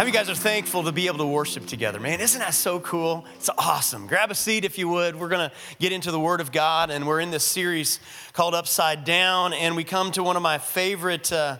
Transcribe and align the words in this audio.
How 0.00 0.06
many 0.06 0.16
guys 0.16 0.30
are 0.30 0.34
thankful 0.34 0.84
to 0.84 0.92
be 0.92 1.08
able 1.08 1.18
to 1.18 1.26
worship 1.26 1.66
together? 1.66 2.00
Man, 2.00 2.22
isn't 2.22 2.40
that 2.40 2.54
so 2.54 2.80
cool? 2.80 3.26
It's 3.36 3.50
awesome. 3.58 4.06
Grab 4.06 4.30
a 4.30 4.34
seat 4.34 4.64
if 4.64 4.78
you 4.78 4.88
would. 4.88 5.14
We're 5.14 5.28
going 5.28 5.50
to 5.50 5.54
get 5.78 5.92
into 5.92 6.10
the 6.10 6.18
Word 6.18 6.40
of 6.40 6.52
God, 6.52 6.88
and 6.88 7.06
we're 7.06 7.20
in 7.20 7.30
this 7.30 7.44
series 7.44 8.00
called 8.32 8.54
Upside 8.54 9.04
Down, 9.04 9.52
and 9.52 9.76
we 9.76 9.84
come 9.84 10.10
to 10.12 10.22
one 10.22 10.36
of 10.36 10.42
my 10.42 10.56
favorite. 10.56 11.30
Uh, 11.30 11.58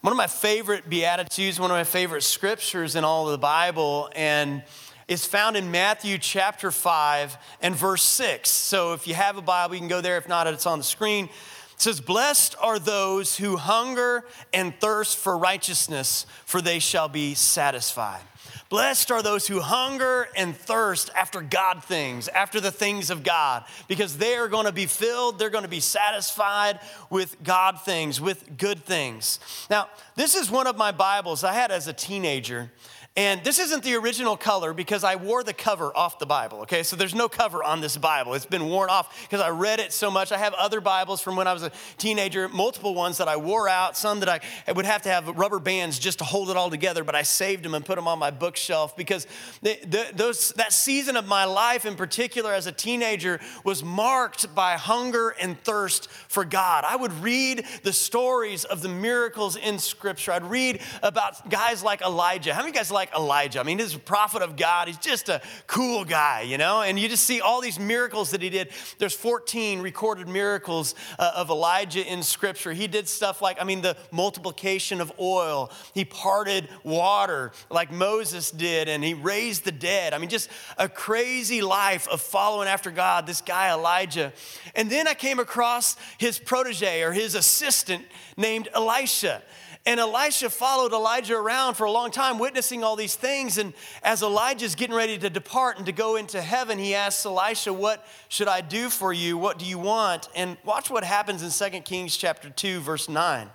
one 0.00 0.10
of 0.10 0.16
my 0.16 0.26
favorite 0.26 0.88
beatitudes, 0.88 1.60
one 1.60 1.70
of 1.70 1.76
my 1.76 1.84
favorite 1.84 2.22
scriptures 2.22 2.96
in 2.96 3.04
all 3.04 3.26
of 3.26 3.32
the 3.32 3.38
Bible, 3.38 4.08
and 4.16 4.62
it's 5.06 5.26
found 5.26 5.54
in 5.54 5.70
Matthew 5.70 6.16
chapter 6.16 6.70
5 6.70 7.36
and 7.60 7.76
verse 7.76 8.02
6. 8.02 8.48
So 8.48 8.94
if 8.94 9.06
you 9.06 9.12
have 9.12 9.36
a 9.36 9.42
Bible, 9.42 9.74
you 9.74 9.80
can 9.80 9.88
go 9.88 10.00
there. 10.00 10.16
If 10.16 10.30
not, 10.30 10.46
it's 10.46 10.64
on 10.64 10.78
the 10.78 10.84
screen. 10.84 11.28
It 11.76 11.82
says, 11.82 12.00
Blessed 12.00 12.56
are 12.58 12.78
those 12.78 13.36
who 13.36 13.58
hunger 13.58 14.24
and 14.52 14.74
thirst 14.80 15.18
for 15.18 15.36
righteousness, 15.36 16.24
for 16.46 16.62
they 16.62 16.78
shall 16.78 17.08
be 17.08 17.34
satisfied. 17.34 18.22
Blessed 18.70 19.10
are 19.12 19.22
those 19.22 19.46
who 19.46 19.60
hunger 19.60 20.26
and 20.34 20.56
thirst 20.56 21.10
after 21.14 21.40
God 21.42 21.84
things, 21.84 22.28
after 22.28 22.60
the 22.60 22.72
things 22.72 23.10
of 23.10 23.22
God, 23.22 23.64
because 23.88 24.16
they 24.16 24.36
are 24.36 24.48
going 24.48 24.64
to 24.64 24.72
be 24.72 24.86
filled, 24.86 25.38
they're 25.38 25.50
going 25.50 25.64
to 25.64 25.68
be 25.68 25.80
satisfied 25.80 26.80
with 27.10 27.36
God 27.44 27.82
things, 27.82 28.20
with 28.20 28.56
good 28.56 28.82
things. 28.82 29.38
Now, 29.70 29.88
this 30.16 30.34
is 30.34 30.50
one 30.50 30.66
of 30.66 30.76
my 30.76 30.90
Bibles 30.90 31.44
I 31.44 31.52
had 31.52 31.70
as 31.70 31.86
a 31.88 31.92
teenager. 31.92 32.72
And 33.16 33.42
this 33.42 33.58
isn't 33.58 33.82
the 33.82 33.94
original 33.94 34.36
color 34.36 34.74
because 34.74 35.02
I 35.02 35.16
wore 35.16 35.42
the 35.42 35.54
cover 35.54 35.90
off 35.96 36.18
the 36.18 36.26
Bible, 36.26 36.60
okay? 36.60 36.82
So 36.82 36.96
there's 36.96 37.14
no 37.14 37.30
cover 37.30 37.64
on 37.64 37.80
this 37.80 37.96
Bible. 37.96 38.34
It's 38.34 38.44
been 38.44 38.66
worn 38.66 38.90
off 38.90 39.22
because 39.22 39.40
I 39.40 39.48
read 39.48 39.80
it 39.80 39.94
so 39.94 40.10
much. 40.10 40.32
I 40.32 40.36
have 40.36 40.52
other 40.52 40.82
Bibles 40.82 41.22
from 41.22 41.34
when 41.34 41.46
I 41.46 41.54
was 41.54 41.62
a 41.62 41.72
teenager, 41.96 42.46
multiple 42.46 42.94
ones 42.94 43.16
that 43.16 43.26
I 43.26 43.38
wore 43.38 43.70
out, 43.70 43.96
some 43.96 44.20
that 44.20 44.28
I 44.28 44.72
would 44.72 44.84
have 44.84 45.00
to 45.02 45.08
have 45.08 45.28
rubber 45.28 45.58
bands 45.58 45.98
just 45.98 46.18
to 46.18 46.24
hold 46.24 46.50
it 46.50 46.58
all 46.58 46.68
together, 46.68 47.04
but 47.04 47.14
I 47.14 47.22
saved 47.22 47.62
them 47.62 47.72
and 47.72 47.86
put 47.86 47.96
them 47.96 48.06
on 48.06 48.18
my 48.18 48.30
bookshelf 48.30 48.94
because 48.98 49.26
they, 49.62 49.76
the, 49.76 50.10
those, 50.14 50.50
that 50.52 50.74
season 50.74 51.16
of 51.16 51.26
my 51.26 51.46
life 51.46 51.86
in 51.86 51.94
particular 51.94 52.52
as 52.52 52.66
a 52.66 52.72
teenager 52.72 53.40
was 53.64 53.82
marked 53.82 54.54
by 54.54 54.74
hunger 54.74 55.30
and 55.40 55.58
thirst 55.64 56.10
for 56.28 56.44
God. 56.44 56.84
I 56.86 56.96
would 56.96 57.14
read 57.22 57.64
the 57.82 57.94
stories 57.94 58.64
of 58.64 58.82
the 58.82 58.90
miracles 58.90 59.56
in 59.56 59.78
Scripture. 59.78 60.32
I'd 60.32 60.44
read 60.44 60.82
about 61.02 61.48
guys 61.48 61.82
like 61.82 62.02
Elijah. 62.02 62.52
How 62.52 62.60
many 62.60 62.72
guys 62.72 62.90
like 62.90 63.05
like 63.06 63.18
Elijah. 63.18 63.60
I 63.60 63.62
mean, 63.62 63.78
he's 63.78 63.94
a 63.94 63.98
prophet 63.98 64.42
of 64.42 64.56
God. 64.56 64.88
He's 64.88 64.98
just 64.98 65.28
a 65.28 65.40
cool 65.66 66.04
guy, 66.04 66.42
you 66.42 66.58
know? 66.58 66.82
And 66.82 66.98
you 66.98 67.08
just 67.08 67.24
see 67.24 67.40
all 67.40 67.60
these 67.60 67.78
miracles 67.78 68.30
that 68.30 68.42
he 68.42 68.50
did. 68.50 68.70
There's 68.98 69.14
14 69.14 69.80
recorded 69.80 70.28
miracles 70.28 70.94
uh, 71.18 71.32
of 71.36 71.50
Elijah 71.50 72.04
in 72.04 72.22
scripture. 72.22 72.72
He 72.72 72.86
did 72.86 73.08
stuff 73.08 73.42
like, 73.42 73.60
I 73.60 73.64
mean, 73.64 73.82
the 73.82 73.96
multiplication 74.10 75.00
of 75.00 75.12
oil. 75.20 75.70
He 75.94 76.04
parted 76.04 76.68
water 76.82 77.52
like 77.70 77.92
Moses 77.92 78.50
did, 78.50 78.88
and 78.88 79.02
he 79.02 79.14
raised 79.14 79.64
the 79.64 79.72
dead. 79.72 80.14
I 80.14 80.18
mean, 80.18 80.30
just 80.30 80.48
a 80.78 80.88
crazy 80.88 81.62
life 81.62 82.08
of 82.08 82.20
following 82.20 82.68
after 82.68 82.90
God, 82.90 83.26
this 83.26 83.40
guy 83.40 83.72
Elijah. 83.72 84.32
And 84.74 84.90
then 84.90 85.06
I 85.06 85.14
came 85.14 85.38
across 85.38 85.96
his 86.18 86.38
protege 86.38 87.02
or 87.02 87.12
his 87.12 87.34
assistant 87.34 88.04
named 88.36 88.68
Elisha. 88.74 89.42
And 89.86 90.00
Elisha 90.00 90.50
followed 90.50 90.92
Elijah 90.92 91.36
around 91.36 91.74
for 91.74 91.84
a 91.84 91.90
long 91.92 92.10
time, 92.10 92.40
witnessing 92.40 92.82
all 92.82 92.96
these 92.96 93.14
things. 93.14 93.56
And 93.56 93.72
as 94.02 94.20
Elijah's 94.20 94.74
getting 94.74 94.96
ready 94.96 95.16
to 95.16 95.30
depart 95.30 95.76
and 95.76 95.86
to 95.86 95.92
go 95.92 96.16
into 96.16 96.42
heaven, 96.42 96.76
he 96.76 96.92
asks 96.96 97.24
Elisha, 97.24 97.72
What 97.72 98.04
should 98.28 98.48
I 98.48 98.62
do 98.62 98.90
for 98.90 99.12
you? 99.12 99.38
What 99.38 99.60
do 99.60 99.64
you 99.64 99.78
want? 99.78 100.28
And 100.34 100.56
watch 100.64 100.90
what 100.90 101.04
happens 101.04 101.42
in 101.42 101.70
2 101.70 101.80
Kings 101.82 102.16
chapter 102.16 102.50
2, 102.50 102.80
verse 102.80 103.08
9. 103.08 103.48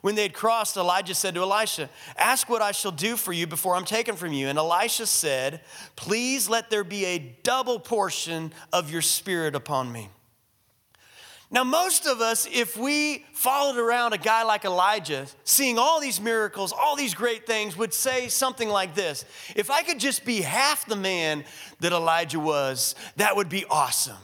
When 0.00 0.14
they 0.14 0.22
had 0.22 0.32
crossed, 0.32 0.78
Elijah 0.78 1.14
said 1.14 1.34
to 1.34 1.42
Elisha, 1.42 1.90
Ask 2.16 2.48
what 2.48 2.62
I 2.62 2.72
shall 2.72 2.92
do 2.92 3.16
for 3.16 3.34
you 3.34 3.46
before 3.46 3.76
I'm 3.76 3.84
taken 3.84 4.16
from 4.16 4.32
you. 4.32 4.48
And 4.48 4.58
Elisha 4.58 5.06
said, 5.06 5.60
Please 5.96 6.48
let 6.48 6.70
there 6.70 6.84
be 6.84 7.04
a 7.04 7.18
double 7.42 7.78
portion 7.78 8.54
of 8.72 8.90
your 8.90 9.02
spirit 9.02 9.54
upon 9.54 9.92
me. 9.92 10.08
Now, 11.54 11.62
most 11.62 12.06
of 12.08 12.20
us, 12.20 12.48
if 12.52 12.76
we 12.76 13.24
followed 13.32 13.78
around 13.78 14.12
a 14.12 14.18
guy 14.18 14.42
like 14.42 14.64
Elijah, 14.64 15.28
seeing 15.44 15.78
all 15.78 16.00
these 16.00 16.20
miracles, 16.20 16.72
all 16.72 16.96
these 16.96 17.14
great 17.14 17.46
things, 17.46 17.76
would 17.76 17.94
say 17.94 18.26
something 18.26 18.68
like 18.68 18.96
this 18.96 19.24
If 19.54 19.70
I 19.70 19.84
could 19.84 20.00
just 20.00 20.24
be 20.24 20.40
half 20.40 20.84
the 20.84 20.96
man 20.96 21.44
that 21.78 21.92
Elijah 21.92 22.40
was, 22.40 22.96
that 23.18 23.36
would 23.36 23.48
be 23.48 23.64
awesome. 23.66 24.18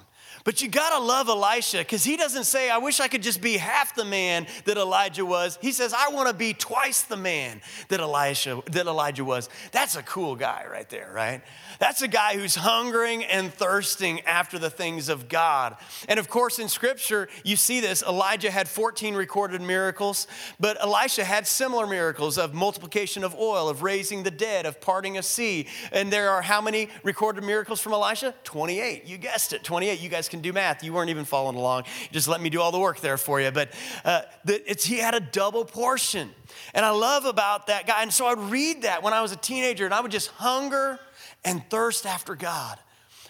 But 0.44 0.62
you 0.62 0.68
gotta 0.68 1.02
love 1.02 1.28
Elisha 1.28 1.78
because 1.78 2.04
he 2.04 2.16
doesn't 2.16 2.44
say, 2.44 2.70
I 2.70 2.78
wish 2.78 3.00
I 3.00 3.08
could 3.08 3.22
just 3.22 3.40
be 3.40 3.56
half 3.56 3.94
the 3.94 4.04
man 4.04 4.46
that 4.64 4.76
Elijah 4.76 5.24
was. 5.24 5.58
He 5.60 5.72
says, 5.72 5.92
I 5.92 6.08
wanna 6.08 6.32
be 6.32 6.54
twice 6.54 7.02
the 7.02 7.16
man 7.16 7.60
that 7.88 8.00
Elisha, 8.00 8.62
that 8.70 8.86
Elijah 8.86 9.24
was. 9.24 9.48
That's 9.72 9.96
a 9.96 10.02
cool 10.02 10.36
guy 10.36 10.64
right 10.70 10.88
there, 10.88 11.10
right? 11.14 11.42
That's 11.78 12.02
a 12.02 12.08
guy 12.08 12.36
who's 12.36 12.54
hungering 12.54 13.24
and 13.24 13.52
thirsting 13.52 14.20
after 14.22 14.58
the 14.58 14.70
things 14.70 15.08
of 15.08 15.28
God. 15.28 15.76
And 16.08 16.18
of 16.18 16.28
course, 16.28 16.58
in 16.58 16.68
scripture, 16.68 17.28
you 17.44 17.56
see 17.56 17.80
this. 17.80 18.02
Elijah 18.02 18.50
had 18.50 18.68
14 18.68 19.14
recorded 19.14 19.60
miracles, 19.60 20.26
but 20.58 20.80
Elisha 20.82 21.24
had 21.24 21.46
similar 21.46 21.86
miracles 21.86 22.38
of 22.38 22.54
multiplication 22.54 23.24
of 23.24 23.34
oil, 23.34 23.68
of 23.68 23.82
raising 23.82 24.22
the 24.22 24.30
dead, 24.30 24.66
of 24.66 24.80
parting 24.80 25.18
a 25.18 25.22
sea. 25.22 25.66
And 25.92 26.12
there 26.12 26.30
are 26.30 26.42
how 26.42 26.60
many 26.60 26.88
recorded 27.02 27.44
miracles 27.44 27.80
from 27.80 27.92
Elisha? 27.92 28.34
28. 28.44 29.06
You 29.06 29.18
guessed 29.18 29.52
it, 29.52 29.64
28. 29.64 30.00
You 30.00 30.08
guys 30.08 30.28
can 30.28 30.39
do 30.42 30.52
math. 30.52 30.82
You 30.82 30.92
weren't 30.92 31.10
even 31.10 31.24
following 31.24 31.56
along. 31.56 31.84
Just 32.12 32.28
let 32.28 32.40
me 32.40 32.50
do 32.50 32.60
all 32.60 32.72
the 32.72 32.78
work 32.78 33.00
there 33.00 33.16
for 33.16 33.40
you. 33.40 33.50
But 33.50 33.72
uh, 34.04 34.22
the, 34.44 34.62
he 34.78 34.98
had 34.98 35.14
a 35.14 35.20
double 35.20 35.64
portion. 35.64 36.30
And 36.74 36.84
I 36.84 36.90
love 36.90 37.24
about 37.24 37.66
that 37.68 37.86
guy. 37.86 38.02
And 38.02 38.12
so 38.12 38.26
I'd 38.26 38.38
read 38.38 38.82
that 38.82 39.02
when 39.02 39.12
I 39.12 39.22
was 39.22 39.32
a 39.32 39.36
teenager, 39.36 39.84
and 39.84 39.94
I 39.94 40.00
would 40.00 40.12
just 40.12 40.28
hunger 40.28 40.98
and 41.44 41.62
thirst 41.70 42.06
after 42.06 42.34
God. 42.34 42.78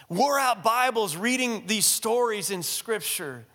Wore 0.09 0.37
out 0.37 0.63
Bibles 0.63 1.15
reading 1.15 1.63
these 1.67 1.85
stories 1.85 2.51
in 2.51 2.63
Scripture. 2.63 3.45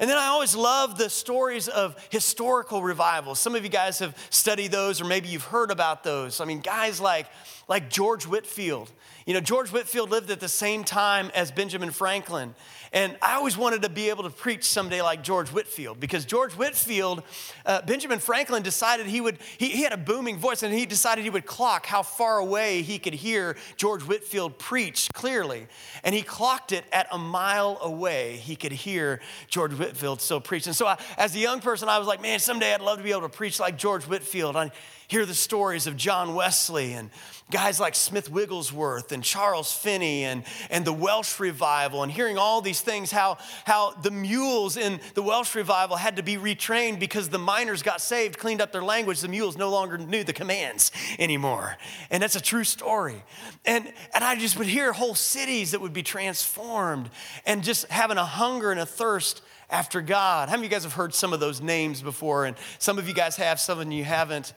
And 0.00 0.10
then 0.10 0.18
I 0.18 0.26
always 0.26 0.56
love 0.56 0.98
the 0.98 1.08
stories 1.08 1.68
of 1.68 1.96
historical 2.10 2.82
revivals. 2.82 3.38
Some 3.38 3.54
of 3.54 3.62
you 3.62 3.68
guys 3.68 3.98
have 4.00 4.16
studied 4.30 4.72
those, 4.72 5.00
or 5.00 5.04
maybe 5.04 5.28
you've 5.28 5.44
heard 5.44 5.70
about 5.70 6.02
those. 6.02 6.40
I 6.40 6.44
mean, 6.44 6.60
guys 6.60 7.00
like, 7.00 7.26
like 7.68 7.88
George 7.88 8.26
Whitefield. 8.26 8.90
You 9.26 9.34
know, 9.34 9.40
George 9.40 9.70
Whitefield 9.70 10.10
lived 10.10 10.30
at 10.30 10.40
the 10.40 10.48
same 10.48 10.84
time 10.84 11.30
as 11.34 11.50
Benjamin 11.50 11.90
Franklin. 11.90 12.54
And 12.96 13.14
I 13.20 13.34
always 13.34 13.58
wanted 13.58 13.82
to 13.82 13.90
be 13.90 14.08
able 14.08 14.22
to 14.22 14.30
preach 14.30 14.64
someday 14.64 15.02
like 15.02 15.22
George 15.22 15.50
Whitefield 15.50 16.00
because 16.00 16.24
George 16.24 16.54
Whitefield, 16.54 17.22
uh, 17.66 17.82
Benjamin 17.82 18.18
Franklin 18.18 18.62
decided 18.62 19.04
he 19.04 19.20
would, 19.20 19.36
he, 19.58 19.68
he 19.68 19.82
had 19.82 19.92
a 19.92 19.98
booming 19.98 20.38
voice 20.38 20.62
and 20.62 20.72
he 20.72 20.86
decided 20.86 21.22
he 21.22 21.28
would 21.28 21.44
clock 21.44 21.84
how 21.84 22.02
far 22.02 22.38
away 22.38 22.80
he 22.80 22.98
could 22.98 23.12
hear 23.12 23.54
George 23.76 24.02
Whitefield 24.02 24.58
preach 24.58 25.10
clearly. 25.12 25.66
And 26.04 26.14
he 26.14 26.22
clocked 26.22 26.72
it 26.72 26.86
at 26.90 27.06
a 27.12 27.18
mile 27.18 27.78
away. 27.82 28.36
He 28.36 28.56
could 28.56 28.72
hear 28.72 29.20
George 29.46 29.74
Whitefield 29.74 30.22
still 30.22 30.40
preach. 30.40 30.66
And 30.66 30.74
so 30.74 30.86
I, 30.86 30.98
as 31.18 31.36
a 31.36 31.38
young 31.38 31.60
person, 31.60 31.90
I 31.90 31.98
was 31.98 32.08
like, 32.08 32.22
man, 32.22 32.38
someday 32.38 32.72
I'd 32.72 32.80
love 32.80 32.96
to 32.96 33.04
be 33.04 33.10
able 33.10 33.20
to 33.22 33.28
preach 33.28 33.60
like 33.60 33.76
George 33.76 34.04
Whitefield. 34.04 34.56
I 34.56 34.70
hear 35.08 35.26
the 35.26 35.34
stories 35.34 35.86
of 35.86 35.96
John 35.96 36.34
Wesley 36.34 36.94
and 36.94 37.10
guys 37.50 37.78
like 37.78 37.94
Smith 37.94 38.30
Wigglesworth 38.30 39.12
and 39.12 39.22
Charles 39.22 39.72
Finney 39.72 40.24
and, 40.24 40.42
and 40.68 40.84
the 40.84 40.92
Welsh 40.92 41.38
revival, 41.38 42.02
and 42.02 42.10
hearing 42.10 42.38
all 42.38 42.60
these 42.60 42.80
things 42.86 43.10
how, 43.10 43.36
how 43.66 43.90
the 43.90 44.10
mules 44.10 44.78
in 44.78 45.00
the 45.12 45.20
Welsh 45.22 45.54
revival 45.54 45.96
had 45.96 46.16
to 46.16 46.22
be 46.22 46.36
retrained 46.36 46.98
because 46.98 47.28
the 47.28 47.38
miners 47.38 47.82
got 47.82 48.00
saved, 48.00 48.38
cleaned 48.38 48.62
up 48.62 48.72
their 48.72 48.82
language. 48.82 49.20
The 49.20 49.28
mules 49.28 49.58
no 49.58 49.68
longer 49.68 49.98
knew 49.98 50.24
the 50.24 50.32
commands 50.32 50.90
anymore. 51.18 51.76
And 52.10 52.22
that's 52.22 52.36
a 52.36 52.40
true 52.40 52.64
story. 52.64 53.22
And, 53.66 53.92
and 54.14 54.24
I 54.24 54.36
just 54.36 54.56
would 54.56 54.68
hear 54.68 54.94
whole 54.94 55.14
cities 55.14 55.72
that 55.72 55.82
would 55.82 55.92
be 55.92 56.02
transformed 56.02 57.10
and 57.44 57.62
just 57.62 57.86
having 57.88 58.16
a 58.16 58.24
hunger 58.24 58.70
and 58.70 58.80
a 58.80 58.86
thirst 58.86 59.42
after 59.68 60.00
God. 60.00 60.48
How 60.48 60.54
many 60.54 60.66
of 60.66 60.70
you 60.70 60.76
guys 60.76 60.84
have 60.84 60.94
heard 60.94 61.12
some 61.12 61.32
of 61.32 61.40
those 61.40 61.60
names 61.60 62.00
before? 62.00 62.46
And 62.46 62.56
some 62.78 62.98
of 62.98 63.08
you 63.08 63.14
guys 63.14 63.36
have, 63.36 63.60
some 63.60 63.78
of 63.80 63.92
you 63.92 64.04
haven't. 64.04 64.54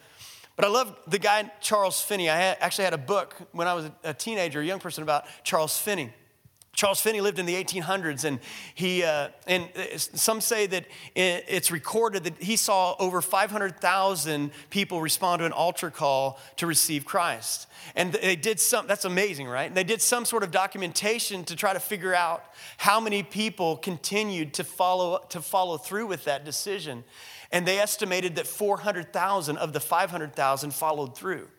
But 0.56 0.66
I 0.66 0.67
love 0.67 0.96
the 1.07 1.19
guy, 1.19 1.50
Charles 1.61 2.02
Finney. 2.02 2.29
I 2.29 2.37
actually 2.37 2.84
had 2.84 2.93
a 2.93 2.97
book 2.97 3.35
when 3.53 3.67
I 3.67 3.73
was 3.73 3.90
a 4.03 4.14
teenager, 4.14 4.59
a 4.59 4.66
young 4.66 4.79
person, 4.79 5.03
about 5.03 5.23
Charles 5.43 5.78
Finney. 5.78 6.11
Charles 6.79 7.02
Finney 7.02 7.20
lived 7.20 7.40
in 7.40 7.46
the 7.46 7.61
1800s, 7.61 8.23
and 8.23 8.40
he 8.73 9.03
uh, 9.03 9.28
and 9.47 9.67
some 9.97 10.40
say 10.40 10.66
that 10.66 10.85
it's 11.14 11.72
recorded 11.72 12.23
that 12.23 12.41
he 12.41 12.55
saw 12.55 12.96
over 12.99 13.22
500,000 13.22 14.52
people 14.70 15.02
respond 15.02 15.40
to 15.40 15.46
an 15.46 15.52
altar 15.52 15.91
call 15.91 16.40
to 16.55 16.66
receive 16.66 17.03
Christ. 17.03 17.67
And 17.97 18.14
they 18.14 18.37
did 18.37 18.61
some. 18.61 18.87
That's 18.87 19.03
amazing, 19.03 19.49
right? 19.49 19.66
And 19.66 19.76
they 19.76 19.84
did 19.84 20.02
some 20.02 20.23
sort 20.23 20.41
of 20.41 20.52
documentation 20.52 21.43
to 21.46 21.55
try 21.58 21.73
to 21.73 21.81
figure 21.81 22.16
out 22.16 22.46
how 22.78 23.02
many 23.02 23.23
people 23.23 23.76
continued 23.76 24.53
to 24.53 24.64
follow 24.64 25.26
to 25.31 25.41
follow 25.41 25.78
through 25.78 26.08
with 26.08 26.23
that 26.23 26.46
decision. 26.46 27.03
And 27.52 27.67
they 27.67 27.79
estimated 27.79 28.37
that 28.37 28.47
400,000 28.47 29.58
of 29.58 29.73
the 29.73 29.81
500,000 29.81 30.73
followed 30.73 31.17
through. 31.17 31.49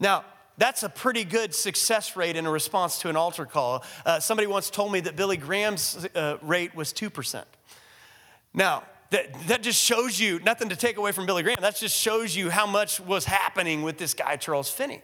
Now, 0.00 0.24
that's 0.56 0.82
a 0.82 0.88
pretty 0.88 1.24
good 1.24 1.54
success 1.54 2.16
rate 2.16 2.36
in 2.36 2.46
a 2.46 2.50
response 2.50 2.98
to 3.00 3.08
an 3.08 3.16
altar 3.16 3.46
call. 3.46 3.84
Uh, 4.06 4.20
somebody 4.20 4.46
once 4.46 4.70
told 4.70 4.92
me 4.92 5.00
that 5.00 5.16
Billy 5.16 5.36
Graham's 5.36 6.06
uh, 6.14 6.38
rate 6.42 6.74
was 6.74 6.92
2%. 6.92 7.44
Now, 8.52 8.84
that, 9.10 9.32
that 9.48 9.62
just 9.62 9.82
shows 9.82 10.18
you, 10.18 10.40
nothing 10.40 10.68
to 10.68 10.76
take 10.76 10.96
away 10.96 11.12
from 11.12 11.26
Billy 11.26 11.42
Graham, 11.42 11.58
that 11.60 11.76
just 11.76 11.96
shows 11.96 12.36
you 12.36 12.50
how 12.50 12.66
much 12.66 13.00
was 13.00 13.24
happening 13.24 13.82
with 13.82 13.98
this 13.98 14.14
guy, 14.14 14.36
Charles 14.36 14.70
Finney. 14.70 15.02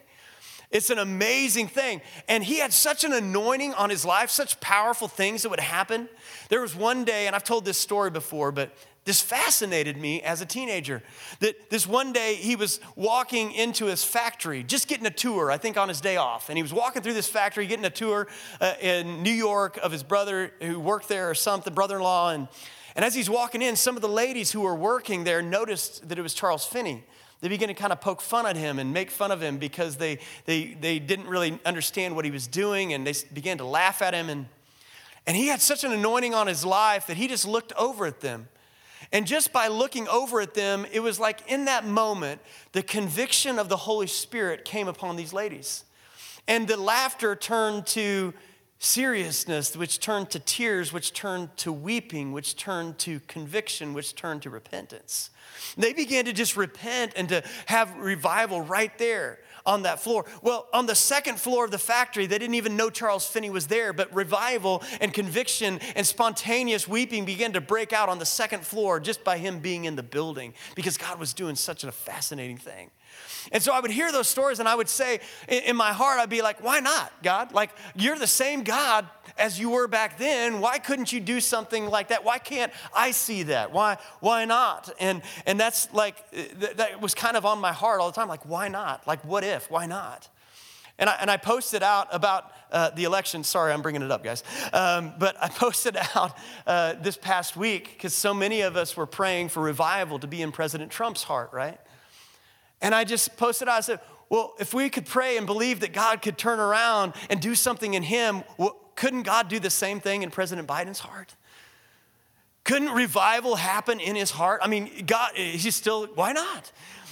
It's 0.70 0.90
an 0.90 0.98
amazing 0.98 1.66
thing. 1.66 2.00
And 2.28 2.44
he 2.44 2.58
had 2.58 2.72
such 2.72 3.02
an 3.02 3.12
anointing 3.12 3.74
on 3.74 3.90
his 3.90 4.04
life, 4.04 4.30
such 4.30 4.60
powerful 4.60 5.08
things 5.08 5.42
that 5.42 5.48
would 5.48 5.60
happen. 5.60 6.08
There 6.48 6.60
was 6.60 6.76
one 6.76 7.04
day, 7.04 7.26
and 7.26 7.34
I've 7.34 7.44
told 7.44 7.64
this 7.64 7.76
story 7.76 8.10
before, 8.10 8.52
but 8.52 8.72
this 9.04 9.20
fascinated 9.20 9.96
me 9.96 10.22
as 10.22 10.40
a 10.40 10.46
teenager. 10.46 11.02
That 11.40 11.70
this 11.70 11.86
one 11.86 12.12
day 12.12 12.34
he 12.34 12.56
was 12.56 12.80
walking 12.96 13.52
into 13.52 13.86
his 13.86 14.04
factory, 14.04 14.62
just 14.62 14.88
getting 14.88 15.06
a 15.06 15.10
tour, 15.10 15.50
I 15.50 15.56
think 15.56 15.76
on 15.76 15.88
his 15.88 16.00
day 16.00 16.16
off. 16.16 16.48
And 16.48 16.58
he 16.58 16.62
was 16.62 16.72
walking 16.72 17.02
through 17.02 17.14
this 17.14 17.28
factory, 17.28 17.66
getting 17.66 17.84
a 17.84 17.90
tour 17.90 18.28
uh, 18.60 18.74
in 18.80 19.22
New 19.22 19.32
York 19.32 19.78
of 19.78 19.90
his 19.92 20.02
brother 20.02 20.52
who 20.60 20.78
worked 20.78 21.08
there 21.08 21.30
or 21.30 21.34
something, 21.34 21.72
brother 21.72 21.96
in 21.96 22.02
law. 22.02 22.30
And, 22.30 22.48
and 22.94 23.04
as 23.04 23.14
he's 23.14 23.30
walking 23.30 23.62
in, 23.62 23.74
some 23.76 23.96
of 23.96 24.02
the 24.02 24.08
ladies 24.08 24.52
who 24.52 24.60
were 24.60 24.74
working 24.74 25.24
there 25.24 25.42
noticed 25.42 26.08
that 26.08 26.18
it 26.18 26.22
was 26.22 26.34
Charles 26.34 26.66
Finney 26.66 27.04
they 27.40 27.48
began 27.48 27.68
to 27.68 27.74
kind 27.74 27.92
of 27.92 28.00
poke 28.00 28.20
fun 28.20 28.46
at 28.46 28.56
him 28.56 28.78
and 28.78 28.92
make 28.92 29.10
fun 29.10 29.30
of 29.30 29.42
him 29.42 29.56
because 29.56 29.96
they, 29.96 30.18
they, 30.44 30.76
they 30.78 30.98
didn't 30.98 31.26
really 31.26 31.58
understand 31.64 32.14
what 32.14 32.24
he 32.24 32.30
was 32.30 32.46
doing 32.46 32.92
and 32.92 33.06
they 33.06 33.14
began 33.32 33.58
to 33.58 33.64
laugh 33.64 34.02
at 34.02 34.12
him. 34.12 34.28
And, 34.28 34.46
and 35.26 35.36
he 35.36 35.46
had 35.46 35.62
such 35.62 35.82
an 35.82 35.92
anointing 35.92 36.34
on 36.34 36.46
his 36.46 36.64
life 36.64 37.06
that 37.06 37.16
he 37.16 37.28
just 37.28 37.46
looked 37.46 37.72
over 37.78 38.04
at 38.06 38.20
them. 38.20 38.48
And 39.12 39.26
just 39.26 39.52
by 39.52 39.68
looking 39.68 40.08
over 40.08 40.40
at 40.40 40.54
them, 40.54 40.86
it 40.92 41.00
was 41.00 41.18
like 41.18 41.40
in 41.46 41.64
that 41.64 41.84
moment, 41.84 42.40
the 42.72 42.82
conviction 42.82 43.58
of 43.58 43.68
the 43.68 43.76
Holy 43.76 44.06
Spirit 44.06 44.64
came 44.64 44.88
upon 44.88 45.16
these 45.16 45.32
ladies. 45.32 45.84
And 46.46 46.68
the 46.68 46.76
laughter 46.76 47.36
turned 47.36 47.86
to 47.88 48.34
seriousness, 48.78 49.76
which 49.76 50.00
turned 50.00 50.30
to 50.30 50.38
tears, 50.38 50.92
which 50.92 51.12
turned 51.12 51.54
to 51.58 51.70
weeping, 51.70 52.32
which 52.32 52.56
turned 52.56 52.98
to 52.98 53.20
conviction, 53.20 53.92
which 53.92 54.14
turned 54.14 54.42
to 54.42 54.50
repentance. 54.50 55.30
They 55.76 55.92
began 55.92 56.24
to 56.24 56.32
just 56.32 56.56
repent 56.56 57.12
and 57.14 57.28
to 57.28 57.42
have 57.66 57.94
revival 57.96 58.62
right 58.62 58.96
there 58.98 59.38
on 59.70 59.82
that 59.82 60.00
floor. 60.00 60.26
Well, 60.42 60.66
on 60.72 60.86
the 60.86 60.96
second 60.96 61.38
floor 61.38 61.64
of 61.64 61.70
the 61.70 61.78
factory, 61.78 62.26
they 62.26 62.38
didn't 62.38 62.56
even 62.56 62.76
know 62.76 62.90
Charles 62.90 63.26
Finney 63.26 63.50
was 63.50 63.68
there, 63.68 63.92
but 63.92 64.12
revival 64.12 64.82
and 65.00 65.14
conviction 65.14 65.78
and 65.94 66.04
spontaneous 66.04 66.88
weeping 66.88 67.24
began 67.24 67.52
to 67.52 67.60
break 67.60 67.92
out 67.92 68.08
on 68.08 68.18
the 68.18 68.26
second 68.26 68.64
floor 68.64 68.98
just 68.98 69.22
by 69.22 69.38
him 69.38 69.60
being 69.60 69.84
in 69.84 69.94
the 69.94 70.02
building 70.02 70.54
because 70.74 70.98
God 70.98 71.20
was 71.20 71.32
doing 71.32 71.54
such 71.54 71.84
a 71.84 71.92
fascinating 71.92 72.58
thing. 72.58 72.90
And 73.52 73.62
so 73.62 73.72
I 73.72 73.80
would 73.80 73.90
hear 73.90 74.12
those 74.12 74.28
stories 74.28 74.58
and 74.60 74.68
I 74.68 74.74
would 74.74 74.88
say, 74.88 75.20
in 75.48 75.76
my 75.76 75.92
heart, 75.92 76.20
I'd 76.20 76.30
be 76.30 76.42
like, 76.42 76.62
why 76.62 76.80
not, 76.80 77.12
God? 77.22 77.52
Like, 77.52 77.70
you're 77.94 78.18
the 78.18 78.26
same 78.26 78.62
God 78.62 79.08
as 79.38 79.58
you 79.58 79.70
were 79.70 79.88
back 79.88 80.18
then. 80.18 80.60
Why 80.60 80.78
couldn't 80.78 81.12
you 81.12 81.20
do 81.20 81.40
something 81.40 81.86
like 81.86 82.08
that? 82.08 82.24
Why 82.24 82.38
can't 82.38 82.72
I 82.94 83.10
see 83.10 83.44
that? 83.44 83.72
Why, 83.72 83.96
why 84.20 84.44
not? 84.44 84.90
And, 85.00 85.22
and 85.46 85.58
that's 85.58 85.92
like, 85.92 86.16
that 86.76 87.00
was 87.00 87.14
kind 87.14 87.36
of 87.36 87.46
on 87.46 87.58
my 87.60 87.72
heart 87.72 88.00
all 88.00 88.10
the 88.10 88.16
time. 88.16 88.28
Like, 88.28 88.46
why 88.46 88.68
not? 88.68 89.06
Like, 89.06 89.24
what 89.24 89.42
if? 89.42 89.70
Why 89.70 89.86
not? 89.86 90.28
And 90.98 91.08
I, 91.08 91.16
and 91.20 91.30
I 91.30 91.38
posted 91.38 91.82
out 91.82 92.08
about 92.12 92.52
uh, 92.70 92.90
the 92.90 93.04
election. 93.04 93.42
Sorry, 93.42 93.72
I'm 93.72 93.80
bringing 93.80 94.02
it 94.02 94.10
up, 94.10 94.22
guys. 94.22 94.44
Um, 94.74 95.14
but 95.18 95.34
I 95.40 95.48
posted 95.54 95.96
out 96.14 96.36
uh, 96.66 96.94
this 97.00 97.16
past 97.16 97.56
week 97.56 97.92
because 97.94 98.14
so 98.14 98.34
many 98.34 98.60
of 98.60 98.76
us 98.76 98.96
were 98.96 99.06
praying 99.06 99.48
for 99.48 99.62
revival 99.62 100.18
to 100.18 100.26
be 100.26 100.42
in 100.42 100.52
President 100.52 100.92
Trump's 100.92 101.22
heart, 101.22 101.50
right? 101.52 101.80
And 102.80 102.94
I 102.94 103.04
just 103.04 103.36
posted 103.36 103.68
out, 103.68 103.78
I 103.78 103.80
said, 103.80 104.00
well, 104.28 104.54
if 104.58 104.72
we 104.72 104.88
could 104.88 105.06
pray 105.06 105.36
and 105.36 105.46
believe 105.46 105.80
that 105.80 105.92
God 105.92 106.22
could 106.22 106.38
turn 106.38 106.60
around 106.60 107.14
and 107.28 107.40
do 107.40 107.54
something 107.54 107.94
in 107.94 108.02
him, 108.02 108.44
well, 108.58 108.76
couldn't 108.94 109.22
God 109.22 109.48
do 109.48 109.58
the 109.58 109.70
same 109.70 110.00
thing 110.00 110.22
in 110.22 110.30
President 110.30 110.68
Biden's 110.68 111.00
heart? 111.00 111.34
Couldn't 112.64 112.90
revival 112.90 113.56
happen 113.56 113.98
in 113.98 114.14
his 114.14 114.30
heart? 114.30 114.60
I 114.62 114.68
mean, 114.68 115.04
God, 115.06 115.32
he's 115.34 115.74
still, 115.74 116.06
why 116.14 116.32
not? 116.32 116.70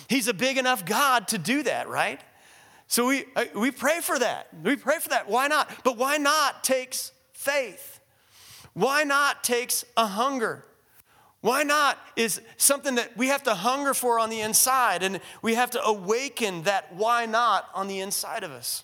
He's 0.08 0.28
a 0.28 0.34
big 0.34 0.58
enough 0.58 0.84
God 0.84 1.28
to 1.28 1.38
do 1.38 1.62
that, 1.64 1.88
right? 1.88 2.20
So 2.86 3.06
we, 3.06 3.24
uh, 3.36 3.44
we 3.54 3.70
pray 3.70 4.00
for 4.00 4.18
that. 4.18 4.48
We 4.62 4.76
pray 4.76 4.98
for 4.98 5.10
that. 5.10 5.28
Why 5.28 5.48
not? 5.48 5.70
But 5.84 5.98
why 5.98 6.16
not 6.16 6.64
takes 6.64 7.12
faith? 7.32 8.00
Why 8.74 9.04
not 9.04 9.42
takes 9.42 9.84
a 9.96 10.06
hunger? 10.06 10.64
Why 11.40 11.62
not 11.62 11.98
is 12.16 12.40
something 12.56 12.96
that 12.96 13.16
we 13.16 13.28
have 13.28 13.44
to 13.44 13.54
hunger 13.54 13.94
for 13.94 14.18
on 14.18 14.28
the 14.28 14.40
inside, 14.40 15.02
and 15.02 15.20
we 15.40 15.54
have 15.54 15.70
to 15.72 15.84
awaken 15.84 16.64
that 16.64 16.94
why 16.94 17.26
not 17.26 17.68
on 17.74 17.86
the 17.86 18.00
inside 18.00 18.42
of 18.42 18.50
us. 18.50 18.82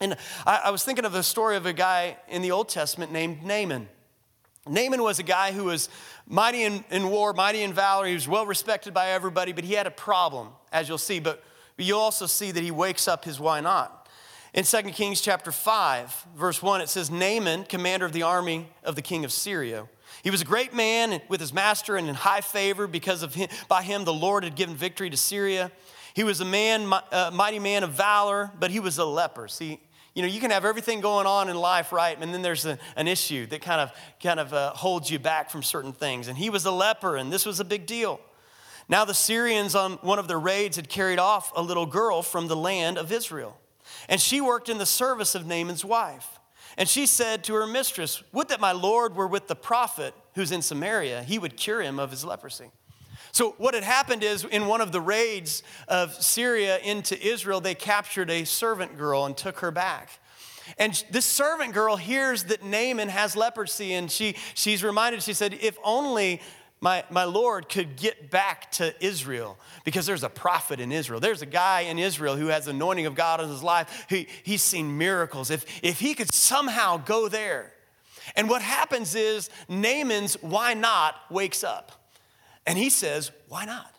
And 0.00 0.16
I, 0.46 0.62
I 0.66 0.70
was 0.70 0.84
thinking 0.84 1.04
of 1.04 1.12
the 1.12 1.22
story 1.22 1.56
of 1.56 1.66
a 1.66 1.72
guy 1.72 2.16
in 2.28 2.42
the 2.42 2.50
Old 2.50 2.68
Testament 2.68 3.12
named 3.12 3.42
Naaman. 3.42 3.88
Naaman 4.68 5.02
was 5.02 5.18
a 5.18 5.22
guy 5.22 5.52
who 5.52 5.64
was 5.64 5.88
mighty 6.26 6.64
in, 6.64 6.84
in 6.90 7.08
war, 7.08 7.32
mighty 7.32 7.62
in 7.62 7.72
valor. 7.72 8.06
He 8.06 8.14
was 8.14 8.28
well 8.28 8.44
respected 8.44 8.92
by 8.92 9.10
everybody, 9.10 9.52
but 9.52 9.64
he 9.64 9.74
had 9.74 9.86
a 9.86 9.90
problem, 9.90 10.48
as 10.72 10.88
you'll 10.88 10.98
see. 10.98 11.18
But 11.18 11.42
you'll 11.78 11.98
also 11.98 12.26
see 12.26 12.50
that 12.50 12.62
he 12.62 12.70
wakes 12.70 13.08
up 13.08 13.24
his 13.24 13.40
why 13.40 13.60
not. 13.60 14.08
In 14.52 14.64
2 14.64 14.82
Kings 14.90 15.20
chapter 15.20 15.52
5, 15.52 16.26
verse 16.36 16.62
1, 16.62 16.80
it 16.80 16.88
says, 16.88 17.10
Naaman, 17.10 17.64
commander 17.64 18.04
of 18.04 18.12
the 18.12 18.22
army 18.22 18.68
of 18.82 18.96
the 18.96 19.02
king 19.02 19.24
of 19.24 19.32
Syria, 19.32 19.88
he 20.22 20.30
was 20.30 20.42
a 20.42 20.44
great 20.44 20.74
man 20.74 21.20
with 21.28 21.40
his 21.40 21.52
master 21.52 21.96
and 21.96 22.08
in 22.08 22.14
high 22.14 22.40
favor 22.40 22.86
because 22.86 23.22
of 23.22 23.34
him, 23.34 23.48
by 23.68 23.82
him 23.82 24.04
the 24.04 24.12
Lord 24.12 24.44
had 24.44 24.54
given 24.54 24.74
victory 24.74 25.10
to 25.10 25.16
Syria. 25.16 25.70
He 26.14 26.24
was 26.24 26.40
a 26.40 26.44
man, 26.44 26.92
a 27.12 27.30
mighty 27.30 27.58
man 27.58 27.84
of 27.84 27.90
valor, 27.90 28.50
but 28.58 28.70
he 28.70 28.80
was 28.80 28.98
a 28.98 29.04
leper. 29.04 29.48
See, 29.48 29.80
you 30.14 30.22
know, 30.22 30.28
you 30.28 30.40
can 30.40 30.50
have 30.50 30.64
everything 30.64 31.00
going 31.00 31.26
on 31.26 31.48
in 31.48 31.56
life, 31.56 31.92
right? 31.92 32.20
And 32.20 32.34
then 32.34 32.42
there's 32.42 32.66
a, 32.66 32.78
an 32.96 33.06
issue 33.06 33.46
that 33.46 33.62
kind 33.62 33.80
of, 33.80 33.92
kind 34.20 34.40
of 34.40 34.52
uh, 34.52 34.70
holds 34.70 35.10
you 35.10 35.18
back 35.18 35.50
from 35.50 35.62
certain 35.62 35.92
things. 35.92 36.26
And 36.26 36.36
he 36.36 36.50
was 36.50 36.64
a 36.64 36.72
leper, 36.72 37.16
and 37.16 37.32
this 37.32 37.46
was 37.46 37.60
a 37.60 37.64
big 37.64 37.86
deal. 37.86 38.20
Now, 38.88 39.04
the 39.04 39.14
Syrians 39.14 39.76
on 39.76 39.92
one 39.98 40.18
of 40.18 40.26
their 40.26 40.40
raids 40.40 40.74
had 40.74 40.88
carried 40.88 41.20
off 41.20 41.52
a 41.54 41.62
little 41.62 41.86
girl 41.86 42.22
from 42.22 42.48
the 42.48 42.56
land 42.56 42.98
of 42.98 43.12
Israel. 43.12 43.56
And 44.08 44.20
she 44.20 44.40
worked 44.40 44.68
in 44.68 44.78
the 44.78 44.86
service 44.86 45.36
of 45.36 45.46
Naaman's 45.46 45.84
wife. 45.84 46.39
And 46.80 46.88
she 46.88 47.04
said 47.04 47.44
to 47.44 47.54
her 47.56 47.66
mistress, 47.66 48.22
Would 48.32 48.48
that 48.48 48.58
my 48.58 48.72
Lord 48.72 49.14
were 49.14 49.26
with 49.26 49.48
the 49.48 49.54
prophet 49.54 50.14
who's 50.34 50.50
in 50.50 50.62
Samaria, 50.62 51.22
he 51.22 51.38
would 51.38 51.58
cure 51.58 51.82
him 51.82 51.98
of 51.98 52.10
his 52.10 52.24
leprosy. 52.24 52.70
So, 53.32 53.54
what 53.58 53.74
had 53.74 53.84
happened 53.84 54.24
is 54.24 54.46
in 54.46 54.66
one 54.66 54.80
of 54.80 54.90
the 54.90 55.00
raids 55.00 55.62
of 55.88 56.14
Syria 56.14 56.78
into 56.78 57.20
Israel, 57.22 57.60
they 57.60 57.74
captured 57.74 58.30
a 58.30 58.44
servant 58.44 58.96
girl 58.96 59.26
and 59.26 59.36
took 59.36 59.58
her 59.58 59.70
back. 59.70 60.08
And 60.78 61.04
this 61.10 61.26
servant 61.26 61.74
girl 61.74 61.96
hears 61.96 62.44
that 62.44 62.64
Naaman 62.64 63.10
has 63.10 63.36
leprosy, 63.36 63.92
and 63.92 64.10
she, 64.10 64.36
she's 64.54 64.82
reminded, 64.82 65.22
she 65.22 65.34
said, 65.34 65.58
If 65.60 65.76
only 65.84 66.40
my, 66.80 67.04
my 67.10 67.24
Lord 67.24 67.68
could 67.68 67.96
get 67.96 68.30
back 68.30 68.70
to 68.72 68.94
Israel 69.04 69.58
because 69.84 70.06
there's 70.06 70.22
a 70.22 70.30
prophet 70.30 70.80
in 70.80 70.92
Israel. 70.92 71.20
There's 71.20 71.42
a 71.42 71.46
guy 71.46 71.82
in 71.82 71.98
Israel 71.98 72.36
who 72.36 72.46
has 72.46 72.68
anointing 72.68 73.04
of 73.06 73.14
God 73.14 73.40
in 73.40 73.48
his 73.48 73.62
life. 73.62 74.06
He, 74.08 74.28
he's 74.42 74.62
seen 74.62 74.96
miracles. 74.96 75.50
If, 75.50 75.66
if 75.82 76.00
he 76.00 76.14
could 76.14 76.32
somehow 76.32 76.96
go 76.96 77.28
there. 77.28 77.74
And 78.34 78.48
what 78.48 78.62
happens 78.62 79.14
is 79.14 79.50
Naaman's 79.68 80.34
why 80.40 80.72
not 80.72 81.16
wakes 81.30 81.62
up. 81.62 81.92
And 82.66 82.78
he 82.78 82.88
says, 82.88 83.30
why 83.48 83.64
not? 83.66 83.94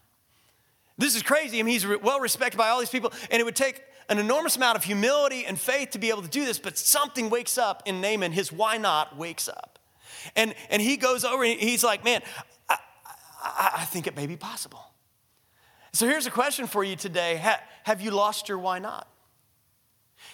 This 0.97 1.15
is 1.15 1.23
crazy. 1.23 1.59
I 1.59 1.63
mean, 1.63 1.73
he's 1.73 1.85
well 1.85 2.19
respected 2.19 2.57
by 2.57 2.69
all 2.69 2.79
these 2.79 2.89
people, 2.89 3.11
and 3.29 3.39
it 3.39 3.43
would 3.43 3.55
take 3.55 3.81
an 4.09 4.19
enormous 4.19 4.55
amount 4.55 4.77
of 4.77 4.83
humility 4.83 5.45
and 5.45 5.59
faith 5.59 5.91
to 5.91 5.99
be 5.99 6.09
able 6.09 6.21
to 6.21 6.27
do 6.27 6.45
this, 6.45 6.59
but 6.59 6.77
something 6.77 7.29
wakes 7.29 7.57
up 7.57 7.83
in 7.85 8.01
Naaman. 8.01 8.31
His 8.31 8.51
why 8.51 8.77
not 8.77 9.17
wakes 9.17 9.47
up. 9.47 9.79
And, 10.35 10.53
and 10.69 10.81
he 10.81 10.97
goes 10.97 11.23
over 11.23 11.43
and 11.43 11.59
he's 11.59 11.83
like, 11.83 12.03
man, 12.03 12.21
I, 13.41 13.71
I 13.79 13.85
think 13.85 14.07
it 14.07 14.15
may 14.15 14.27
be 14.27 14.37
possible. 14.37 14.83
So 15.93 16.07
here's 16.07 16.25
a 16.25 16.31
question 16.31 16.67
for 16.67 16.83
you 16.83 16.95
today 16.95 17.37
ha, 17.37 17.59
Have 17.83 18.01
you 18.01 18.11
lost 18.11 18.49
your 18.49 18.57
why 18.57 18.79
not? 18.79 19.07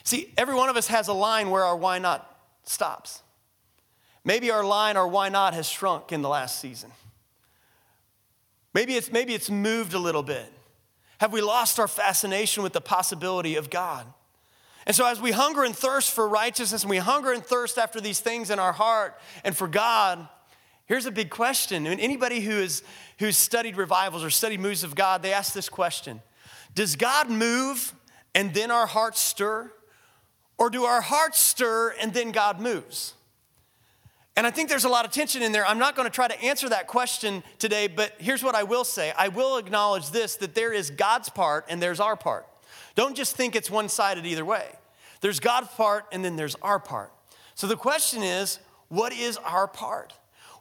See, 0.03 0.33
every 0.37 0.55
one 0.55 0.69
of 0.69 0.77
us 0.77 0.87
has 0.87 1.07
a 1.07 1.13
line 1.13 1.49
where 1.49 1.63
our 1.63 1.75
why 1.75 1.99
not 1.99 2.37
stops. 2.63 3.21
Maybe 4.23 4.51
our 4.51 4.63
line, 4.63 4.97
our 4.97 5.07
why 5.07 5.29
not, 5.29 5.53
has 5.53 5.67
shrunk 5.67 6.11
in 6.11 6.21
the 6.21 6.29
last 6.29 6.59
season. 6.59 6.91
Maybe 8.73 8.95
it's, 8.95 9.11
maybe 9.11 9.33
it's 9.33 9.49
moved 9.49 9.93
a 9.93 9.99
little 9.99 10.23
bit. 10.23 10.51
Have 11.19 11.31
we 11.33 11.41
lost 11.41 11.79
our 11.79 11.87
fascination 11.87 12.61
with 12.61 12.73
the 12.73 12.81
possibility 12.81 13.55
of 13.55 13.69
God? 13.69 14.05
And 14.85 14.95
so, 14.95 15.05
as 15.05 15.19
we 15.19 15.31
hunger 15.31 15.63
and 15.63 15.75
thirst 15.75 16.11
for 16.11 16.27
righteousness, 16.27 16.83
and 16.83 16.89
we 16.89 16.97
hunger 16.97 17.33
and 17.33 17.43
thirst 17.43 17.77
after 17.77 17.99
these 17.99 18.19
things 18.19 18.49
in 18.49 18.59
our 18.59 18.71
heart 18.71 19.19
and 19.43 19.55
for 19.55 19.67
God, 19.67 20.27
Here's 20.87 21.05
a 21.05 21.11
big 21.11 21.29
question. 21.29 21.83
Mean, 21.83 21.99
anybody 21.99 22.39
who 22.39 22.53
is, 22.53 22.81
who's 23.19 23.37
studied 23.37 23.75
revivals 23.75 24.23
or 24.23 24.29
studied 24.29 24.61
moves 24.61 24.83
of 24.83 24.95
God, 24.95 25.21
they 25.21 25.33
ask 25.33 25.53
this 25.53 25.69
question 25.69 26.21
Does 26.73 26.95
God 26.95 27.29
move 27.29 27.93
and 28.33 28.53
then 28.53 28.71
our 28.71 28.87
hearts 28.87 29.19
stir? 29.19 29.71
Or 30.57 30.71
do 30.71 30.85
our 30.85 31.01
hearts 31.01 31.39
stir 31.39 31.93
and 32.01 32.13
then 32.13 32.31
God 32.31 32.59
moves? 32.59 33.13
And 34.35 34.45
I 34.45 34.51
think 34.51 34.69
there's 34.69 34.85
a 34.85 34.89
lot 34.89 35.05
of 35.05 35.11
tension 35.11 35.41
in 35.41 35.51
there. 35.51 35.65
I'm 35.65 35.79
not 35.79 35.95
going 35.95 36.07
to 36.07 36.13
try 36.13 36.27
to 36.27 36.41
answer 36.43 36.69
that 36.69 36.87
question 36.87 37.43
today, 37.59 37.87
but 37.87 38.13
here's 38.19 38.43
what 38.43 38.55
I 38.55 38.63
will 38.63 38.83
say 38.83 39.13
I 39.17 39.27
will 39.27 39.57
acknowledge 39.57 40.09
this 40.11 40.35
that 40.37 40.55
there 40.55 40.71
is 40.71 40.89
God's 40.89 41.29
part 41.29 41.65
and 41.69 41.81
there's 41.81 41.99
our 41.99 42.15
part. 42.15 42.47
Don't 42.95 43.15
just 43.15 43.35
think 43.35 43.55
it's 43.55 43.69
one 43.69 43.89
sided 43.89 44.25
either 44.25 44.45
way. 44.45 44.67
There's 45.21 45.39
God's 45.39 45.69
part 45.69 46.05
and 46.11 46.23
then 46.23 46.35
there's 46.35 46.55
our 46.61 46.79
part. 46.79 47.11
So 47.55 47.67
the 47.67 47.75
question 47.75 48.23
is, 48.23 48.59
what 48.87 49.11
is 49.11 49.37
our 49.37 49.67
part? 49.67 50.13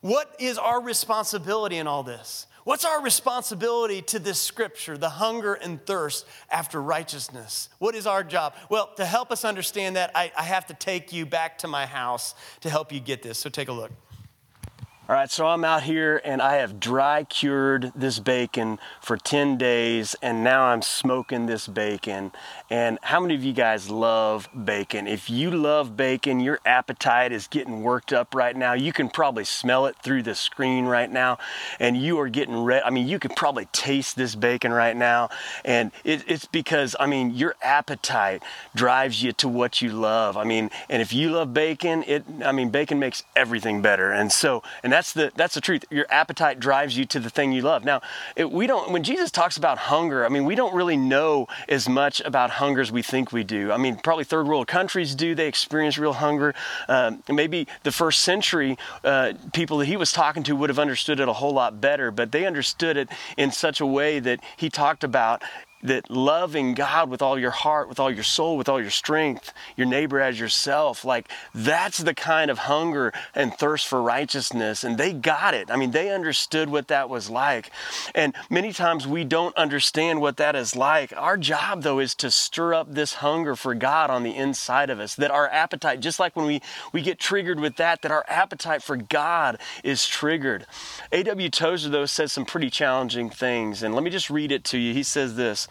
What 0.06 0.36
is 0.38 0.56
our 0.56 0.80
responsibility 0.80 1.78
in 1.78 1.88
all 1.88 2.04
this? 2.04 2.46
What's 2.62 2.84
our 2.84 3.02
responsibility 3.02 4.02
to 4.02 4.20
this 4.20 4.40
scripture, 4.40 4.96
the 4.96 5.08
hunger 5.08 5.54
and 5.54 5.84
thirst 5.84 6.26
after 6.48 6.80
righteousness? 6.80 7.70
What 7.80 7.96
is 7.96 8.06
our 8.06 8.22
job? 8.22 8.54
Well, 8.70 8.92
to 8.98 9.04
help 9.04 9.32
us 9.32 9.44
understand 9.44 9.96
that, 9.96 10.12
I, 10.14 10.30
I 10.38 10.44
have 10.44 10.66
to 10.66 10.74
take 10.74 11.12
you 11.12 11.26
back 11.26 11.58
to 11.58 11.66
my 11.66 11.86
house 11.86 12.36
to 12.60 12.70
help 12.70 12.92
you 12.92 13.00
get 13.00 13.24
this. 13.24 13.36
So 13.36 13.50
take 13.50 13.66
a 13.66 13.72
look. 13.72 13.90
All 15.08 15.14
right, 15.14 15.30
so 15.30 15.46
I'm 15.46 15.64
out 15.64 15.84
here 15.84 16.20
and 16.24 16.42
I 16.42 16.56
have 16.56 16.80
dry 16.80 17.22
cured 17.22 17.92
this 17.94 18.18
bacon 18.18 18.80
for 19.00 19.16
10 19.16 19.56
days 19.56 20.16
and 20.20 20.42
now 20.42 20.64
I'm 20.64 20.82
smoking 20.82 21.46
this 21.46 21.68
bacon. 21.68 22.32
And 22.68 22.98
how 23.02 23.20
many 23.20 23.36
of 23.36 23.44
you 23.44 23.52
guys 23.52 23.88
love 23.88 24.48
bacon? 24.64 25.06
If 25.06 25.30
you 25.30 25.52
love 25.52 25.96
bacon, 25.96 26.40
your 26.40 26.58
appetite 26.66 27.30
is 27.30 27.46
getting 27.46 27.84
worked 27.84 28.12
up 28.12 28.34
right 28.34 28.56
now. 28.56 28.72
You 28.72 28.92
can 28.92 29.08
probably 29.08 29.44
smell 29.44 29.86
it 29.86 29.94
through 30.02 30.24
the 30.24 30.34
screen 30.34 30.86
right 30.86 31.08
now 31.08 31.38
and 31.78 31.96
you 31.96 32.18
are 32.18 32.28
getting 32.28 32.64
red. 32.64 32.82
I 32.82 32.90
mean, 32.90 33.06
you 33.06 33.20
could 33.20 33.36
probably 33.36 33.66
taste 33.66 34.16
this 34.16 34.34
bacon 34.34 34.72
right 34.72 34.96
now. 34.96 35.28
And 35.64 35.92
it, 36.02 36.24
it's 36.26 36.46
because, 36.46 36.96
I 36.98 37.06
mean, 37.06 37.30
your 37.30 37.54
appetite 37.62 38.42
drives 38.74 39.22
you 39.22 39.30
to 39.34 39.46
what 39.46 39.80
you 39.80 39.90
love. 39.90 40.36
I 40.36 40.42
mean, 40.42 40.68
and 40.90 41.00
if 41.00 41.12
you 41.12 41.30
love 41.30 41.54
bacon, 41.54 42.02
it, 42.08 42.24
I 42.44 42.50
mean, 42.50 42.70
bacon 42.70 42.98
makes 42.98 43.22
everything 43.36 43.82
better. 43.82 44.10
And 44.10 44.32
so, 44.32 44.64
and 44.82 44.95
that's 44.96 45.12
the 45.12 45.30
that's 45.36 45.54
the 45.54 45.60
truth. 45.60 45.84
Your 45.90 46.06
appetite 46.08 46.58
drives 46.58 46.96
you 46.96 47.04
to 47.04 47.20
the 47.20 47.28
thing 47.28 47.52
you 47.52 47.60
love. 47.60 47.84
Now, 47.84 48.00
it, 48.34 48.50
we 48.50 48.66
don't. 48.66 48.92
When 48.92 49.02
Jesus 49.02 49.30
talks 49.30 49.58
about 49.58 49.76
hunger, 49.76 50.24
I 50.24 50.30
mean, 50.30 50.46
we 50.46 50.54
don't 50.54 50.74
really 50.74 50.96
know 50.96 51.48
as 51.68 51.86
much 51.86 52.22
about 52.22 52.48
hunger 52.48 52.80
as 52.80 52.90
we 52.90 53.02
think 53.02 53.30
we 53.30 53.44
do. 53.44 53.70
I 53.72 53.76
mean, 53.76 53.96
probably 53.96 54.24
third 54.24 54.48
world 54.48 54.68
countries 54.68 55.14
do. 55.14 55.34
They 55.34 55.48
experience 55.48 55.98
real 55.98 56.14
hunger. 56.14 56.54
Um, 56.88 57.22
maybe 57.28 57.68
the 57.82 57.92
first 57.92 58.20
century 58.20 58.78
uh, 59.04 59.34
people 59.52 59.76
that 59.78 59.86
he 59.86 59.98
was 59.98 60.12
talking 60.12 60.42
to 60.44 60.56
would 60.56 60.70
have 60.70 60.78
understood 60.78 61.20
it 61.20 61.28
a 61.28 61.34
whole 61.34 61.52
lot 61.52 61.78
better, 61.78 62.10
but 62.10 62.32
they 62.32 62.46
understood 62.46 62.96
it 62.96 63.10
in 63.36 63.50
such 63.50 63.82
a 63.82 63.86
way 63.86 64.18
that 64.18 64.40
he 64.56 64.70
talked 64.70 65.04
about 65.04 65.42
that 65.86 66.10
loving 66.10 66.74
God 66.74 67.10
with 67.10 67.22
all 67.22 67.38
your 67.38 67.50
heart, 67.50 67.88
with 67.88 68.00
all 68.00 68.10
your 68.10 68.24
soul, 68.24 68.56
with 68.56 68.68
all 68.68 68.80
your 68.80 68.90
strength, 68.90 69.52
your 69.76 69.86
neighbor 69.86 70.20
as 70.20 70.38
yourself, 70.38 71.04
like 71.04 71.30
that's 71.54 71.98
the 71.98 72.14
kind 72.14 72.50
of 72.50 72.58
hunger 72.58 73.12
and 73.34 73.54
thirst 73.54 73.86
for 73.86 74.02
righteousness. 74.02 74.84
And 74.84 74.98
they 74.98 75.12
got 75.12 75.54
it. 75.54 75.70
I 75.70 75.76
mean, 75.76 75.92
they 75.92 76.10
understood 76.10 76.68
what 76.68 76.88
that 76.88 77.08
was 77.08 77.30
like. 77.30 77.70
And 78.14 78.34
many 78.50 78.72
times 78.72 79.06
we 79.06 79.24
don't 79.24 79.56
understand 79.56 80.20
what 80.20 80.36
that 80.36 80.56
is 80.56 80.76
like. 80.76 81.12
Our 81.16 81.36
job, 81.36 81.82
though, 81.82 81.98
is 81.98 82.14
to 82.16 82.30
stir 82.30 82.74
up 82.74 82.92
this 82.92 83.14
hunger 83.14 83.56
for 83.56 83.74
God 83.74 84.10
on 84.10 84.22
the 84.22 84.34
inside 84.34 84.90
of 84.90 85.00
us, 85.00 85.14
that 85.16 85.30
our 85.30 85.48
appetite, 85.48 86.00
just 86.00 86.18
like 86.18 86.36
when 86.36 86.46
we, 86.46 86.60
we 86.92 87.02
get 87.02 87.18
triggered 87.18 87.60
with 87.60 87.76
that, 87.76 88.02
that 88.02 88.10
our 88.10 88.24
appetite 88.28 88.82
for 88.82 88.96
God 88.96 89.58
is 89.84 90.06
triggered. 90.06 90.66
A.W. 91.12 91.48
Tozer, 91.48 91.88
though, 91.88 92.06
says 92.06 92.32
some 92.32 92.44
pretty 92.44 92.70
challenging 92.70 93.30
things. 93.30 93.82
And 93.82 93.94
let 93.94 94.02
me 94.02 94.10
just 94.10 94.30
read 94.30 94.52
it 94.52 94.64
to 94.64 94.78
you. 94.78 94.92
He 94.92 95.02
says 95.02 95.36
this. 95.36 95.68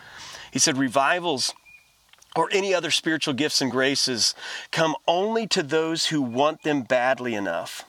He 0.51 0.59
said, 0.59 0.77
Revivals 0.77 1.53
or 2.35 2.49
any 2.51 2.73
other 2.73 2.91
spiritual 2.91 3.33
gifts 3.33 3.61
and 3.61 3.71
graces 3.71 4.35
come 4.71 4.95
only 5.07 5.47
to 5.47 5.63
those 5.63 6.07
who 6.07 6.21
want 6.21 6.63
them 6.63 6.81
badly 6.81 7.33
enough. 7.33 7.85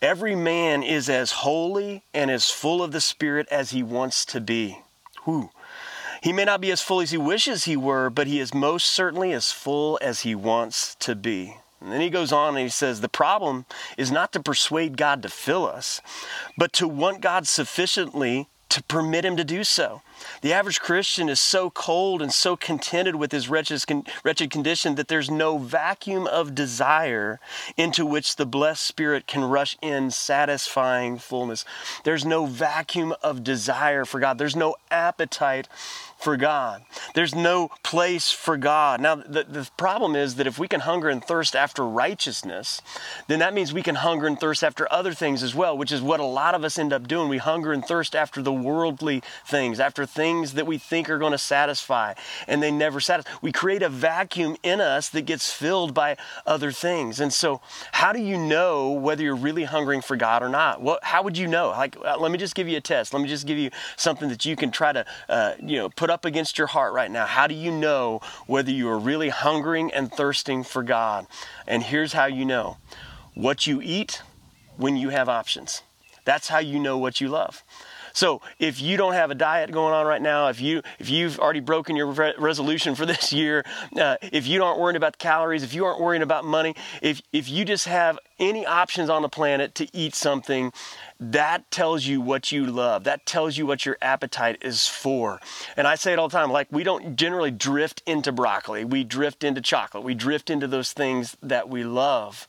Every 0.00 0.36
man 0.36 0.82
is 0.82 1.08
as 1.08 1.32
holy 1.32 2.04
and 2.14 2.30
as 2.30 2.50
full 2.50 2.82
of 2.82 2.92
the 2.92 3.00
Spirit 3.00 3.48
as 3.50 3.70
he 3.70 3.82
wants 3.82 4.24
to 4.26 4.40
be. 4.40 4.78
Whew. 5.24 5.50
He 6.22 6.32
may 6.32 6.44
not 6.44 6.60
be 6.60 6.70
as 6.70 6.82
full 6.82 7.00
as 7.00 7.10
he 7.10 7.18
wishes 7.18 7.64
he 7.64 7.76
were, 7.76 8.10
but 8.10 8.26
he 8.26 8.40
is 8.40 8.54
most 8.54 8.86
certainly 8.86 9.32
as 9.32 9.52
full 9.52 9.98
as 10.02 10.20
he 10.20 10.34
wants 10.34 10.94
to 10.96 11.14
be. 11.14 11.56
And 11.80 11.92
then 11.92 12.00
he 12.00 12.10
goes 12.10 12.32
on 12.32 12.50
and 12.50 12.58
he 12.58 12.68
says, 12.68 13.00
The 13.00 13.08
problem 13.08 13.66
is 13.96 14.10
not 14.10 14.32
to 14.32 14.42
persuade 14.42 14.96
God 14.96 15.22
to 15.22 15.28
fill 15.28 15.66
us, 15.66 16.00
but 16.56 16.72
to 16.74 16.88
want 16.88 17.20
God 17.20 17.46
sufficiently 17.46 18.48
to 18.70 18.82
permit 18.82 19.24
him 19.24 19.36
to 19.36 19.44
do 19.44 19.64
so. 19.64 20.02
The 20.42 20.52
average 20.52 20.80
Christian 20.80 21.28
is 21.28 21.40
so 21.40 21.70
cold 21.70 22.20
and 22.20 22.32
so 22.32 22.56
contented 22.56 23.14
with 23.14 23.32
his 23.32 23.48
wretched, 23.48 23.82
wretched 24.24 24.50
condition 24.50 24.96
that 24.96 25.08
there's 25.08 25.30
no 25.30 25.58
vacuum 25.58 26.26
of 26.26 26.54
desire 26.54 27.40
into 27.76 28.04
which 28.04 28.36
the 28.36 28.46
blessed 28.46 28.84
Spirit 28.84 29.26
can 29.26 29.44
rush 29.44 29.76
in, 29.80 30.10
satisfying 30.10 31.18
fullness. 31.18 31.64
There's 32.04 32.24
no 32.24 32.46
vacuum 32.46 33.14
of 33.22 33.44
desire 33.44 34.04
for 34.04 34.20
God. 34.20 34.38
There's 34.38 34.56
no 34.56 34.76
appetite 34.90 35.68
for 36.18 36.36
God. 36.36 36.82
There's 37.14 37.34
no 37.34 37.70
place 37.82 38.30
for 38.30 38.56
God. 38.56 39.00
Now, 39.00 39.14
the, 39.14 39.44
the 39.44 39.68
problem 39.76 40.16
is 40.16 40.34
that 40.34 40.46
if 40.46 40.58
we 40.58 40.68
can 40.68 40.80
hunger 40.80 41.08
and 41.08 41.24
thirst 41.24 41.54
after 41.54 41.86
righteousness, 41.86 42.82
then 43.28 43.38
that 43.38 43.54
means 43.54 43.72
we 43.72 43.82
can 43.82 43.94
hunger 43.94 44.26
and 44.26 44.38
thirst 44.38 44.64
after 44.64 44.90
other 44.92 45.14
things 45.14 45.42
as 45.42 45.54
well, 45.54 45.78
which 45.78 45.92
is 45.92 46.02
what 46.02 46.20
a 46.20 46.24
lot 46.24 46.54
of 46.54 46.64
us 46.64 46.78
end 46.78 46.92
up 46.92 47.06
doing. 47.06 47.28
We 47.28 47.38
hunger 47.38 47.72
and 47.72 47.84
thirst 47.84 48.16
after 48.16 48.42
the 48.42 48.52
worldly 48.52 49.22
things, 49.46 49.78
after 49.78 50.04
things 50.06 50.54
that 50.54 50.66
we 50.66 50.76
think 50.76 51.08
are 51.08 51.18
going 51.18 51.32
to 51.32 51.38
satisfy, 51.38 52.14
and 52.46 52.62
they 52.62 52.70
never 52.70 53.00
satisfy. 53.00 53.30
We 53.40 53.52
create 53.52 53.82
a 53.82 53.88
vacuum 53.88 54.56
in 54.62 54.80
us 54.80 55.08
that 55.10 55.22
gets 55.22 55.52
filled 55.52 55.94
by 55.94 56.16
other 56.46 56.72
things. 56.72 57.20
And 57.20 57.32
so, 57.32 57.60
how 57.92 58.12
do 58.12 58.20
you 58.20 58.36
know 58.36 58.90
whether 58.90 59.22
you're 59.22 59.36
really 59.36 59.64
hungering 59.64 60.00
for 60.00 60.16
God 60.16 60.42
or 60.42 60.48
not? 60.48 60.82
What, 60.82 61.04
how 61.04 61.22
would 61.22 61.38
you 61.38 61.46
know? 61.46 61.68
Like, 61.68 61.96
uh, 62.04 62.18
let 62.18 62.32
me 62.32 62.38
just 62.38 62.54
give 62.54 62.68
you 62.68 62.76
a 62.76 62.80
test. 62.80 63.12
Let 63.12 63.22
me 63.22 63.28
just 63.28 63.46
give 63.46 63.58
you 63.58 63.70
something 63.96 64.28
that 64.28 64.44
you 64.44 64.56
can 64.56 64.70
try 64.70 64.92
to, 64.92 65.04
uh, 65.28 65.54
you 65.60 65.76
know, 65.76 65.88
put 65.90 66.07
put 66.08 66.14
up 66.14 66.24
against 66.24 66.56
your 66.56 66.68
heart 66.68 66.94
right 66.94 67.10
now. 67.10 67.26
How 67.26 67.46
do 67.46 67.54
you 67.54 67.70
know 67.70 68.22
whether 68.46 68.70
you 68.70 68.88
are 68.88 68.98
really 68.98 69.28
hungering 69.28 69.92
and 69.92 70.10
thirsting 70.10 70.64
for 70.64 70.82
God? 70.82 71.26
And 71.66 71.82
here's 71.82 72.14
how 72.14 72.24
you 72.24 72.46
know 72.46 72.78
what 73.34 73.66
you 73.66 73.82
eat 73.82 74.22
when 74.78 74.96
you 74.96 75.10
have 75.10 75.28
options. 75.28 75.82
That's 76.24 76.48
how 76.48 76.60
you 76.60 76.78
know 76.78 76.96
what 76.96 77.20
you 77.20 77.28
love. 77.28 77.62
So 78.14 78.40
if 78.58 78.80
you 78.80 78.96
don't 78.96 79.12
have 79.12 79.30
a 79.30 79.34
diet 79.34 79.70
going 79.70 79.92
on 79.92 80.06
right 80.06 80.22
now, 80.22 80.48
if 80.48 80.62
you 80.62 80.80
if 80.98 81.10
you've 81.10 81.38
already 81.38 81.60
broken 81.60 81.94
your 81.94 82.06
re- 82.06 82.32
resolution 82.38 82.94
for 82.94 83.04
this 83.04 83.30
year, 83.30 83.62
uh, 83.94 84.16
if 84.22 84.46
you 84.46 84.64
aren't 84.64 84.80
worrying 84.80 84.96
about 84.96 85.12
the 85.12 85.18
calories, 85.18 85.62
if 85.62 85.74
you 85.74 85.84
aren't 85.84 86.00
worrying 86.00 86.22
about 86.22 86.42
money, 86.42 86.74
if 87.02 87.20
if 87.34 87.50
you 87.50 87.66
just 87.66 87.86
have 87.86 88.18
any 88.38 88.66
options 88.66 89.10
on 89.10 89.22
the 89.22 89.28
planet 89.28 89.74
to 89.76 89.88
eat 89.96 90.14
something 90.14 90.72
that 91.20 91.68
tells 91.72 92.06
you 92.06 92.20
what 92.20 92.52
you 92.52 92.64
love. 92.64 93.02
That 93.04 93.26
tells 93.26 93.56
you 93.56 93.66
what 93.66 93.84
your 93.84 93.98
appetite 94.00 94.58
is 94.62 94.86
for. 94.86 95.40
And 95.76 95.86
I 95.86 95.96
say 95.96 96.12
it 96.12 96.18
all 96.18 96.28
the 96.28 96.36
time 96.36 96.52
like, 96.52 96.68
we 96.70 96.84
don't 96.84 97.16
generally 97.16 97.50
drift 97.50 98.02
into 98.06 98.30
broccoli, 98.30 98.84
we 98.84 99.02
drift 99.02 99.42
into 99.42 99.60
chocolate, 99.60 100.04
we 100.04 100.14
drift 100.14 100.48
into 100.48 100.68
those 100.68 100.92
things 100.92 101.36
that 101.42 101.68
we 101.68 101.82
love. 101.82 102.46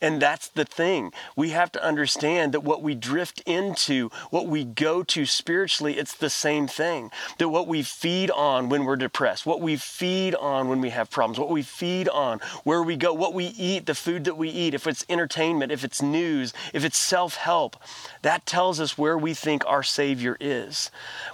And 0.00 0.20
that's 0.20 0.48
the 0.48 0.64
thing. 0.64 1.12
We 1.36 1.50
have 1.50 1.70
to 1.72 1.84
understand 1.84 2.52
that 2.54 2.64
what 2.64 2.82
we 2.82 2.96
drift 2.96 3.40
into, 3.46 4.10
what 4.30 4.48
we 4.48 4.64
go 4.64 5.04
to 5.04 5.24
spiritually, 5.24 5.96
it's 5.96 6.14
the 6.14 6.30
same 6.30 6.66
thing. 6.66 7.12
That 7.38 7.50
what 7.50 7.68
we 7.68 7.82
feed 7.82 8.32
on 8.32 8.68
when 8.68 8.84
we're 8.84 8.96
depressed, 8.96 9.46
what 9.46 9.60
we 9.60 9.76
feed 9.76 10.34
on 10.34 10.68
when 10.68 10.80
we 10.80 10.90
have 10.90 11.08
problems, 11.08 11.38
what 11.38 11.50
we 11.50 11.62
feed 11.62 12.08
on, 12.08 12.40
where 12.64 12.82
we 12.82 12.96
go, 12.96 13.12
what 13.12 13.34
we 13.34 13.46
eat, 13.46 13.86
the 13.86 13.94
food 13.94 14.24
that 14.24 14.36
we 14.36 14.48
eat, 14.48 14.74
if 14.74 14.86
it's 14.88 15.04
entertainment, 15.08 15.27
if 15.36 15.84
it's 15.84 16.02
news, 16.02 16.52
if 16.72 16.84
it's 16.84 16.98
self 16.98 17.36
help, 17.36 17.76
that 18.22 18.46
tells 18.46 18.80
us 18.80 18.96
where 18.98 19.16
we 19.16 19.34
think 19.34 19.64
our 19.66 19.82
Savior 19.82 20.36
is. 20.40 20.90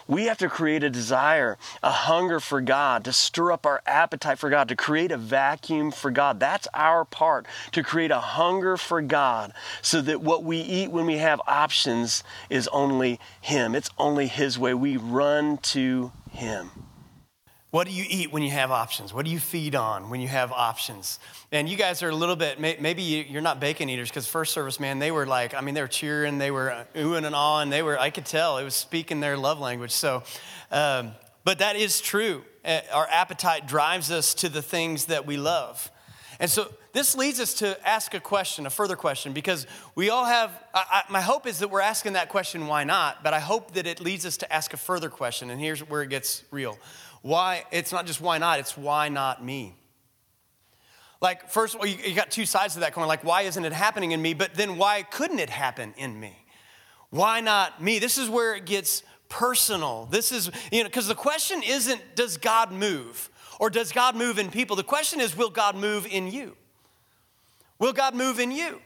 We 0.06 0.24
have 0.24 0.38
to 0.38 0.48
create 0.48 0.82
a 0.82 0.90
desire, 0.90 1.58
a 1.82 1.90
hunger 1.90 2.40
for 2.40 2.60
God, 2.60 3.04
to 3.04 3.12
stir 3.12 3.52
up 3.52 3.66
our 3.66 3.82
appetite 3.86 4.38
for 4.38 4.50
God, 4.50 4.68
to 4.68 4.76
create 4.76 5.12
a 5.12 5.16
vacuum 5.16 5.90
for 5.90 6.10
God. 6.10 6.40
That's 6.40 6.68
our 6.74 7.04
part, 7.04 7.46
to 7.72 7.82
create 7.82 8.10
a 8.10 8.20
hunger 8.20 8.76
for 8.76 9.00
God 9.00 9.52
so 9.82 10.00
that 10.02 10.20
what 10.20 10.44
we 10.44 10.58
eat 10.58 10.90
when 10.90 11.06
we 11.06 11.18
have 11.18 11.40
options 11.46 12.24
is 12.50 12.68
only 12.68 13.20
Him. 13.40 13.74
It's 13.74 13.90
only 13.98 14.26
His 14.26 14.58
way. 14.58 14.74
We 14.74 14.96
run 14.96 15.58
to 15.58 16.12
Him. 16.30 16.70
What 17.74 17.88
do 17.88 17.92
you 17.92 18.04
eat 18.08 18.32
when 18.32 18.44
you 18.44 18.52
have 18.52 18.70
options? 18.70 19.12
What 19.12 19.24
do 19.24 19.32
you 19.32 19.40
feed 19.40 19.74
on 19.74 20.08
when 20.08 20.20
you 20.20 20.28
have 20.28 20.52
options? 20.52 21.18
And 21.50 21.68
you 21.68 21.76
guys 21.76 22.04
are 22.04 22.08
a 22.08 22.14
little 22.14 22.36
bit, 22.36 22.60
maybe 22.60 23.02
you're 23.02 23.42
not 23.42 23.58
bacon 23.58 23.88
eaters 23.88 24.08
because 24.08 24.28
first 24.28 24.52
service, 24.52 24.78
man, 24.78 25.00
they 25.00 25.10
were 25.10 25.26
like, 25.26 25.54
I 25.54 25.60
mean, 25.60 25.74
they 25.74 25.80
were 25.80 25.88
cheering, 25.88 26.38
they 26.38 26.52
were 26.52 26.86
oohing 26.94 27.26
and 27.26 27.34
ahhing, 27.34 27.70
they 27.70 27.82
were, 27.82 27.98
I 27.98 28.10
could 28.10 28.26
tell, 28.26 28.58
it 28.58 28.62
was 28.62 28.76
speaking 28.76 29.18
their 29.18 29.36
love 29.36 29.58
language. 29.58 29.90
So, 29.90 30.22
um, 30.70 31.16
but 31.42 31.58
that 31.58 31.74
is 31.74 32.00
true. 32.00 32.44
Uh, 32.64 32.78
our 32.92 33.08
appetite 33.10 33.66
drives 33.66 34.12
us 34.12 34.34
to 34.34 34.48
the 34.48 34.62
things 34.62 35.06
that 35.06 35.26
we 35.26 35.36
love. 35.36 35.90
And 36.38 36.48
so 36.48 36.72
this 36.92 37.16
leads 37.16 37.40
us 37.40 37.54
to 37.54 37.76
ask 37.88 38.14
a 38.14 38.20
question, 38.20 38.66
a 38.66 38.70
further 38.70 38.94
question, 38.94 39.32
because 39.32 39.66
we 39.96 40.10
all 40.10 40.26
have, 40.26 40.52
I, 40.72 40.84
I, 41.08 41.12
my 41.12 41.20
hope 41.20 41.44
is 41.44 41.58
that 41.58 41.72
we're 41.72 41.80
asking 41.80 42.12
that 42.12 42.28
question, 42.28 42.68
why 42.68 42.84
not? 42.84 43.24
But 43.24 43.34
I 43.34 43.40
hope 43.40 43.74
that 43.74 43.88
it 43.88 43.98
leads 43.98 44.24
us 44.24 44.36
to 44.36 44.52
ask 44.52 44.72
a 44.74 44.76
further 44.76 45.08
question, 45.08 45.50
and 45.50 45.60
here's 45.60 45.80
where 45.80 46.02
it 46.02 46.08
gets 46.08 46.44
real. 46.52 46.78
Why, 47.24 47.64
it's 47.70 47.90
not 47.90 48.04
just 48.04 48.20
why 48.20 48.36
not, 48.36 48.58
it's 48.58 48.76
why 48.76 49.08
not 49.08 49.42
me? 49.42 49.74
Like, 51.22 51.48
first 51.48 51.74
of 51.74 51.80
all, 51.80 51.86
you, 51.86 51.96
you 52.06 52.14
got 52.14 52.30
two 52.30 52.44
sides 52.44 52.74
to 52.74 52.80
that 52.80 52.92
coin. 52.92 53.06
Like, 53.06 53.24
why 53.24 53.42
isn't 53.42 53.64
it 53.64 53.72
happening 53.72 54.12
in 54.12 54.20
me? 54.20 54.34
But 54.34 54.52
then 54.52 54.76
why 54.76 55.04
couldn't 55.04 55.38
it 55.38 55.48
happen 55.48 55.94
in 55.96 56.20
me? 56.20 56.36
Why 57.08 57.40
not 57.40 57.82
me? 57.82 57.98
This 57.98 58.18
is 58.18 58.28
where 58.28 58.54
it 58.54 58.66
gets 58.66 59.02
personal. 59.30 60.06
This 60.10 60.32
is, 60.32 60.50
you 60.70 60.82
know, 60.82 60.90
because 60.90 61.08
the 61.08 61.14
question 61.14 61.62
isn't, 61.62 62.14
does 62.14 62.36
God 62.36 62.70
move? 62.70 63.30
Or 63.58 63.70
does 63.70 63.90
God 63.90 64.16
move 64.16 64.38
in 64.38 64.50
people? 64.50 64.76
The 64.76 64.84
question 64.84 65.18
is, 65.18 65.34
will 65.34 65.48
God 65.48 65.76
move 65.76 66.06
in 66.06 66.30
you? 66.30 66.54
Will 67.78 67.94
God 67.94 68.14
move 68.14 68.38
in 68.38 68.50
you? 68.50 68.82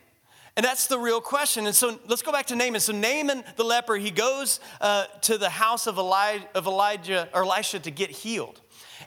And 0.58 0.64
that's 0.64 0.88
the 0.88 0.98
real 0.98 1.20
question. 1.20 1.66
And 1.66 1.74
so 1.74 2.00
let's 2.08 2.22
go 2.22 2.32
back 2.32 2.46
to 2.46 2.56
Naaman. 2.56 2.80
So 2.80 2.92
Naaman 2.92 3.44
the 3.54 3.62
leper, 3.62 3.94
he 3.94 4.10
goes 4.10 4.58
uh, 4.80 5.04
to 5.20 5.38
the 5.38 5.48
house 5.48 5.86
of, 5.86 5.98
Eli- 5.98 6.40
of 6.52 6.66
Elijah 6.66 7.28
or 7.32 7.44
Elisha 7.44 7.78
to 7.78 7.92
get 7.92 8.10
healed. 8.10 8.60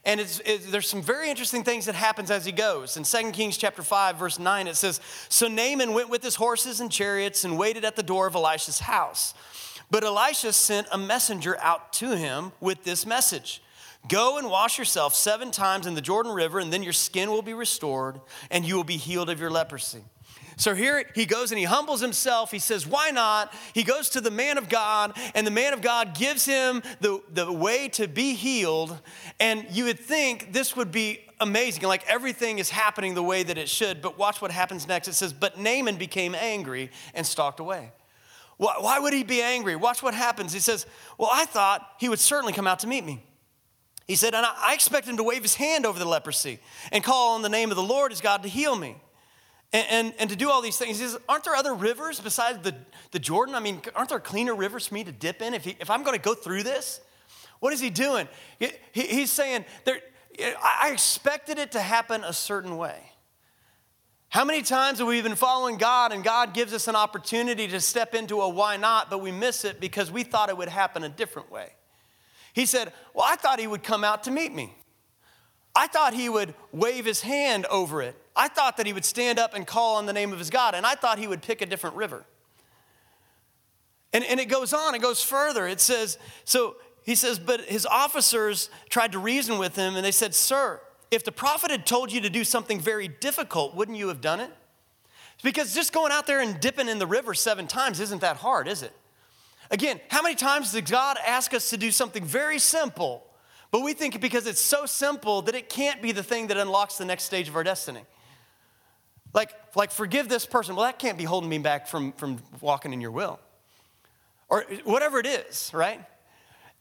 And 0.05 0.21
it's, 0.21 0.39
it's, 0.45 0.71
there's 0.71 0.87
some 0.87 1.01
very 1.01 1.29
interesting 1.29 1.65
things 1.65 1.87
that 1.87 1.95
happens 1.95 2.31
as 2.31 2.45
he 2.45 2.53
goes. 2.53 2.95
In 2.95 3.03
2 3.03 3.31
Kings 3.31 3.57
chapter 3.57 3.83
5, 3.83 4.15
verse 4.15 4.39
9, 4.39 4.67
it 4.67 4.77
says, 4.77 5.01
So 5.27 5.49
Naaman 5.49 5.93
went 5.93 6.07
with 6.07 6.23
his 6.23 6.35
horses 6.35 6.79
and 6.79 6.89
chariots 6.89 7.43
and 7.43 7.59
waited 7.59 7.83
at 7.83 7.97
the 7.97 8.03
door 8.03 8.27
of 8.27 8.35
Elisha's 8.35 8.79
house. 8.79 9.33
But 9.89 10.05
Elisha 10.05 10.53
sent 10.53 10.87
a 10.89 10.97
messenger 10.97 11.57
out 11.59 11.91
to 11.95 12.15
him 12.15 12.53
with 12.61 12.85
this 12.85 13.05
message 13.05 13.61
Go 14.07 14.37
and 14.37 14.49
wash 14.49 14.79
yourself 14.79 15.15
seven 15.15 15.51
times 15.51 15.85
in 15.85 15.95
the 15.95 16.01
Jordan 16.01 16.31
River, 16.31 16.59
and 16.59 16.71
then 16.71 16.81
your 16.81 16.93
skin 16.93 17.29
will 17.29 17.41
be 17.41 17.53
restored, 17.53 18.21
and 18.49 18.63
you 18.63 18.77
will 18.77 18.85
be 18.85 18.95
healed 18.95 19.29
of 19.29 19.41
your 19.41 19.51
leprosy. 19.51 20.05
So 20.57 20.75
here 20.75 21.05
he 21.15 21.25
goes 21.25 21.51
and 21.51 21.59
he 21.59 21.65
humbles 21.65 22.01
himself. 22.01 22.51
He 22.51 22.59
says, 22.59 22.85
Why 22.85 23.11
not? 23.11 23.53
He 23.73 23.83
goes 23.83 24.09
to 24.09 24.21
the 24.21 24.31
man 24.31 24.57
of 24.57 24.69
God, 24.69 25.17
and 25.33 25.45
the 25.45 25.51
man 25.51 25.73
of 25.73 25.81
God 25.81 26.13
gives 26.15 26.45
him 26.45 26.83
the, 26.99 27.21
the 27.33 27.51
way 27.51 27.89
to 27.89 28.07
be 28.07 28.33
healed. 28.33 28.97
And 29.39 29.65
you 29.71 29.85
would 29.85 29.99
think 29.99 30.53
this 30.53 30.75
would 30.75 30.91
be 30.91 31.21
amazing, 31.39 31.83
like 31.83 32.05
everything 32.07 32.59
is 32.59 32.69
happening 32.69 33.13
the 33.13 33.23
way 33.23 33.43
that 33.43 33.57
it 33.57 33.69
should. 33.69 34.01
But 34.01 34.17
watch 34.17 34.41
what 34.41 34.51
happens 34.51 34.87
next. 34.87 35.07
It 35.07 35.13
says, 35.13 35.33
But 35.33 35.59
Naaman 35.59 35.95
became 35.97 36.35
angry 36.35 36.91
and 37.13 37.25
stalked 37.25 37.59
away. 37.59 37.91
Why 38.57 38.99
would 38.99 39.13
he 39.13 39.23
be 39.23 39.41
angry? 39.41 39.75
Watch 39.75 40.03
what 40.03 40.13
happens. 40.13 40.53
He 40.53 40.59
says, 40.59 40.85
Well, 41.17 41.29
I 41.31 41.45
thought 41.45 41.87
he 41.99 42.09
would 42.09 42.19
certainly 42.19 42.53
come 42.53 42.67
out 42.67 42.79
to 42.79 42.87
meet 42.87 43.03
me. 43.03 43.23
He 44.07 44.15
said, 44.15 44.35
And 44.35 44.45
I 44.45 44.73
expect 44.73 45.07
him 45.07 45.17
to 45.17 45.23
wave 45.23 45.41
his 45.41 45.55
hand 45.55 45.85
over 45.85 45.97
the 45.97 46.05
leprosy 46.05 46.59
and 46.91 47.03
call 47.03 47.35
on 47.35 47.41
the 47.41 47.49
name 47.49 47.71
of 47.71 47.75
the 47.77 47.83
Lord 47.83 48.11
as 48.11 48.21
God 48.21 48.43
to 48.43 48.49
heal 48.49 48.75
me 48.75 48.97
and, 49.73 49.87
and, 49.89 50.13
and, 50.19 50.29
to 50.29 50.35
do 50.35 50.49
all 50.49 50.61
these 50.61 50.77
things. 50.77 50.99
He 50.99 51.05
says, 51.05 51.17
Aren't 51.29 51.45
there 51.45 51.55
other 51.55 51.73
rivers 51.73 52.19
besides 52.19 52.59
the, 52.61 52.75
the 53.11 53.19
Jordan? 53.19 53.55
I 53.55 53.59
mean, 53.59 53.81
aren't 53.95 54.09
there 54.09 54.19
cleaner 54.19 54.53
rivers 54.53 54.87
for 54.87 54.93
me 54.93 55.03
to 55.03 55.11
dip 55.11 55.41
in 55.41 55.53
if, 55.53 55.63
he, 55.63 55.77
if 55.79 55.89
I'm 55.89 56.03
going 56.03 56.17
to 56.17 56.21
go 56.21 56.33
through 56.33 56.63
this? 56.63 56.99
What 57.59 57.71
is 57.73 57.79
he 57.79 57.89
doing? 57.89 58.27
He, 58.59 58.71
he, 58.91 59.01
he's 59.03 59.31
saying, 59.31 59.65
there, 59.85 59.99
I 60.39 60.89
expected 60.91 61.59
it 61.59 61.71
to 61.73 61.79
happen 61.79 62.23
a 62.23 62.33
certain 62.33 62.77
way. 62.77 63.11
How 64.29 64.45
many 64.45 64.61
times 64.61 64.99
have 64.99 65.07
we 65.07 65.21
been 65.21 65.35
following 65.35 65.77
God 65.77 66.13
and 66.13 66.23
God 66.23 66.53
gives 66.53 66.73
us 66.73 66.87
an 66.87 66.95
opportunity 66.95 67.67
to 67.67 67.81
step 67.81 68.15
into 68.15 68.41
a 68.41 68.49
why 68.49 68.77
not, 68.77 69.09
but 69.09 69.21
we 69.21 69.31
miss 69.31 69.65
it 69.65 69.79
because 69.79 70.09
we 70.09 70.23
thought 70.23 70.49
it 70.49 70.57
would 70.57 70.69
happen 70.69 71.03
a 71.03 71.09
different 71.09 71.51
way? 71.51 71.73
He 72.53 72.65
said, 72.65 72.93
Well, 73.13 73.25
I 73.27 73.35
thought 73.35 73.59
he 73.59 73.67
would 73.67 73.83
come 73.83 74.03
out 74.03 74.23
to 74.23 74.31
meet 74.31 74.53
me. 74.53 74.73
I 75.75 75.87
thought 75.87 76.13
he 76.13 76.29
would 76.29 76.53
wave 76.71 77.05
his 77.05 77.21
hand 77.21 77.65
over 77.67 78.01
it. 78.01 78.15
I 78.35 78.47
thought 78.47 78.77
that 78.77 78.85
he 78.85 78.93
would 78.93 79.05
stand 79.05 79.39
up 79.39 79.53
and 79.53 79.65
call 79.65 79.95
on 79.95 80.05
the 80.05 80.13
name 80.13 80.33
of 80.33 80.39
his 80.39 80.49
God, 80.49 80.75
and 80.75 80.85
I 80.85 80.95
thought 80.95 81.19
he 81.19 81.27
would 81.27 81.41
pick 81.41 81.61
a 81.61 81.65
different 81.65 81.95
river. 81.95 82.25
And, 84.13 84.23
and 84.25 84.39
it 84.39 84.45
goes 84.45 84.73
on, 84.73 84.95
it 84.95 85.01
goes 85.01 85.23
further. 85.23 85.67
It 85.67 85.79
says, 85.79 86.17
so 86.43 86.75
he 87.03 87.15
says, 87.15 87.39
but 87.39 87.61
his 87.61 87.85
officers 87.85 88.69
tried 88.89 89.13
to 89.13 89.19
reason 89.19 89.57
with 89.57 89.75
him, 89.75 89.95
and 89.95 90.05
they 90.05 90.11
said, 90.11 90.35
Sir, 90.35 90.81
if 91.09 91.23
the 91.23 91.31
prophet 91.31 91.71
had 91.71 91.85
told 91.85 92.11
you 92.11 92.21
to 92.21 92.29
do 92.29 92.43
something 92.43 92.79
very 92.79 93.07
difficult, 93.07 93.75
wouldn't 93.75 93.97
you 93.97 94.09
have 94.09 94.21
done 94.21 94.39
it? 94.39 94.51
Because 95.43 95.73
just 95.73 95.91
going 95.91 96.11
out 96.11 96.27
there 96.27 96.39
and 96.39 96.59
dipping 96.59 96.87
in 96.87 96.99
the 96.99 97.07
river 97.07 97.33
seven 97.33 97.67
times 97.67 97.99
isn't 97.99 98.21
that 98.21 98.37
hard, 98.37 98.67
is 98.67 98.83
it? 98.83 98.93
Again, 99.71 99.99
how 100.09 100.21
many 100.21 100.35
times 100.35 100.73
did 100.73 100.85
God 100.85 101.17
ask 101.25 101.53
us 101.53 101.69
to 101.69 101.77
do 101.77 101.91
something 101.91 102.23
very 102.23 102.59
simple, 102.59 103.25
but 103.71 103.81
we 103.81 103.93
think 103.93 104.19
because 104.19 104.45
it's 104.45 104.61
so 104.61 104.85
simple 104.85 105.41
that 105.43 105.55
it 105.55 105.69
can't 105.69 106.01
be 106.01 106.11
the 106.11 106.23
thing 106.23 106.47
that 106.47 106.57
unlocks 106.57 106.97
the 106.97 107.05
next 107.05 107.23
stage 107.23 107.47
of 107.47 107.55
our 107.55 107.63
destiny? 107.63 108.01
Like, 109.33 109.51
like 109.75 109.91
forgive 109.91 110.27
this 110.27 110.45
person. 110.45 110.75
Well, 110.75 110.85
that 110.85 110.99
can't 110.99 111.17
be 111.17 111.23
holding 111.23 111.49
me 111.49 111.57
back 111.57 111.87
from, 111.87 112.11
from 112.13 112.39
walking 112.59 112.91
in 112.91 112.99
your 112.99 113.11
will. 113.11 113.39
Or 114.49 114.65
whatever 114.83 115.19
it 115.19 115.25
is, 115.25 115.71
right? 115.73 116.01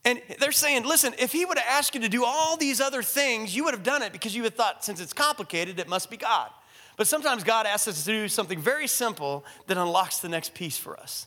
And 0.05 0.21
they're 0.41 0.51
saying, 0.51 0.85
listen, 0.85 1.15
if 1.19 1.31
he 1.31 1.45
would 1.45 1.59
have 1.59 1.67
asked 1.69 1.95
you 1.95 2.01
to 2.01 2.09
do 2.09 2.25
all 2.25 2.57
these 2.57 2.81
other 2.81 3.03
things, 3.03 3.55
you 3.55 3.65
would 3.65 3.75
have 3.75 3.83
done 3.83 4.03
it 4.03 4.13
because 4.13 4.35
you 4.35 4.43
had 4.43 4.57
thought, 4.57 4.85
since 4.85 5.01
it's 5.01 5.13
complicated, 5.13 5.79
it 5.79 5.89
must 5.89 6.11
be 6.11 6.17
God. 6.17 6.51
But 6.97 7.07
sometimes 7.07 7.45
God 7.45 7.67
asks 7.67 7.87
us 7.87 8.05
to 8.05 8.11
do 8.11 8.29
something 8.29 8.59
very 8.59 8.87
simple 8.87 9.45
that 9.69 9.77
unlocks 9.77 10.19
the 10.19 10.29
next 10.29 10.55
piece 10.55 10.77
for 10.77 10.99
us. 10.99 11.27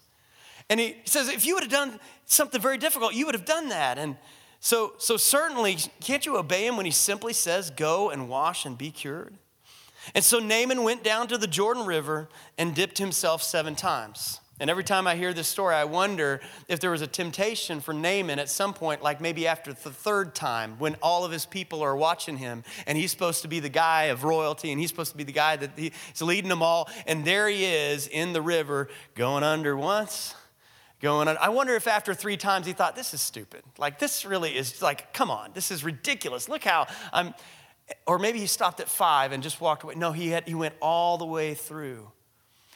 And 0.70 0.80
he 0.80 0.98
says, 1.06 1.30
if 1.30 1.46
you 1.46 1.54
would 1.54 1.64
have 1.64 1.72
done 1.72 2.00
something 2.26 2.60
very 2.60 2.78
difficult, 2.78 3.14
you 3.14 3.26
would 3.26 3.36
have 3.36 3.46
done 3.46 3.70
that. 3.70 3.98
And 3.98 4.18
so, 4.64 4.94
so 4.98 5.18
certainly, 5.18 5.76
can't 6.00 6.26
you 6.26 6.38
obey 6.38 6.66
him 6.66 6.78
when 6.78 6.86
he 6.86 6.92
simply 6.94 7.34
says, 7.34 7.70
go 7.70 8.10
and 8.10 8.30
wash 8.30 8.66
and 8.66 8.78
be 8.78 8.92
cured? 8.92 9.34
And 10.16 10.24
so 10.24 10.40
Naaman 10.40 10.84
went 10.84 11.04
down 11.04 11.28
to 11.28 11.38
the 11.38 11.48
Jordan 11.48 11.86
River 11.86 12.30
and 12.58 12.74
dipped 12.74 12.98
himself 12.98 13.44
seven 13.44 13.76
times. 13.76 14.40
And 14.62 14.70
every 14.70 14.86
time 14.86 15.06
I 15.06 15.18
hear 15.18 15.34
this 15.34 15.50
story, 15.50 15.76
I 15.76 15.84
wonder 15.84 16.40
if 16.70 16.80
there 16.80 16.92
was 16.92 17.02
a 17.02 17.08
temptation 17.08 17.82
for 17.82 17.94
Naaman 17.94 18.40
at 18.40 18.48
some 18.48 18.74
point, 18.74 19.04
like 19.04 19.20
maybe 19.20 19.48
after 19.48 19.74
the 19.74 19.92
third 19.92 20.34
time, 20.34 20.80
when 20.80 20.96
all 21.02 21.26
of 21.26 21.34
his 21.34 21.46
people 21.46 21.82
are 21.82 21.98
watching 21.98 22.38
him, 22.38 22.64
and 22.88 22.98
he's 22.98 23.12
supposed 23.12 23.42
to 23.42 23.50
be 23.50 23.60
the 23.60 23.68
guy 23.68 24.04
of 24.04 24.24
royalty, 24.24 24.72
and 24.72 24.80
he's 24.80 24.88
supposed 24.88 25.12
to 25.12 25.18
be 25.18 25.26
the 25.26 25.34
guy 25.34 25.58
that 25.58 25.72
he's 25.76 26.22
leading 26.22 26.48
them 26.48 26.64
all, 26.64 26.90
and 27.06 27.26
there 27.26 27.50
he 27.50 27.66
is 27.66 28.08
in 28.08 28.32
the 28.32 28.42
river, 28.42 28.88
going 29.14 29.44
under 29.44 29.76
once, 29.76 30.36
going 31.04 31.28
on. 31.28 31.38
I 31.38 31.50
wonder 31.50 31.76
if 31.76 31.86
after 31.86 32.16
three 32.16 32.38
times 32.38 32.66
he 32.66 32.74
thought, 32.74 32.96
this 32.96 33.14
is 33.14 33.22
stupid. 33.22 33.62
Like, 33.78 34.00
this 34.00 34.26
really 34.26 34.58
is 34.58 34.82
like, 34.82 35.14
come 35.14 35.30
on, 35.30 35.52
this 35.54 35.70
is 35.70 35.84
ridiculous. 35.84 36.50
Look 36.50 36.64
how 36.64 36.88
I'm. 37.12 37.36
Or 38.08 38.18
maybe 38.18 38.40
he 38.40 38.48
stopped 38.48 38.80
at 38.80 38.88
five 38.88 39.34
and 39.34 39.44
just 39.44 39.60
walked 39.60 39.84
away. 39.84 39.96
No, 39.96 40.14
he, 40.14 40.30
had, 40.30 40.48
he 40.48 40.56
went 40.56 40.74
all 40.82 41.18
the 41.18 41.26
way 41.26 41.54
through. 41.54 42.10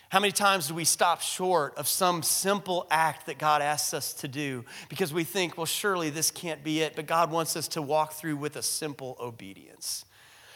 How 0.10 0.20
many 0.20 0.34
times 0.34 0.68
do 0.68 0.74
we 0.74 0.84
stop 0.84 1.22
short 1.22 1.78
of 1.78 1.88
some 1.88 2.22
simple 2.22 2.88
act 2.92 3.26
that 3.28 3.38
God 3.38 3.62
asks 3.62 3.94
us 3.94 4.14
to 4.16 4.28
do 4.28 4.66
because 4.90 5.14
we 5.14 5.24
think, 5.24 5.58
well, 5.58 5.66
surely 5.66 6.10
this 6.10 6.30
can't 6.30 6.62
be 6.62 6.82
it, 6.82 6.96
but 6.96 7.08
God 7.08 7.32
wants 7.32 7.56
us 7.56 7.70
to 7.70 7.82
walk 7.82 8.14
through 8.14 8.36
with 8.36 8.58
a 8.58 8.62
simple 8.62 9.18
obedience 9.20 10.04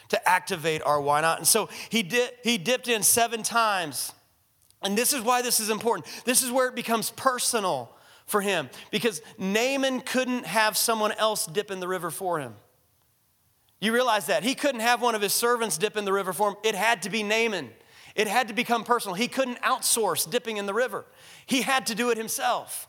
to 0.10 0.30
activate 0.30 0.82
our 0.84 1.00
why 1.00 1.22
not? 1.22 1.38
And 1.38 1.48
so 1.48 1.70
he, 1.90 2.04
did, 2.04 2.32
he 2.44 2.58
dipped 2.58 2.90
in 2.90 3.04
seven 3.04 3.44
times. 3.44 4.12
And 4.82 4.98
this 4.98 5.14
is 5.14 5.22
why 5.22 5.42
this 5.42 5.60
is 5.60 5.70
important. 5.70 6.08
This 6.26 6.42
is 6.44 6.52
where 6.52 6.68
it 6.68 6.76
becomes 6.76 7.12
personal 7.12 7.96
for 8.26 8.42
him 8.42 8.70
because 8.90 9.22
Naaman 9.38 10.02
couldn't 10.02 10.46
have 10.46 10.78
someone 10.78 11.12
else 11.14 11.46
dip 11.46 11.70
in 11.70 11.80
the 11.80 11.88
river 11.88 12.10
for 12.10 12.40
him. 12.40 12.56
You 13.80 13.94
realize 13.94 14.28
that. 14.28 14.44
He 14.44 14.56
couldn't 14.56 14.82
have 14.82 15.02
one 15.02 15.16
of 15.16 15.22
his 15.22 15.34
servants 15.34 15.78
dip 15.78 15.98
in 15.98 16.06
the 16.06 16.14
river 16.14 16.34
for 16.34 16.50
him. 16.50 16.56
It 16.64 16.76
had 16.76 17.02
to 17.04 17.10
be 17.10 17.24
Naaman. 17.24 17.70
It 18.16 18.28
had 18.28 18.48
to 18.48 18.54
become 18.54 18.84
personal. 18.84 19.16
He 19.16 19.28
couldn't 19.28 19.62
outsource 19.62 20.30
dipping 20.30 20.58
in 20.58 20.66
the 20.66 20.74
river, 20.74 21.06
he 21.46 21.62
had 21.62 21.88
to 21.88 21.96
do 21.96 22.10
it 22.10 22.18
himself. 22.18 22.88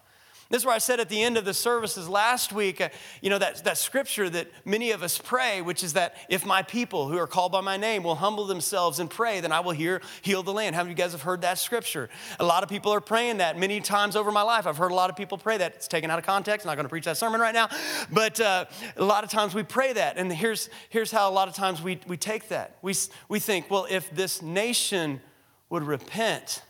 This 0.53 0.61
is 0.61 0.67
where 0.67 0.75
I 0.75 0.81
said 0.81 1.01
at 1.01 1.09
the 1.09 1.23
end 1.23 1.39
of 1.39 1.47
the 1.47 1.55
services 1.55 2.11
last 2.11 2.53
week, 2.53 2.83
uh, 2.83 2.91
you 3.23 3.31
know, 3.31 3.39
that, 3.39 3.65
that 3.65 3.79
scripture 3.79 4.29
that 4.29 4.49
many 4.67 4.91
of 4.91 5.03
us 5.03 5.17
pray, 5.17 5.63
which 5.63 5.83
is 5.83 5.95
that 5.95 6.15
if 6.29 6.45
my 6.45 6.61
people 6.61 7.09
who 7.09 7.17
are 7.17 7.27
called 7.27 7.53
by 7.53 7.63
my 7.63 7.79
name 7.79 8.03
will 8.03 8.17
humble 8.17 8.47
themselves 8.47 8.99
and 8.99 9.09
pray, 9.09 9.41
then 9.41 9.51
I 9.51 9.61
will 9.61 9.71
hear, 9.73 10.03
heal 10.21 10.43
the 10.43 10.53
land. 10.53 10.77
How 10.77 10.83
many 10.83 10.93
of 10.93 10.99
you 10.99 11.03
guys 11.03 11.13
have 11.13 11.23
heard 11.23 11.41
that 11.41 11.57
scripture? 11.57 12.11
A 12.39 12.45
lot 12.45 12.63
of 12.63 12.69
people 12.69 12.93
are 12.93 13.01
praying 13.01 13.39
that 13.39 13.59
many 13.59 13.81
times 13.81 14.15
over 14.15 14.31
my 14.31 14.43
life. 14.43 14.67
I've 14.67 14.77
heard 14.77 14.91
a 14.91 14.95
lot 14.95 15.09
of 15.09 15.17
people 15.17 15.39
pray 15.39 15.57
that. 15.57 15.75
It's 15.77 15.89
taken 15.89 16.11
out 16.11 16.19
of 16.19 16.27
context. 16.27 16.67
I'm 16.67 16.71
not 16.71 16.75
going 16.75 16.85
to 16.85 16.91
preach 16.91 17.07
that 17.07 17.17
sermon 17.17 17.41
right 17.41 17.55
now. 17.55 17.71
But 18.13 18.39
uh, 18.39 18.67
a 18.99 19.05
lot 19.07 19.25
of 19.25 19.31
times 19.31 19.55
we 19.55 19.63
pray 19.63 19.95
that. 19.95 20.19
And 20.19 20.31
here's, 20.31 20.69
here's 20.91 21.11
how 21.11 21.31
a 21.31 21.33
lot 21.33 21.49
of 21.49 21.55
times 21.55 21.81
we, 21.81 21.99
we 22.07 22.19
take 22.19 22.49
that. 22.49 22.77
We, 22.83 22.93
we 23.27 23.39
think, 23.39 23.71
well, 23.71 23.87
if 23.89 24.15
this 24.15 24.43
nation 24.43 25.23
would 25.71 25.83
repent, 25.83 26.61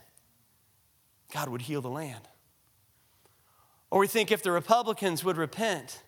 God 1.33 1.49
would 1.49 1.63
heal 1.63 1.81
the 1.81 1.89
land. 1.89 2.29
Or 3.93 3.99
we 3.99 4.07
think 4.07 4.31
if 4.31 4.41
the 4.41 4.51
Republicans 4.51 5.23
would 5.23 5.37
repent, 5.37 6.01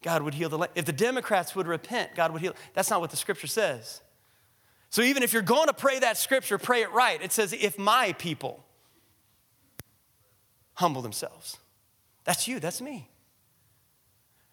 God 0.00 0.22
would 0.22 0.34
heal 0.34 0.48
the 0.48 0.58
land. 0.58 0.70
If 0.76 0.84
the 0.84 0.92
Democrats 0.92 1.56
would 1.56 1.66
repent, 1.66 2.14
God 2.14 2.30
would 2.30 2.40
heal. 2.40 2.54
That's 2.72 2.88
not 2.88 3.00
what 3.00 3.10
the 3.10 3.16
scripture 3.16 3.48
says. 3.48 4.00
So 4.90 5.02
even 5.02 5.24
if 5.24 5.32
you're 5.32 5.42
going 5.42 5.66
to 5.66 5.72
pray 5.72 5.98
that 5.98 6.16
scripture, 6.16 6.56
pray 6.56 6.82
it 6.82 6.92
right. 6.92 7.20
It 7.20 7.32
says, 7.32 7.52
if 7.52 7.80
my 7.80 8.12
people 8.12 8.64
humble 10.74 11.02
themselves. 11.02 11.56
That's 12.22 12.46
you, 12.46 12.60
that's 12.60 12.80
me. 12.80 13.10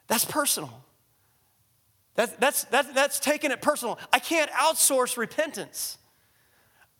That's 0.07 0.25
personal. 0.25 0.83
That's, 2.15 2.31
that's, 2.37 2.63
that's, 2.63 2.91
that's 2.93 3.19
taking 3.19 3.51
it 3.51 3.61
personal. 3.61 3.99
I 4.11 4.17
can't 4.17 4.49
outsource 4.49 5.15
repentance. 5.15 5.99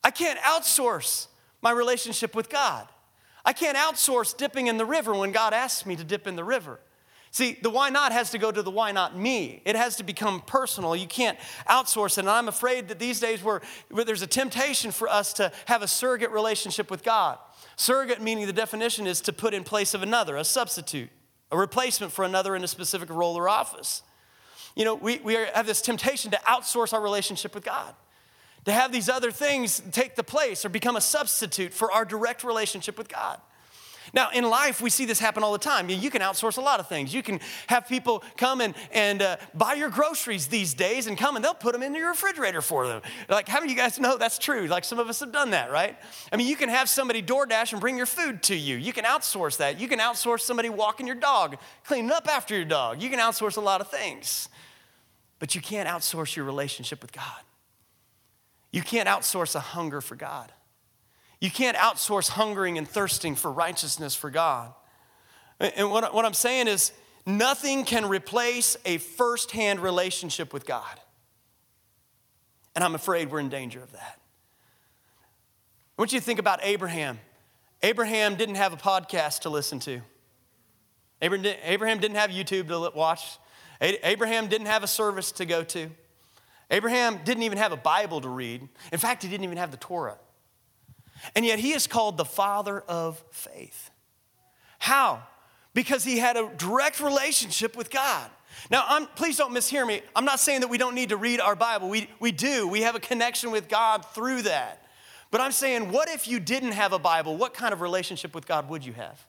I 0.04 0.12
can't 0.12 0.38
outsource 0.42 1.26
my 1.64 1.72
relationship 1.72 2.36
with 2.36 2.48
God. 2.48 2.88
I 3.50 3.54
can't 3.54 3.76
outsource 3.76 4.38
dipping 4.38 4.68
in 4.68 4.78
the 4.78 4.86
river 4.86 5.12
when 5.12 5.32
God 5.32 5.54
asks 5.54 5.84
me 5.84 5.96
to 5.96 6.04
dip 6.04 6.28
in 6.28 6.36
the 6.36 6.44
river. 6.44 6.80
See, 7.32 7.58
the 7.60 7.72
why 7.72 7.90
not 7.90 8.12
has 8.12 8.30
to 8.30 8.38
go 8.38 8.52
to 8.52 8.62
the 8.62 8.70
why 8.70 8.92
not 8.92 9.18
me. 9.18 9.64
It 9.66 9.76
has 9.76 9.96
to 9.96 10.04
become 10.04 10.42
personal. 10.42 10.96
You 10.96 11.08
can't 11.08 11.36
outsource 11.68 12.20
it. 12.20 12.20
And 12.20 12.30
I'm 12.30 12.48
afraid 12.48 12.90
that 12.90 13.00
these 13.00 13.20
days 13.20 13.44
where, 13.44 13.62
where 13.90 14.06
there's 14.06 14.22
a 14.22 14.28
temptation 14.28 14.92
for 14.92 15.08
us 15.08 15.34
to 15.34 15.52
have 15.66 15.82
a 15.82 15.88
surrogate 15.88 16.30
relationship 16.30 16.92
with 16.92 17.04
God. 17.04 17.40
Surrogate 17.76 18.22
meaning 18.22 18.46
the 18.46 18.54
definition 18.54 19.08
is 19.08 19.20
to 19.22 19.34
put 19.34 19.56
in 19.56 19.64
place 19.64 19.96
of 19.96 20.04
another, 20.04 20.38
a 20.38 20.44
substitute, 20.44 21.10
a 21.52 21.58
replacement 21.58 22.12
for 22.12 22.26
another 22.26 22.56
in 22.56 22.64
a 22.64 22.68
specific 22.68 23.10
role 23.10 23.36
or 23.36 23.50
office. 23.50 24.04
You 24.76 24.86
know, 24.86 24.94
we, 24.94 25.18
we 25.24 25.34
have 25.34 25.66
this 25.66 25.82
temptation 25.82 26.30
to 26.30 26.38
outsource 26.46 26.94
our 26.94 27.02
relationship 27.02 27.56
with 27.56 27.64
God 27.64 27.96
to 28.66 28.72
have 28.72 28.92
these 28.92 29.10
other 29.10 29.32
things 29.32 29.82
take 29.92 30.16
the 30.16 30.24
place 30.24 30.66
or 30.66 30.70
become 30.70 30.96
a 30.96 31.02
substitute 31.02 31.74
for 31.74 31.92
our 31.92 32.06
direct 32.06 32.44
relationship 32.44 32.98
with 32.98 33.10
God. 33.10 33.40
Now, 34.14 34.30
in 34.34 34.44
life, 34.44 34.82
we 34.82 34.90
see 34.90 35.06
this 35.06 35.20
happen 35.20 35.44
all 35.44 35.52
the 35.52 35.60
time. 35.60 35.90
You 35.90 36.10
can 36.10 36.22
outsource 36.22 36.58
a 36.58 36.62
lot 36.62 36.80
of 36.80 36.88
things. 36.88 37.14
You 37.14 37.22
can 37.22 37.40
have 37.68 37.88
people 37.88 38.24
come 38.38 38.62
and, 38.62 38.74
and 38.92 39.22
uh, 39.22 39.38
buy 39.54 39.74
your 39.74 39.90
groceries 39.90 40.48
these 40.48 40.74
days 40.74 41.08
and 41.08 41.18
come 41.18 41.36
and 41.36 41.46
they'll 41.46 41.54
put 41.54 41.74
them 41.74 41.84
in 41.84 41.94
your 41.94 42.10
refrigerator 42.10 42.62
for 42.62 42.88
them. 42.88 43.02
Like, 43.28 43.48
how 43.48 43.60
many 43.60 43.72
of 43.72 43.78
you 43.78 43.84
guys 43.84 44.00
know 44.00 44.18
that's 44.18 44.40
true? 44.40 44.68
Like, 44.68 44.84
some 44.84 45.00
of 45.00 45.10
us 45.10 45.20
have 45.20 45.32
done 45.32 45.52
that, 45.52 45.72
right? 45.72 45.98
I 46.32 46.38
mean, 46.38 46.48
you 46.48 46.56
can 46.56 46.70
have 46.70 46.90
somebody 46.90 47.22
DoorDash 47.22 47.72
and 47.72 47.82
bring 47.82 47.98
your 47.98 48.06
food 48.06 48.42
to 48.44 48.56
you. 48.56 48.78
You 48.78 48.94
can 48.94 49.06
outsource 49.06 49.58
that. 49.58 49.80
You 49.80 49.88
can 49.88 50.00
outsource 50.00 50.42
somebody 50.42 50.70
walking 50.70 51.06
your 51.06 51.16
dog, 51.16 51.58
cleaning 51.84 52.12
up 52.12 52.28
after 52.28 52.56
your 52.56 52.66
dog. 52.66 53.02
You 53.02 53.10
can 53.10 53.20
outsource 53.20 53.58
a 53.58 53.62
lot 53.62 53.82
of 53.82 53.90
things. 53.90 54.50
But 55.38 55.56
you 55.56 55.62
can't 55.62 55.88
outsource 55.88 56.36
your 56.36 56.46
relationship 56.46 57.02
with 57.02 57.12
God. 57.12 57.42
You 58.72 58.82
can't 58.82 59.08
outsource 59.08 59.56
a 59.56 59.60
hunger 59.60 60.02
for 60.02 60.16
God. 60.16 60.52
You 61.40 61.50
can't 61.50 61.78
outsource 61.78 62.30
hungering 62.30 62.78
and 62.78 62.88
thirsting 62.88 63.36
for 63.36 63.52
righteousness 63.52 64.14
for 64.14 64.30
God. 64.30 64.74
And 65.60 65.90
what, 65.90 66.14
what 66.14 66.26
I'm 66.26 66.34
saying 66.34 66.68
is, 66.68 66.92
nothing 67.26 67.86
can 67.86 68.08
replace 68.08 68.78
a 68.86 68.98
firsthand 68.98 69.80
relationship 69.80 70.54
with 70.54 70.66
God. 70.66 71.00
And 72.76 72.84
I'm 72.84 72.96
afraid 72.96 73.32
we're 73.32 73.40
in 73.40 73.50
danger 73.50 73.82
of 73.82 73.92
that. 73.94 74.20
I 75.98 76.02
want 76.02 76.14
you 76.14 76.20
to 76.20 76.26
think 76.26 76.40
about 76.40 76.60
Abraham. 76.64 77.20
Abraham 77.82 78.36
didn't 78.36 78.56
have 78.56 78.74
a 78.74 78.78
podcast 78.78 79.40
to 79.42 79.50
listen 79.50 79.80
to. 79.82 80.02
Abraham 81.22 82.00
didn't 82.00 82.16
have 82.16 82.30
YouTube 82.30 82.68
to 82.68 82.92
watch. 82.96 83.38
Abraham 83.82 84.48
didn't 84.48 84.68
have 84.68 84.84
a 84.84 84.88
service 84.88 85.32
to 85.34 85.46
go 85.46 85.64
to. 85.64 85.90
Abraham 86.72 87.20
didn't 87.24 87.44
even 87.44 87.58
have 87.58 87.72
a 87.72 87.78
Bible 87.78 88.22
to 88.22 88.30
read. 88.30 88.68
In 88.92 89.00
fact, 89.00 89.24
he 89.24 89.30
didn't 89.30 89.44
even 89.44 89.58
have 89.58 89.72
the 89.72 89.78
Torah. 89.78 90.18
And 91.36 91.46
yet 91.46 91.60
he 91.60 91.72
is 91.72 91.88
called 91.88 92.18
the 92.18 92.26
father 92.26 92.82
of 92.82 93.24
faith. 93.32 93.90
How? 94.78 95.24
Because 95.74 96.04
he 96.04 96.18
had 96.18 96.38
a 96.38 96.50
direct 96.58 97.00
relationship 97.00 97.76
with 97.76 97.90
God. 97.90 98.30
Now, 98.72 98.84
I'm, 98.88 99.08
please 99.08 99.38
don't 99.38 99.54
mishear 99.54 99.86
me. 99.86 100.02
I'm 100.16 100.26
not 100.26 100.40
saying 100.40 100.62
that 100.62 100.70
we 100.70 100.78
don't 100.78 100.96
need 100.96 101.10
to 101.10 101.18
read 101.18 101.40
our 101.40 101.56
Bible. 101.56 101.90
We, 101.90 102.10
we 102.20 102.32
do. 102.32 102.68
We 102.68 102.82
have 102.82 102.96
a 102.96 103.00
connection 103.00 103.52
with 103.52 103.70
God 103.70 104.06
through 104.14 104.44
that. 104.44 104.86
But 105.32 105.42
I'm 105.42 105.52
saying, 105.52 105.92
what 105.92 106.10
if 106.10 106.28
you 106.28 106.40
didn't 106.40 106.72
have 106.72 106.92
a 106.92 107.00
Bible? 107.00 107.38
What 107.38 107.54
kind 107.54 107.74
of 107.74 107.82
relationship 107.82 108.34
with 108.34 108.48
God 108.48 108.70
would 108.70 108.86
you 108.86 108.94
have? 108.94 109.26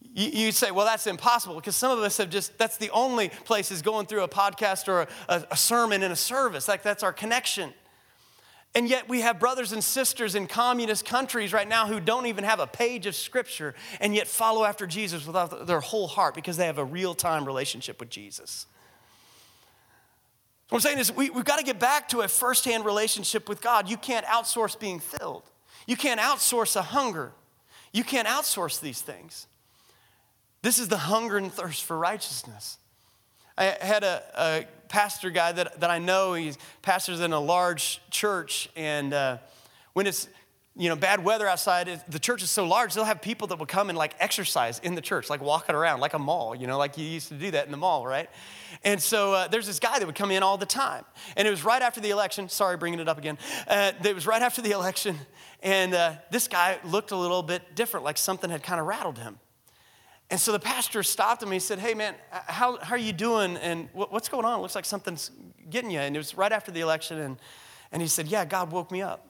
You, 0.00 0.52
say, 0.52 0.70
well, 0.70 0.86
that's 0.86 1.06
impossible 1.06 1.56
because 1.56 1.76
some 1.76 1.96
of 1.96 2.02
us 2.02 2.16
have 2.16 2.30
just, 2.30 2.56
that's 2.58 2.76
the 2.76 2.90
only 2.90 3.28
place 3.28 3.70
is 3.70 3.82
going 3.82 4.06
through 4.06 4.22
a 4.22 4.28
podcast 4.28 4.88
or 4.88 5.06
a, 5.28 5.46
a, 5.50 5.56
sermon 5.56 6.02
in 6.02 6.10
a 6.10 6.16
service. 6.16 6.66
Like, 6.66 6.82
that's 6.82 7.02
our 7.02 7.12
connection. 7.12 7.72
And 8.74 8.88
yet, 8.88 9.08
we 9.08 9.20
have 9.20 9.38
brothers 9.38 9.72
and 9.72 9.82
sisters 9.82 10.34
in 10.34 10.46
communist 10.46 11.04
countries 11.04 11.52
right 11.52 11.68
now 11.68 11.86
who 11.86 12.00
don't 12.00 12.26
even 12.26 12.44
have 12.44 12.58
a 12.58 12.66
page 12.66 13.06
of 13.06 13.14
scripture 13.14 13.74
and 14.00 14.14
yet 14.14 14.26
follow 14.26 14.64
after 14.64 14.86
Jesus 14.86 15.26
without 15.26 15.66
their 15.66 15.80
whole 15.80 16.06
heart 16.06 16.34
because 16.34 16.56
they 16.56 16.66
have 16.66 16.78
a 16.78 16.84
real 16.84 17.14
time 17.14 17.44
relationship 17.44 18.00
with 18.00 18.10
Jesus. 18.10 18.66
What 20.68 20.78
I'm 20.78 20.82
saying 20.82 20.98
is, 20.98 21.14
we, 21.14 21.30
we've 21.30 21.44
got 21.44 21.58
to 21.58 21.64
get 21.64 21.78
back 21.78 22.08
to 22.10 22.20
a 22.20 22.28
firsthand 22.28 22.84
relationship 22.84 23.48
with 23.48 23.60
God. 23.60 23.88
You 23.88 23.96
can't 23.96 24.26
outsource 24.26 24.78
being 24.78 25.00
filled, 25.00 25.44
you 25.86 25.96
can't 25.96 26.20
outsource 26.20 26.76
a 26.76 26.82
hunger, 26.82 27.32
you 27.92 28.04
can't 28.04 28.28
outsource 28.28 28.80
these 28.80 29.00
things. 29.00 29.46
This 30.68 30.78
is 30.78 30.88
the 30.88 30.98
hunger 30.98 31.38
and 31.38 31.50
thirst 31.50 31.82
for 31.84 31.96
righteousness. 31.96 32.76
I 33.56 33.74
had 33.80 34.04
a, 34.04 34.22
a 34.36 34.66
pastor 34.88 35.30
guy 35.30 35.50
that, 35.52 35.80
that 35.80 35.88
I 35.88 35.98
know, 35.98 36.34
he 36.34 36.52
pastors 36.82 37.20
in 37.20 37.32
a 37.32 37.40
large 37.40 38.02
church, 38.10 38.68
and 38.76 39.14
uh, 39.14 39.38
when 39.94 40.06
it's 40.06 40.28
you 40.76 40.90
know, 40.90 40.94
bad 40.94 41.24
weather 41.24 41.48
outside, 41.48 42.02
the 42.08 42.18
church 42.18 42.42
is 42.42 42.50
so 42.50 42.66
large, 42.66 42.92
they'll 42.92 43.06
have 43.06 43.22
people 43.22 43.48
that 43.48 43.58
will 43.58 43.64
come 43.64 43.88
and 43.88 43.96
like 43.96 44.14
exercise 44.20 44.78
in 44.80 44.94
the 44.94 45.00
church, 45.00 45.30
like 45.30 45.40
walking 45.40 45.74
around 45.74 46.00
like 46.00 46.12
a 46.12 46.18
mall, 46.18 46.54
you 46.54 46.66
know, 46.66 46.76
like 46.76 46.98
you 46.98 47.06
used 47.06 47.28
to 47.28 47.34
do 47.34 47.50
that 47.52 47.64
in 47.64 47.70
the 47.70 47.78
mall, 47.78 48.06
right? 48.06 48.28
And 48.84 49.00
so 49.00 49.32
uh, 49.32 49.48
there's 49.48 49.66
this 49.66 49.80
guy 49.80 49.98
that 49.98 50.04
would 50.04 50.16
come 50.16 50.30
in 50.30 50.42
all 50.42 50.58
the 50.58 50.66
time. 50.66 51.06
And 51.38 51.48
it 51.48 51.50
was 51.50 51.64
right 51.64 51.80
after 51.80 52.02
the 52.02 52.10
election, 52.10 52.50
sorry, 52.50 52.76
bringing 52.76 53.00
it 53.00 53.08
up 53.08 53.16
again. 53.16 53.38
Uh, 53.66 53.92
it 54.04 54.14
was 54.14 54.26
right 54.26 54.42
after 54.42 54.60
the 54.60 54.72
election, 54.72 55.16
and 55.62 55.94
uh, 55.94 56.16
this 56.30 56.46
guy 56.46 56.78
looked 56.84 57.10
a 57.10 57.16
little 57.16 57.42
bit 57.42 57.74
different, 57.74 58.04
like 58.04 58.18
something 58.18 58.50
had 58.50 58.62
kind 58.62 58.78
of 58.78 58.86
rattled 58.86 59.16
him. 59.16 59.38
And 60.30 60.38
so 60.38 60.52
the 60.52 60.58
pastor 60.58 61.02
stopped 61.02 61.42
him. 61.42 61.50
He 61.50 61.58
said, 61.58 61.78
Hey, 61.78 61.94
man, 61.94 62.14
how, 62.30 62.78
how 62.78 62.94
are 62.94 62.98
you 62.98 63.12
doing? 63.12 63.56
And 63.56 63.88
what's 63.92 64.28
going 64.28 64.44
on? 64.44 64.58
It 64.58 64.62
looks 64.62 64.74
like 64.74 64.84
something's 64.84 65.30
getting 65.70 65.90
you. 65.90 66.00
And 66.00 66.14
it 66.14 66.18
was 66.18 66.36
right 66.36 66.52
after 66.52 66.70
the 66.70 66.80
election. 66.80 67.18
And, 67.18 67.38
and 67.92 68.02
he 68.02 68.08
said, 68.08 68.28
Yeah, 68.28 68.44
God 68.44 68.70
woke 68.70 68.90
me 68.90 69.00
up 69.00 69.26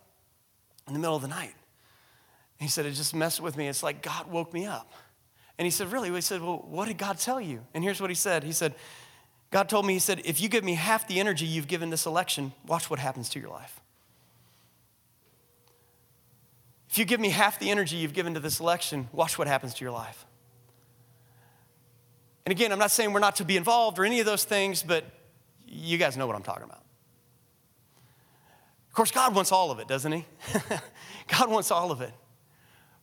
in 0.87 0.95
the 0.95 0.99
middle 0.99 1.15
of 1.15 1.23
the 1.23 1.29
night. 1.29 1.55
And 2.59 2.67
he 2.67 2.69
said, 2.69 2.85
It 2.85 2.93
just 2.93 3.15
messed 3.15 3.41
with 3.41 3.57
me. 3.57 3.69
It's 3.69 3.83
like 3.83 4.03
God 4.03 4.31
woke 4.31 4.53
me 4.53 4.67
up. 4.67 4.93
And 5.57 5.67
he 5.67 5.71
said, 5.71 5.93
Really? 5.93 6.11
He 6.11 6.21
said, 6.21 6.43
Well, 6.43 6.65
what 6.69 6.89
did 6.89 6.99
God 6.99 7.19
tell 7.19 7.41
you? 7.41 7.61
And 7.75 7.85
here's 7.85 8.01
what 8.01 8.11
he 8.11 8.17
said 8.17 8.43
He 8.43 8.53
said, 8.53 8.75
God 9.51 9.69
told 9.69 9.87
me, 9.87 9.93
He 9.93 10.01
said, 10.01 10.23
If 10.25 10.41
you 10.41 10.49
give 10.49 10.65
me 10.65 10.75
half 10.75 11.07
the 11.07 11.21
energy 11.21 11.47
you've 11.47 11.69
given 11.69 11.91
this 11.91 12.07
election, 12.07 12.53
watch 12.67 12.91
what 12.91 12.99
happens 12.99 13.29
to 13.31 13.41
your 13.41 13.51
life. 13.51 13.81
If 16.91 16.99
you 16.99 17.05
give 17.05 17.21
me 17.21 17.29
half 17.29 17.61
the 17.61 17.71
energy 17.71 17.97
you've 17.97 18.15
given 18.15 18.35
to 18.35 18.41
this 18.41 18.61
election, 18.61 19.09
watch 19.13 19.39
what 19.39 19.47
happens 19.47 19.75
to 19.75 19.85
your 19.85 19.93
life. 19.93 20.25
And 22.49 22.53
again, 22.53 22.73
I'm 22.73 22.79
not 22.79 22.91
saying 22.91 23.13
we're 23.13 23.21
not 23.21 23.37
to 23.37 23.45
be 23.45 23.59
involved 23.59 23.99
or 23.99 24.07
any 24.07 24.21
of 24.21 24.25
those 24.25 24.43
things, 24.43 24.83
but 24.83 25.05
you 25.67 25.99
guys 25.99 26.17
know 26.17 26.27
what 26.27 26.35
I'm 26.35 26.43
talking 26.43 26.63
about. 26.63 26.83
Of 28.89 28.95
course, 28.95 29.11
God 29.11 29.35
wants 29.35 29.53
all 29.53 29.71
of 29.71 29.81
it, 29.81 29.87
doesn't 29.87 30.13
He? 30.13 30.25
God 31.29 31.51
wants 31.51 31.71
all 31.71 31.91
of 31.91 32.01
it. 32.01 32.11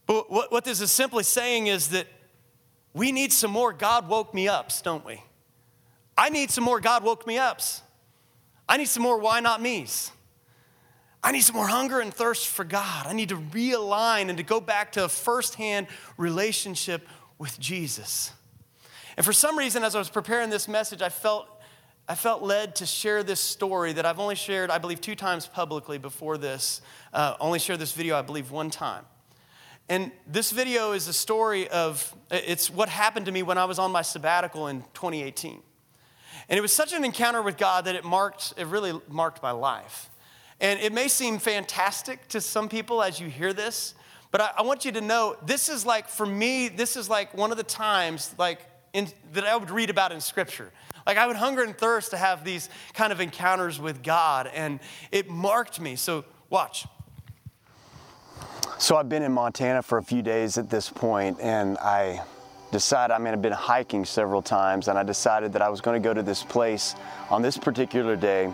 But 0.07 0.31
what, 0.31 0.51
what 0.51 0.65
this 0.65 0.81
is 0.81 0.91
simply 0.91 1.21
saying 1.21 1.67
is 1.67 1.89
that 1.89 2.07
we 2.95 3.11
need 3.11 3.31
some 3.31 3.51
more 3.51 3.71
God 3.71 4.09
woke 4.09 4.33
me 4.33 4.47
ups, 4.47 4.81
don't 4.81 5.05
we? 5.05 5.21
I 6.17 6.29
need 6.29 6.49
some 6.49 6.63
more 6.63 6.79
God 6.79 7.03
woke 7.03 7.27
me 7.27 7.37
ups. 7.37 7.83
I 8.67 8.77
need 8.77 8.87
some 8.87 9.03
more 9.03 9.19
why 9.19 9.41
not 9.41 9.61
me's. 9.61 10.09
I 11.23 11.31
need 11.31 11.41
some 11.41 11.55
more 11.55 11.67
hunger 11.67 11.99
and 11.99 12.11
thirst 12.11 12.47
for 12.47 12.63
God. 12.63 13.05
I 13.05 13.13
need 13.13 13.29
to 13.29 13.37
realign 13.37 14.29
and 14.29 14.39
to 14.39 14.43
go 14.43 14.59
back 14.59 14.93
to 14.93 15.05
a 15.05 15.07
firsthand 15.07 15.85
relationship 16.17 17.07
with 17.37 17.59
Jesus. 17.59 18.31
And 19.17 19.25
for 19.25 19.33
some 19.33 19.57
reason, 19.57 19.83
as 19.83 19.95
I 19.95 19.99
was 19.99 20.09
preparing 20.09 20.49
this 20.49 20.67
message, 20.67 21.01
I 21.01 21.09
felt, 21.09 21.47
I 22.07 22.15
felt 22.15 22.41
led 22.41 22.75
to 22.77 22.85
share 22.85 23.23
this 23.23 23.39
story 23.39 23.93
that 23.93 24.05
I've 24.05 24.19
only 24.19 24.35
shared, 24.35 24.69
I 24.69 24.77
believe, 24.77 24.99
two 24.99 25.15
times 25.15 25.47
publicly 25.47 25.97
before 25.97 26.37
this. 26.37 26.81
Uh, 27.13 27.35
only 27.39 27.59
shared 27.59 27.79
this 27.79 27.93
video, 27.93 28.17
I 28.17 28.21
believe, 28.21 28.51
one 28.51 28.69
time. 28.69 29.05
And 29.87 30.11
this 30.27 30.51
video 30.51 30.93
is 30.93 31.07
a 31.07 31.13
story 31.13 31.67
of, 31.69 32.13
it's 32.31 32.69
what 32.69 32.89
happened 32.89 33.27
to 33.27 33.31
me 33.31 33.43
when 33.43 33.57
I 33.57 33.65
was 33.65 33.79
on 33.79 33.91
my 33.91 34.01
sabbatical 34.01 34.67
in 34.67 34.81
2018. 34.95 35.61
And 36.49 36.57
it 36.57 36.61
was 36.61 36.73
such 36.73 36.91
an 36.91 37.05
encounter 37.05 37.41
with 37.41 37.57
God 37.57 37.85
that 37.85 37.95
it 37.95 38.03
marked, 38.03 38.53
it 38.57 38.67
really 38.67 38.99
marked 39.07 39.41
my 39.41 39.51
life. 39.51 40.09
And 40.59 40.79
it 40.79 40.91
may 40.91 41.07
seem 41.07 41.37
fantastic 41.37 42.27
to 42.29 42.41
some 42.41 42.67
people 42.67 43.01
as 43.03 43.19
you 43.19 43.29
hear 43.29 43.53
this, 43.53 43.93
but 44.31 44.41
I, 44.41 44.51
I 44.57 44.61
want 44.63 44.85
you 44.85 44.91
to 44.93 45.01
know 45.01 45.37
this 45.45 45.69
is 45.69 45.85
like, 45.85 46.09
for 46.09 46.25
me, 46.25 46.67
this 46.67 46.95
is 46.97 47.09
like 47.09 47.33
one 47.35 47.51
of 47.51 47.57
the 47.57 47.63
times, 47.63 48.33
like, 48.37 48.59
in, 48.95 49.09
that 49.33 49.45
I 49.45 49.55
would 49.55 49.69
read 49.69 49.89
about 49.89 50.11
in 50.11 50.21
Scripture. 50.21 50.71
Like 51.05 51.17
I 51.17 51.27
would 51.27 51.35
hunger 51.35 51.61
and 51.63 51.77
thirst 51.77 52.11
to 52.11 52.17
have 52.17 52.43
these 52.43 52.69
kind 52.93 53.11
of 53.11 53.19
encounters 53.19 53.79
with 53.79 54.01
God, 54.01 54.49
and 54.53 54.79
it 55.11 55.29
marked 55.29 55.79
me. 55.79 55.95
So, 55.95 56.25
watch. 56.49 56.87
So, 58.79 58.95
I've 58.95 59.09
been 59.09 59.21
in 59.21 59.31
Montana 59.31 59.83
for 59.83 59.97
a 59.97 60.03
few 60.03 60.21
days 60.21 60.57
at 60.57 60.69
this 60.69 60.89
point, 60.89 61.37
and 61.39 61.77
I 61.77 62.21
decided, 62.71 63.13
I 63.13 63.19
mean, 63.19 63.33
I've 63.33 63.41
been 63.41 63.51
hiking 63.51 64.03
several 64.05 64.41
times, 64.41 64.87
and 64.87 64.97
I 64.97 65.03
decided 65.03 65.53
that 65.53 65.61
I 65.61 65.69
was 65.69 65.81
going 65.81 66.01
to 66.01 66.05
go 66.05 66.13
to 66.13 66.23
this 66.23 66.43
place 66.43 66.95
on 67.29 67.41
this 67.41 67.57
particular 67.57 68.15
day 68.15 68.51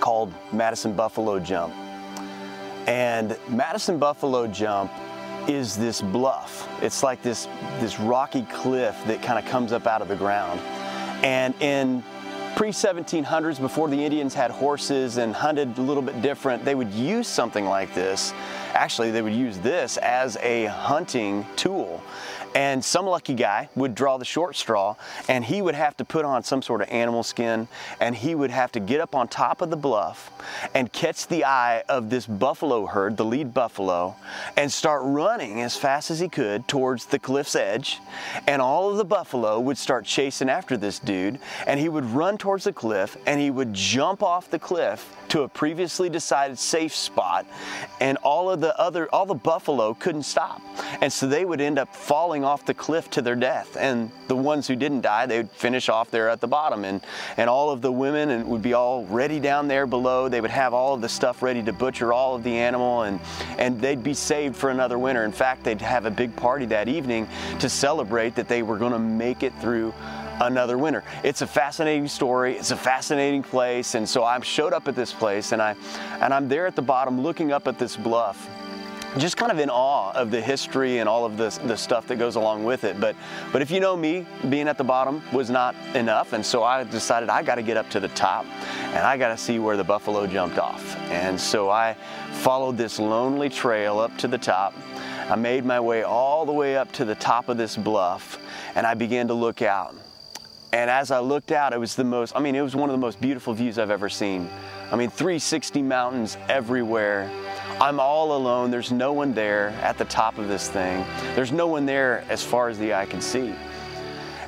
called 0.00 0.32
Madison 0.52 0.94
Buffalo 0.94 1.38
Jump. 1.38 1.74
And 2.86 3.36
Madison 3.48 3.98
Buffalo 3.98 4.46
Jump 4.46 4.90
is 5.48 5.76
this 5.76 6.00
bluff. 6.00 6.68
It's 6.82 7.02
like 7.02 7.22
this, 7.22 7.46
this 7.80 7.98
rocky 7.98 8.42
cliff 8.42 8.96
that 9.06 9.22
kind 9.22 9.38
of 9.38 9.50
comes 9.50 9.72
up 9.72 9.86
out 9.86 10.02
of 10.02 10.08
the 10.08 10.16
ground. 10.16 10.60
And 11.24 11.54
in 11.60 12.02
pre 12.56 12.70
1700s, 12.70 13.60
before 13.60 13.88
the 13.88 14.02
Indians 14.02 14.34
had 14.34 14.50
horses 14.50 15.16
and 15.16 15.34
hunted 15.34 15.78
a 15.78 15.82
little 15.82 16.02
bit 16.02 16.20
different, 16.22 16.64
they 16.64 16.74
would 16.74 16.92
use 16.92 17.28
something 17.28 17.64
like 17.64 17.94
this. 17.94 18.32
Actually, 18.74 19.10
they 19.10 19.22
would 19.22 19.34
use 19.34 19.58
this 19.58 19.96
as 19.98 20.36
a 20.38 20.66
hunting 20.66 21.46
tool. 21.56 22.02
And 22.54 22.84
some 22.84 23.06
lucky 23.06 23.34
guy 23.34 23.68
would 23.74 23.94
draw 23.94 24.18
the 24.18 24.24
short 24.24 24.56
straw, 24.56 24.96
and 25.28 25.44
he 25.44 25.62
would 25.62 25.74
have 25.74 25.96
to 25.96 26.04
put 26.04 26.24
on 26.24 26.42
some 26.42 26.62
sort 26.62 26.82
of 26.82 26.88
animal 26.90 27.22
skin, 27.22 27.68
and 28.00 28.14
he 28.14 28.34
would 28.34 28.50
have 28.50 28.72
to 28.72 28.80
get 28.80 29.00
up 29.00 29.14
on 29.14 29.28
top 29.28 29.62
of 29.62 29.70
the 29.70 29.76
bluff 29.76 30.30
and 30.74 30.92
catch 30.92 31.26
the 31.26 31.44
eye 31.44 31.82
of 31.88 32.10
this 32.10 32.26
buffalo 32.26 32.86
herd, 32.86 33.16
the 33.16 33.24
lead 33.24 33.54
buffalo, 33.54 34.16
and 34.56 34.70
start 34.70 35.02
running 35.04 35.60
as 35.62 35.76
fast 35.76 36.10
as 36.10 36.20
he 36.20 36.28
could 36.28 36.68
towards 36.68 37.06
the 37.06 37.18
cliff's 37.18 37.56
edge. 37.56 38.00
And 38.46 38.60
all 38.60 38.90
of 38.90 38.96
the 38.96 39.04
buffalo 39.04 39.58
would 39.60 39.78
start 39.78 40.04
chasing 40.04 40.50
after 40.50 40.76
this 40.76 40.98
dude, 40.98 41.38
and 41.66 41.80
he 41.80 41.88
would 41.88 42.04
run 42.04 42.36
towards 42.38 42.64
the 42.64 42.72
cliff, 42.72 43.16
and 43.26 43.40
he 43.40 43.50
would 43.50 43.72
jump 43.72 44.22
off 44.22 44.50
the 44.50 44.58
cliff 44.58 45.16
to 45.32 45.44
a 45.44 45.48
previously 45.48 46.10
decided 46.10 46.58
safe 46.58 46.94
spot, 46.94 47.46
and 48.00 48.18
all 48.18 48.50
of 48.50 48.60
the 48.60 48.78
other, 48.78 49.08
all 49.14 49.24
the 49.24 49.32
buffalo 49.32 49.94
couldn't 49.94 50.24
stop. 50.24 50.60
And 51.00 51.10
so 51.10 51.26
they 51.26 51.46
would 51.46 51.58
end 51.58 51.78
up 51.78 51.96
falling 51.96 52.44
off 52.44 52.66
the 52.66 52.74
cliff 52.74 53.08
to 53.12 53.22
their 53.22 53.34
death. 53.34 53.74
And 53.80 54.10
the 54.28 54.36
ones 54.36 54.68
who 54.68 54.76
didn't 54.76 55.00
die, 55.00 55.24
they 55.24 55.38
would 55.38 55.50
finish 55.50 55.88
off 55.88 56.10
there 56.10 56.28
at 56.28 56.42
the 56.42 56.48
bottom. 56.48 56.84
And, 56.84 57.00
and 57.38 57.48
all 57.48 57.70
of 57.70 57.80
the 57.80 57.90
women 57.90 58.28
and 58.28 58.46
would 58.48 58.60
be 58.60 58.74
all 58.74 59.06
ready 59.06 59.40
down 59.40 59.68
there 59.68 59.86
below. 59.86 60.28
They 60.28 60.42
would 60.42 60.50
have 60.50 60.74
all 60.74 60.92
of 60.92 61.00
the 61.00 61.08
stuff 61.08 61.40
ready 61.40 61.62
to 61.62 61.72
butcher 61.72 62.12
all 62.12 62.34
of 62.34 62.42
the 62.42 62.54
animal, 62.54 63.02
and, 63.02 63.18
and 63.56 63.80
they'd 63.80 64.02
be 64.02 64.12
saved 64.12 64.54
for 64.54 64.68
another 64.68 64.98
winter. 64.98 65.24
In 65.24 65.32
fact, 65.32 65.64
they'd 65.64 65.80
have 65.80 66.04
a 66.04 66.10
big 66.10 66.36
party 66.36 66.66
that 66.66 66.88
evening 66.88 67.26
to 67.58 67.70
celebrate 67.70 68.34
that 68.34 68.48
they 68.48 68.62
were 68.62 68.76
going 68.76 68.92
to 68.92 68.98
make 68.98 69.42
it 69.42 69.54
through 69.62 69.94
another 70.40 70.78
winter. 70.78 71.04
It's 71.22 71.42
a 71.42 71.46
fascinating 71.46 72.08
story. 72.08 72.56
It's 72.56 72.70
a 72.70 72.76
fascinating 72.76 73.42
place. 73.42 73.94
And 73.94 74.08
so 74.08 74.24
I 74.24 74.40
showed 74.40 74.72
up 74.72 74.88
at 74.88 74.94
this 74.94 75.12
place 75.12 75.52
and 75.52 75.60
I 75.60 75.76
and 76.20 76.32
I'm 76.32 76.48
there 76.48 76.66
at 76.66 76.76
the 76.76 76.82
bottom 76.82 77.20
looking 77.22 77.52
up 77.52 77.68
at 77.68 77.78
this 77.78 77.96
bluff 77.96 78.48
just 79.18 79.36
kind 79.36 79.52
of 79.52 79.58
in 79.58 79.68
awe 79.68 80.10
of 80.12 80.30
the 80.30 80.40
history 80.40 80.98
and 80.98 81.08
all 81.08 81.26
of 81.26 81.36
the, 81.36 81.50
the 81.66 81.76
stuff 81.76 82.06
that 82.06 82.16
goes 82.16 82.36
along 82.36 82.64
with 82.64 82.84
it. 82.84 82.98
But, 82.98 83.14
but 83.52 83.60
if 83.60 83.70
you 83.70 83.78
know 83.78 83.96
me, 83.96 84.26
being 84.48 84.68
at 84.68 84.78
the 84.78 84.84
bottom 84.84 85.22
was 85.32 85.50
not 85.50 85.74
enough. 85.94 86.32
And 86.32 86.44
so 86.44 86.62
I 86.62 86.84
decided 86.84 87.28
I 87.28 87.42
got 87.42 87.56
to 87.56 87.62
get 87.62 87.76
up 87.76 87.90
to 87.90 88.00
the 88.00 88.08
top 88.08 88.46
and 88.46 88.98
I 88.98 89.18
got 89.18 89.28
to 89.28 89.36
see 89.36 89.58
where 89.58 89.76
the 89.76 89.84
buffalo 89.84 90.26
jumped 90.26 90.58
off. 90.58 90.96
And 91.10 91.38
so 91.38 91.68
I 91.68 91.94
followed 92.32 92.78
this 92.78 92.98
lonely 92.98 93.50
trail 93.50 93.98
up 93.98 94.16
to 94.18 94.28
the 94.28 94.38
top. 94.38 94.74
I 95.28 95.36
made 95.36 95.64
my 95.64 95.78
way 95.78 96.02
all 96.02 96.46
the 96.46 96.52
way 96.52 96.76
up 96.76 96.90
to 96.92 97.04
the 97.04 97.14
top 97.14 97.48
of 97.48 97.56
this 97.58 97.76
bluff 97.76 98.38
and 98.74 98.86
I 98.86 98.94
began 98.94 99.28
to 99.28 99.34
look 99.34 99.60
out. 99.60 99.94
And 100.72 100.88
as 100.88 101.10
I 101.10 101.18
looked 101.18 101.52
out, 101.52 101.74
it 101.74 101.78
was 101.78 101.94
the 101.94 102.04
most, 102.04 102.34
I 102.34 102.40
mean, 102.40 102.54
it 102.54 102.62
was 102.62 102.74
one 102.74 102.88
of 102.88 102.94
the 102.94 102.98
most 102.98 103.20
beautiful 103.20 103.52
views 103.52 103.78
I've 103.78 103.90
ever 103.90 104.08
seen. 104.08 104.48
I 104.90 104.96
mean, 104.96 105.10
360 105.10 105.82
mountains 105.82 106.38
everywhere. 106.48 107.30
I'm 107.78 108.00
all 108.00 108.36
alone. 108.36 108.70
There's 108.70 108.90
no 108.90 109.12
one 109.12 109.34
there 109.34 109.68
at 109.82 109.98
the 109.98 110.06
top 110.06 110.38
of 110.38 110.48
this 110.48 110.68
thing. 110.70 111.04
There's 111.34 111.52
no 111.52 111.66
one 111.66 111.84
there 111.84 112.24
as 112.30 112.42
far 112.42 112.70
as 112.70 112.78
the 112.78 112.94
eye 112.94 113.04
can 113.04 113.20
see. 113.20 113.54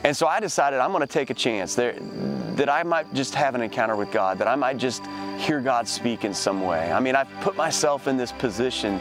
And 0.03 0.17
so 0.17 0.27
I 0.27 0.41
decided 0.41 0.81
I'm 0.81 0.93
going 0.93 1.01
to 1.01 1.07
take 1.07 1.31
a 1.31 1.35
chance 1.35 1.75
that 1.75 2.69
I 2.69 2.83
might 2.83 3.13
just 3.15 3.35
have 3.35 3.55
an 3.55 3.61
encounter 3.61 3.97
with 3.97 4.11
God, 4.11 4.39
that 4.39 4.49
I 4.49 4.55
might 4.55 4.77
just 4.77 5.05
hear 5.39 5.61
God 5.61 5.89
speak 5.89 6.25
in 6.25 6.33
some 6.33 6.63
way. 6.63 6.93
I 6.93 7.01
mean, 7.01 7.17
I've 7.17 7.31
put 7.41 7.57
myself 7.57 8.07
in 8.07 8.17
this 8.17 8.33
position 8.33 8.99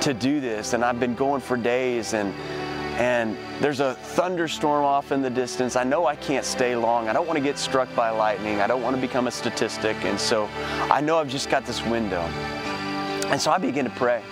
to 0.00 0.12
do 0.12 0.40
this, 0.40 0.72
and 0.72 0.84
I've 0.84 1.00
been 1.00 1.14
going 1.14 1.40
for 1.40 1.56
days, 1.56 2.14
and 2.14 2.34
and 2.96 3.36
there's 3.60 3.80
a 3.80 3.94
thunderstorm 3.94 4.84
off 4.84 5.12
in 5.12 5.20
the 5.20 5.28
distance. 5.28 5.76
I 5.76 5.84
know 5.84 6.06
I 6.06 6.16
can't 6.16 6.44
stay 6.44 6.74
long. 6.74 7.08
I 7.08 7.12
don't 7.12 7.26
want 7.26 7.36
to 7.36 7.42
get 7.42 7.58
struck 7.58 7.94
by 7.94 8.08
lightning. 8.08 8.60
I 8.60 8.66
don't 8.66 8.82
want 8.82 8.96
to 8.96 9.02
become 9.02 9.26
a 9.26 9.30
statistic. 9.30 9.96
And 10.04 10.18
so 10.18 10.48
I 10.90 11.02
know 11.02 11.18
I've 11.18 11.28
just 11.28 11.50
got 11.50 11.66
this 11.66 11.84
window. 11.84 12.22
And 13.28 13.40
so 13.40 13.50
I 13.50 13.58
begin 13.58 13.84
to 13.84 13.90
pray. 13.90 14.22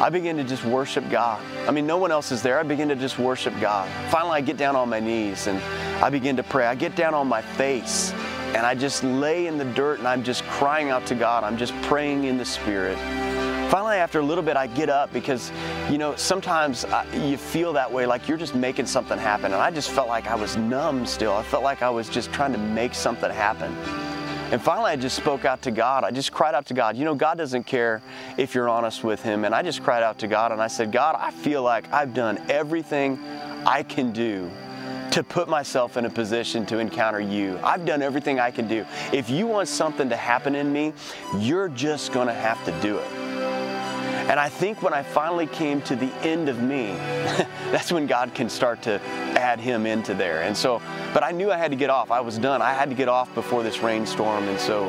I 0.00 0.08
begin 0.10 0.36
to 0.36 0.44
just 0.44 0.64
worship 0.64 1.08
God. 1.10 1.42
I 1.66 1.72
mean, 1.72 1.86
no 1.86 1.96
one 1.96 2.12
else 2.12 2.30
is 2.30 2.42
there. 2.42 2.60
I 2.60 2.62
begin 2.62 2.88
to 2.90 2.96
just 2.96 3.18
worship 3.18 3.54
God. 3.60 3.88
Finally, 4.10 4.36
I 4.36 4.40
get 4.40 4.56
down 4.56 4.76
on 4.76 4.88
my 4.88 5.00
knees 5.00 5.48
and 5.48 5.58
I 6.02 6.10
begin 6.10 6.36
to 6.36 6.42
pray. 6.44 6.66
I 6.66 6.74
get 6.74 6.94
down 6.94 7.12
on 7.14 7.26
my 7.26 7.42
face 7.42 8.12
and 8.54 8.58
I 8.58 8.74
just 8.74 9.02
lay 9.02 9.46
in 9.46 9.58
the 9.58 9.64
dirt 9.64 9.98
and 9.98 10.06
I'm 10.06 10.22
just 10.22 10.44
crying 10.44 10.90
out 10.90 11.06
to 11.06 11.14
God. 11.14 11.42
I'm 11.42 11.56
just 11.56 11.74
praying 11.82 12.24
in 12.24 12.38
the 12.38 12.44
Spirit. 12.44 12.98
Finally, 13.70 13.96
after 13.96 14.20
a 14.20 14.22
little 14.22 14.44
bit, 14.44 14.56
I 14.56 14.68
get 14.68 14.88
up 14.88 15.12
because, 15.12 15.50
you 15.90 15.98
know, 15.98 16.14
sometimes 16.14 16.84
I, 16.84 17.04
you 17.14 17.36
feel 17.36 17.72
that 17.72 17.90
way, 17.90 18.06
like 18.06 18.28
you're 18.28 18.38
just 18.38 18.54
making 18.54 18.86
something 18.86 19.18
happen. 19.18 19.46
And 19.46 19.56
I 19.56 19.72
just 19.72 19.90
felt 19.90 20.06
like 20.06 20.28
I 20.28 20.36
was 20.36 20.56
numb 20.56 21.04
still. 21.04 21.32
I 21.32 21.42
felt 21.42 21.64
like 21.64 21.82
I 21.82 21.90
was 21.90 22.08
just 22.08 22.32
trying 22.32 22.52
to 22.52 22.58
make 22.58 22.94
something 22.94 23.30
happen. 23.30 23.76
And 24.52 24.62
finally, 24.62 24.92
I 24.92 24.96
just 24.96 25.16
spoke 25.16 25.44
out 25.44 25.62
to 25.62 25.72
God. 25.72 26.04
I 26.04 26.12
just 26.12 26.30
cried 26.30 26.54
out 26.54 26.66
to 26.66 26.74
God. 26.74 26.96
You 26.96 27.04
know, 27.04 27.16
God 27.16 27.36
doesn't 27.36 27.64
care 27.64 28.00
if 28.38 28.54
you're 28.54 28.68
honest 28.68 29.02
with 29.02 29.20
Him. 29.20 29.44
And 29.44 29.52
I 29.52 29.62
just 29.62 29.82
cried 29.82 30.04
out 30.04 30.20
to 30.20 30.28
God 30.28 30.52
and 30.52 30.62
I 30.62 30.68
said, 30.68 30.92
God, 30.92 31.16
I 31.18 31.32
feel 31.32 31.64
like 31.64 31.92
I've 31.92 32.14
done 32.14 32.38
everything 32.48 33.18
I 33.66 33.82
can 33.82 34.12
do 34.12 34.48
to 35.10 35.24
put 35.24 35.48
myself 35.48 35.96
in 35.96 36.04
a 36.04 36.10
position 36.10 36.64
to 36.66 36.78
encounter 36.78 37.20
you. 37.20 37.58
I've 37.64 37.84
done 37.84 38.02
everything 38.02 38.38
I 38.38 38.52
can 38.52 38.68
do. 38.68 38.86
If 39.12 39.28
you 39.28 39.48
want 39.48 39.66
something 39.66 40.08
to 40.10 40.16
happen 40.16 40.54
in 40.54 40.72
me, 40.72 40.92
you're 41.38 41.68
just 41.68 42.12
going 42.12 42.28
to 42.28 42.34
have 42.34 42.64
to 42.66 42.80
do 42.80 42.98
it. 42.98 43.15
And 44.28 44.40
I 44.40 44.48
think 44.48 44.82
when 44.82 44.92
I 44.92 45.04
finally 45.04 45.46
came 45.46 45.80
to 45.82 45.94
the 45.94 46.12
end 46.26 46.48
of 46.48 46.60
me, 46.60 46.86
that's 47.70 47.92
when 47.92 48.08
God 48.08 48.34
can 48.34 48.48
start 48.48 48.82
to 48.82 49.00
add 49.38 49.60
him 49.60 49.86
into 49.86 50.14
there. 50.14 50.42
And 50.42 50.56
so, 50.56 50.82
but 51.14 51.22
I 51.22 51.30
knew 51.30 51.52
I 51.52 51.56
had 51.56 51.70
to 51.70 51.76
get 51.76 51.90
off. 51.90 52.10
I 52.10 52.20
was 52.20 52.36
done. 52.36 52.60
I 52.60 52.72
had 52.72 52.90
to 52.90 52.96
get 52.96 53.08
off 53.08 53.32
before 53.36 53.62
this 53.62 53.82
rainstorm. 53.84 54.48
And 54.48 54.58
so 54.58 54.88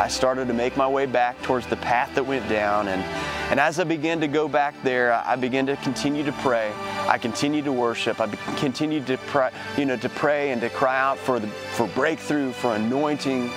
I 0.00 0.08
started 0.08 0.48
to 0.48 0.54
make 0.54 0.78
my 0.78 0.88
way 0.88 1.04
back 1.04 1.40
towards 1.42 1.66
the 1.66 1.76
path 1.76 2.14
that 2.14 2.24
went 2.24 2.48
down. 2.48 2.88
And, 2.88 3.02
and 3.50 3.60
as 3.60 3.78
I 3.78 3.84
began 3.84 4.18
to 4.20 4.28
go 4.28 4.48
back 4.48 4.74
there, 4.82 5.12
I 5.12 5.36
began 5.36 5.66
to 5.66 5.76
continue 5.76 6.24
to 6.24 6.32
pray. 6.32 6.72
I 7.06 7.18
continued 7.18 7.66
to 7.66 7.72
worship. 7.72 8.18
I 8.18 8.28
continued 8.56 9.06
to 9.08 9.18
pray, 9.18 9.50
you 9.76 9.84
know, 9.84 9.98
to 9.98 10.08
pray 10.08 10.52
and 10.52 10.60
to 10.62 10.70
cry 10.70 10.98
out 10.98 11.18
for 11.18 11.38
the, 11.38 11.48
for 11.48 11.86
breakthrough, 11.88 12.52
for 12.52 12.74
anointing. 12.76 13.50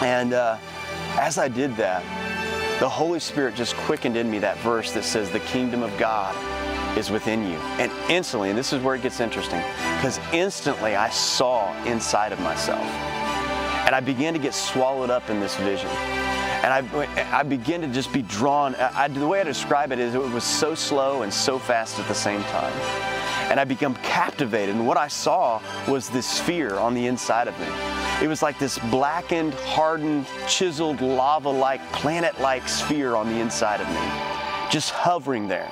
And 0.00 0.32
uh, 0.32 0.56
as 1.18 1.36
I 1.36 1.48
did 1.48 1.76
that, 1.76 2.02
the 2.78 2.88
Holy 2.88 3.20
Spirit 3.20 3.54
just 3.54 3.74
quickened 3.76 4.16
in 4.16 4.30
me 4.30 4.38
that 4.40 4.58
verse 4.58 4.92
that 4.92 5.04
says, 5.04 5.30
The 5.30 5.40
kingdom 5.40 5.82
of 5.82 5.96
God 5.96 6.36
is 6.98 7.10
within 7.10 7.42
you. 7.48 7.56
And 7.78 7.90
instantly, 8.10 8.50
and 8.50 8.58
this 8.58 8.72
is 8.72 8.82
where 8.82 8.94
it 8.94 9.02
gets 9.02 9.20
interesting, 9.20 9.62
because 9.96 10.20
instantly 10.32 10.94
I 10.94 11.08
saw 11.08 11.72
inside 11.84 12.32
of 12.32 12.40
myself. 12.40 12.82
And 13.86 13.94
I 13.94 14.00
began 14.00 14.34
to 14.34 14.38
get 14.38 14.52
swallowed 14.52 15.10
up 15.10 15.30
in 15.30 15.40
this 15.40 15.56
vision. 15.56 15.88
And 15.88 16.72
I, 16.72 17.38
I 17.38 17.42
began 17.44 17.80
to 17.82 17.88
just 17.88 18.12
be 18.12 18.22
drawn. 18.22 18.74
I, 18.74 19.08
the 19.08 19.26
way 19.26 19.40
I 19.40 19.44
describe 19.44 19.92
it 19.92 19.98
is 19.98 20.14
it 20.14 20.20
was 20.20 20.42
so 20.42 20.74
slow 20.74 21.22
and 21.22 21.32
so 21.32 21.58
fast 21.58 21.98
at 22.00 22.08
the 22.08 22.14
same 22.14 22.42
time. 22.44 22.72
And 23.50 23.60
I 23.60 23.64
became 23.64 23.94
captivated. 23.96 24.74
And 24.74 24.86
what 24.86 24.96
I 24.96 25.06
saw 25.06 25.62
was 25.86 26.10
this 26.10 26.26
sphere 26.26 26.74
on 26.74 26.94
the 26.94 27.06
inside 27.06 27.46
of 27.46 27.58
me. 27.60 28.05
It 28.22 28.28
was 28.28 28.42
like 28.42 28.58
this 28.58 28.78
blackened, 28.78 29.52
hardened, 29.52 30.26
chiseled, 30.48 31.02
lava 31.02 31.50
like, 31.50 31.82
planet 31.92 32.40
like 32.40 32.66
sphere 32.66 33.14
on 33.14 33.28
the 33.28 33.38
inside 33.38 33.80
of 33.80 33.88
me, 33.90 34.70
just 34.70 34.90
hovering 34.90 35.48
there. 35.48 35.70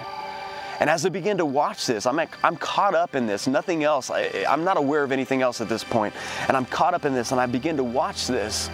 And 0.79 0.91
as 0.91 1.07
I 1.07 1.09
begin 1.09 1.39
to 1.39 1.47
watch 1.47 1.87
this, 1.87 2.05
I'm, 2.05 2.21
I'm 2.43 2.57
caught 2.57 2.95
up 2.95 3.15
in 3.15 3.27
this, 3.27 3.47
nothing 3.47 3.83
else. 3.83 4.11
I, 4.11 4.45
I'm 4.47 4.63
not 4.63 4.77
aware 4.77 5.03
of 5.03 5.11
anything 5.11 5.41
else 5.41 5.63
at 5.63 5.71
this 5.71 5.83
point. 5.83 6.13
And 6.47 6.55
I'm 6.55 6.67
caught 6.67 6.93
up 6.93 7.07
in 7.07 7.15
this, 7.15 7.33
and 7.33 7.41
I 7.41 7.47
begin 7.47 7.79
to 7.79 7.85
watch 7.85 8.27
this. 8.27 8.69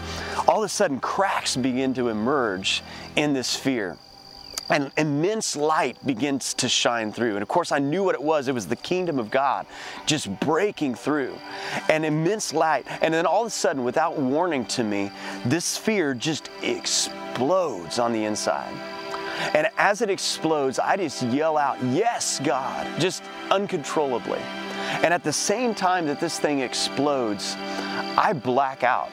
All 0.48 0.58
of 0.58 0.64
a 0.64 0.68
sudden, 0.68 0.98
cracks 0.98 1.56
begin 1.56 1.94
to 1.94 2.08
emerge 2.08 2.82
in 3.14 3.34
this 3.34 3.46
sphere 3.46 3.96
and 4.70 4.90
immense 4.96 5.56
light 5.56 6.04
begins 6.06 6.54
to 6.54 6.68
shine 6.68 7.12
through. 7.12 7.34
And 7.34 7.42
of 7.42 7.48
course, 7.48 7.72
I 7.72 7.78
knew 7.78 8.04
what 8.04 8.14
it 8.14 8.22
was. 8.22 8.48
It 8.48 8.54
was 8.54 8.66
the 8.66 8.76
kingdom 8.76 9.18
of 9.18 9.30
God 9.30 9.66
just 10.06 10.28
breaking 10.40 10.94
through. 10.94 11.36
And 11.88 12.04
immense 12.04 12.54
light. 12.54 12.86
And 13.02 13.12
then 13.12 13.26
all 13.26 13.42
of 13.42 13.48
a 13.48 13.50
sudden, 13.50 13.84
without 13.84 14.18
warning 14.18 14.64
to 14.66 14.84
me, 14.84 15.10
this 15.44 15.64
sphere 15.64 16.14
just 16.14 16.50
explodes 16.62 17.98
on 17.98 18.12
the 18.12 18.24
inside. 18.24 18.72
And 19.54 19.68
as 19.78 20.02
it 20.02 20.10
explodes, 20.10 20.78
I 20.78 20.96
just 20.96 21.22
yell 21.24 21.56
out, 21.56 21.82
Yes, 21.84 22.40
God, 22.40 22.86
just 23.00 23.22
uncontrollably. 23.50 24.40
And 25.02 25.14
at 25.14 25.24
the 25.24 25.32
same 25.32 25.74
time 25.74 26.06
that 26.06 26.20
this 26.20 26.38
thing 26.38 26.60
explodes, 26.60 27.56
I 27.58 28.32
black 28.34 28.82
out. 28.82 29.10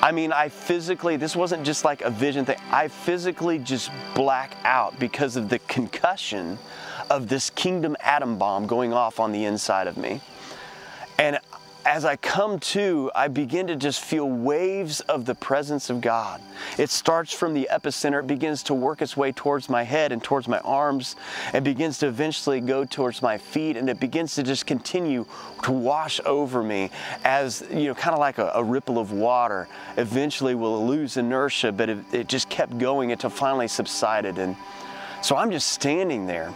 I 0.00 0.12
mean, 0.12 0.32
I 0.32 0.48
physically, 0.48 1.16
this 1.16 1.34
wasn't 1.34 1.64
just 1.64 1.84
like 1.84 2.02
a 2.02 2.10
vision 2.10 2.44
thing, 2.44 2.58
I 2.70 2.88
physically 2.88 3.58
just 3.58 3.90
black 4.14 4.56
out 4.64 4.98
because 4.98 5.36
of 5.36 5.48
the 5.48 5.58
concussion 5.60 6.58
of 7.10 7.28
this 7.28 7.50
kingdom 7.50 7.96
atom 8.00 8.38
bomb 8.38 8.66
going 8.66 8.92
off 8.92 9.18
on 9.18 9.32
the 9.32 9.44
inside 9.44 9.86
of 9.86 9.96
me. 9.96 10.20
And 11.18 11.40
as 11.88 12.04
I 12.04 12.16
come 12.16 12.58
to, 12.58 13.10
I 13.14 13.28
begin 13.28 13.66
to 13.68 13.74
just 13.74 14.02
feel 14.02 14.28
waves 14.28 15.00
of 15.00 15.24
the 15.24 15.34
presence 15.34 15.88
of 15.88 16.02
God. 16.02 16.42
It 16.76 16.90
starts 16.90 17.32
from 17.32 17.54
the 17.54 17.66
epicenter, 17.72 18.20
it 18.20 18.26
begins 18.26 18.62
to 18.64 18.74
work 18.74 19.00
its 19.00 19.16
way 19.16 19.32
towards 19.32 19.70
my 19.70 19.84
head 19.84 20.12
and 20.12 20.22
towards 20.22 20.48
my 20.48 20.58
arms, 20.58 21.16
and 21.54 21.64
begins 21.64 21.96
to 22.00 22.06
eventually 22.06 22.60
go 22.60 22.84
towards 22.84 23.22
my 23.22 23.38
feet, 23.38 23.78
and 23.78 23.88
it 23.88 23.98
begins 23.98 24.34
to 24.34 24.42
just 24.42 24.66
continue 24.66 25.24
to 25.62 25.72
wash 25.72 26.20
over 26.26 26.62
me 26.62 26.90
as, 27.24 27.64
you 27.70 27.86
know, 27.86 27.94
kind 27.94 28.12
of 28.12 28.20
like 28.20 28.36
a, 28.36 28.52
a 28.54 28.62
ripple 28.62 28.98
of 28.98 29.12
water. 29.12 29.66
Eventually 29.96 30.54
will 30.54 30.86
lose 30.86 31.16
inertia, 31.16 31.72
but 31.72 31.88
it, 31.88 31.98
it 32.12 32.28
just 32.28 32.50
kept 32.50 32.76
going 32.76 33.12
until 33.12 33.30
finally 33.30 33.66
subsided. 33.66 34.36
And 34.36 34.56
so 35.22 35.36
I'm 35.36 35.50
just 35.50 35.68
standing 35.68 36.26
there 36.26 36.52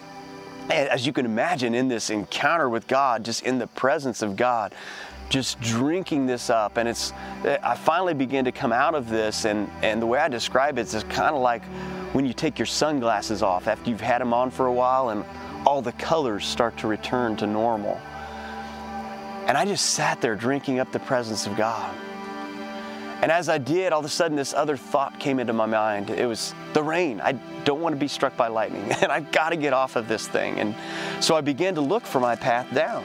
as 0.70 1.06
you 1.06 1.12
can 1.12 1.26
imagine, 1.26 1.74
in 1.74 1.88
this 1.88 2.10
encounter 2.10 2.68
with 2.68 2.86
God, 2.86 3.24
just 3.24 3.42
in 3.42 3.58
the 3.58 3.66
presence 3.66 4.22
of 4.22 4.36
God, 4.36 4.74
just 5.28 5.60
drinking 5.60 6.26
this 6.26 6.50
up. 6.50 6.76
And 6.76 6.88
it's, 6.88 7.12
I 7.44 7.74
finally 7.74 8.14
began 8.14 8.44
to 8.44 8.52
come 8.52 8.72
out 8.72 8.94
of 8.94 9.08
this, 9.08 9.44
and, 9.44 9.70
and 9.82 10.00
the 10.00 10.06
way 10.06 10.18
I 10.18 10.28
describe 10.28 10.78
it 10.78 10.92
is 10.92 11.04
kind 11.04 11.34
of 11.34 11.42
like 11.42 11.62
when 12.12 12.26
you 12.26 12.32
take 12.32 12.58
your 12.58 12.66
sunglasses 12.66 13.42
off 13.42 13.68
after 13.68 13.88
you've 13.88 14.00
had 14.00 14.20
them 14.20 14.34
on 14.34 14.50
for 14.50 14.66
a 14.66 14.72
while 14.72 15.08
and 15.08 15.24
all 15.66 15.80
the 15.80 15.92
colors 15.92 16.44
start 16.44 16.76
to 16.78 16.86
return 16.86 17.36
to 17.36 17.46
normal. 17.46 18.00
And 19.46 19.56
I 19.56 19.64
just 19.64 19.86
sat 19.86 20.20
there 20.20 20.36
drinking 20.36 20.78
up 20.78 20.92
the 20.92 21.00
presence 21.00 21.46
of 21.46 21.56
God. 21.56 21.94
And 23.22 23.30
as 23.30 23.48
I 23.48 23.58
did, 23.58 23.92
all 23.92 24.00
of 24.00 24.04
a 24.04 24.08
sudden 24.08 24.36
this 24.36 24.52
other 24.52 24.76
thought 24.76 25.18
came 25.20 25.38
into 25.38 25.52
my 25.52 25.66
mind. 25.66 26.10
It 26.10 26.26
was 26.26 26.54
the 26.72 26.82
rain. 26.82 27.20
I 27.20 27.32
don't 27.64 27.80
want 27.80 27.94
to 27.94 27.98
be 27.98 28.08
struck 28.08 28.36
by 28.36 28.48
lightning, 28.48 28.82
and 29.00 29.12
I've 29.12 29.30
got 29.30 29.50
to 29.50 29.56
get 29.56 29.72
off 29.72 29.96
of 29.96 30.08
this 30.08 30.26
thing. 30.26 30.58
And 30.58 30.74
so 31.22 31.36
I 31.36 31.40
began 31.40 31.74
to 31.76 31.80
look 31.80 32.04
for 32.04 32.20
my 32.20 32.34
path 32.34 32.72
down. 32.74 33.04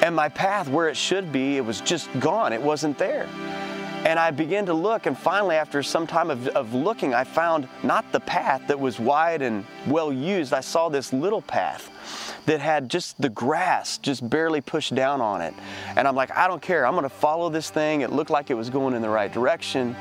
And 0.00 0.16
my 0.16 0.28
path, 0.28 0.68
where 0.68 0.88
it 0.88 0.96
should 0.96 1.32
be, 1.32 1.56
it 1.56 1.64
was 1.64 1.80
just 1.80 2.08
gone. 2.18 2.52
It 2.52 2.62
wasn't 2.62 2.98
there. 2.98 3.28
And 4.04 4.18
I 4.18 4.32
began 4.32 4.66
to 4.66 4.74
look, 4.74 5.06
and 5.06 5.16
finally, 5.16 5.54
after 5.54 5.80
some 5.80 6.08
time 6.08 6.28
of, 6.28 6.48
of 6.48 6.74
looking, 6.74 7.14
I 7.14 7.22
found 7.22 7.68
not 7.84 8.10
the 8.10 8.18
path 8.18 8.66
that 8.66 8.78
was 8.78 8.98
wide 8.98 9.42
and 9.42 9.64
well 9.86 10.12
used. 10.12 10.52
I 10.52 10.60
saw 10.60 10.88
this 10.88 11.12
little 11.12 11.42
path 11.42 11.88
that 12.46 12.58
had 12.58 12.88
just 12.88 13.20
the 13.20 13.28
grass 13.28 13.98
just 13.98 14.28
barely 14.28 14.60
pushed 14.60 14.92
down 14.96 15.20
on 15.20 15.40
it. 15.40 15.54
And 15.96 16.08
I'm 16.08 16.16
like, 16.16 16.36
I 16.36 16.48
don't 16.48 16.60
care. 16.60 16.84
I'm 16.84 16.94
going 16.94 17.04
to 17.04 17.08
follow 17.08 17.48
this 17.48 17.70
thing. 17.70 18.00
It 18.00 18.10
looked 18.10 18.30
like 18.30 18.50
it 18.50 18.54
was 18.54 18.70
going 18.70 18.94
in 18.94 19.02
the 19.02 19.08
right 19.08 19.32
direction. 19.32 19.94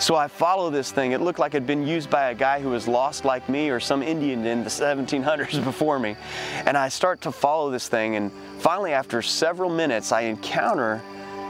So 0.00 0.16
I 0.16 0.28
follow 0.28 0.70
this 0.70 0.90
thing. 0.90 1.12
It 1.12 1.20
looked 1.20 1.38
like 1.38 1.52
it 1.52 1.58
had 1.58 1.66
been 1.66 1.86
used 1.86 2.08
by 2.08 2.30
a 2.30 2.34
guy 2.34 2.58
who 2.58 2.70
was 2.70 2.88
lost 2.88 3.26
like 3.26 3.46
me 3.50 3.68
or 3.68 3.78
some 3.78 4.02
Indian 4.02 4.46
in 4.46 4.64
the 4.64 4.70
1700s 4.70 5.62
before 5.62 5.98
me. 5.98 6.16
And 6.64 6.74
I 6.74 6.88
start 6.88 7.20
to 7.22 7.32
follow 7.32 7.70
this 7.70 7.86
thing. 7.86 8.16
And 8.16 8.32
finally, 8.60 8.92
after 8.92 9.20
several 9.20 9.68
minutes, 9.68 10.10
I 10.10 10.22
encounter 10.22 11.02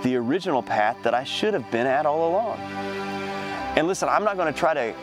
the 0.03 0.17
original 0.17 0.65
path 0.65 0.97
that 1.05 1.15
I 1.15 1.23
should 1.23 1.55
have 1.55 1.71
been 1.71 1.87
at 1.87 2.07
all 2.07 2.29
along. 2.29 2.59
And 3.77 3.87
listen, 3.87 4.09
I'm 4.09 4.25
not 4.25 4.37
going 4.37 4.53
to 4.53 4.59
try 4.59 4.75
to 4.75 4.95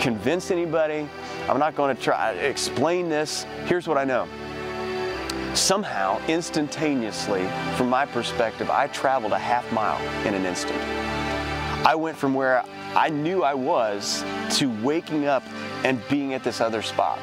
convince 0.00 0.50
anybody. 0.50 1.08
I'm 1.48 1.60
not 1.60 1.76
going 1.76 1.94
to 1.94 2.02
try 2.02 2.34
to 2.34 2.44
explain 2.44 3.08
this. 3.08 3.46
Here's 3.66 3.86
what 3.86 3.98
I 3.98 4.04
know 4.04 4.26
somehow, 5.54 6.20
instantaneously, 6.26 7.48
from 7.76 7.88
my 7.88 8.04
perspective, 8.04 8.68
I 8.68 8.88
traveled 8.88 9.32
a 9.32 9.38
half 9.38 9.70
mile 9.72 9.98
in 10.26 10.34
an 10.34 10.44
instant. 10.44 10.78
I 11.86 11.94
went 11.94 12.16
from 12.16 12.34
where 12.34 12.62
I 12.96 13.10
knew 13.10 13.42
I 13.42 13.52
was 13.52 14.24
to 14.52 14.70
waking 14.82 15.26
up 15.26 15.42
and 15.84 16.00
being 16.08 16.32
at 16.32 16.42
this 16.42 16.62
other 16.62 16.80
spot 16.80 17.18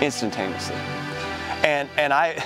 instantaneously. 0.00 0.76
And, 1.64 1.90
and 1.96 2.12
I, 2.12 2.40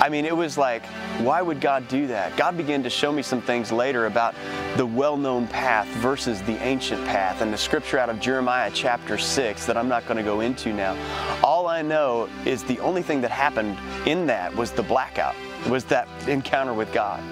I 0.00 0.08
mean, 0.08 0.24
it 0.24 0.34
was 0.34 0.56
like, 0.56 0.84
why 1.20 1.42
would 1.42 1.60
God 1.60 1.86
do 1.88 2.06
that? 2.06 2.34
God 2.38 2.56
began 2.56 2.82
to 2.84 2.90
show 2.90 3.12
me 3.12 3.20
some 3.20 3.42
things 3.42 3.70
later 3.70 4.06
about 4.06 4.34
the 4.78 4.86
well 4.86 5.18
known 5.18 5.46
path 5.46 5.86
versus 5.98 6.40
the 6.42 6.56
ancient 6.62 7.04
path, 7.04 7.42
and 7.42 7.52
the 7.52 7.58
scripture 7.58 7.98
out 7.98 8.08
of 8.08 8.18
Jeremiah 8.18 8.70
chapter 8.72 9.18
6 9.18 9.66
that 9.66 9.76
I'm 9.76 9.88
not 9.88 10.06
going 10.06 10.16
to 10.16 10.22
go 10.22 10.40
into 10.40 10.72
now. 10.72 10.96
All 11.44 11.66
I 11.66 11.82
know 11.82 12.30
is 12.46 12.64
the 12.64 12.78
only 12.80 13.02
thing 13.02 13.20
that 13.20 13.30
happened 13.30 13.78
in 14.06 14.26
that 14.26 14.56
was 14.56 14.72
the 14.72 14.82
blackout, 14.82 15.34
was 15.68 15.84
that 15.84 16.08
encounter 16.28 16.72
with 16.72 16.92
God. 16.94 17.22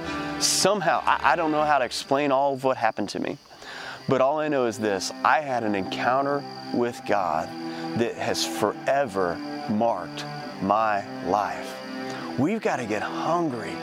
Somehow, 0.43 1.03
I, 1.07 1.33
I 1.33 1.37
don't 1.37 1.53
know 1.53 1.65
how 1.65 1.79
to 1.79 1.87
explain 1.87 2.31
all 2.31 2.53
of 2.53 2.65
what 2.65 2.77
happened 2.77 3.09
to 3.11 3.19
me, 3.19 3.39
but 4.09 4.21
all 4.21 4.39
I 4.39 4.49
know 4.49 4.67
is 4.67 4.79
this 4.79 5.13
I 5.25 5.41
had 5.41 5.65
an 5.65 5.75
encounter 5.75 6.43
with 6.73 7.01
God 7.07 7.49
that 7.99 8.15
has 8.17 8.45
forever 8.45 9.37
marked 9.69 10.25
my 10.63 11.05
life. 11.27 11.77
We've 12.39 12.61
got 12.61 12.77
to 12.77 12.87
get 12.87 13.03
hungry 13.03 13.75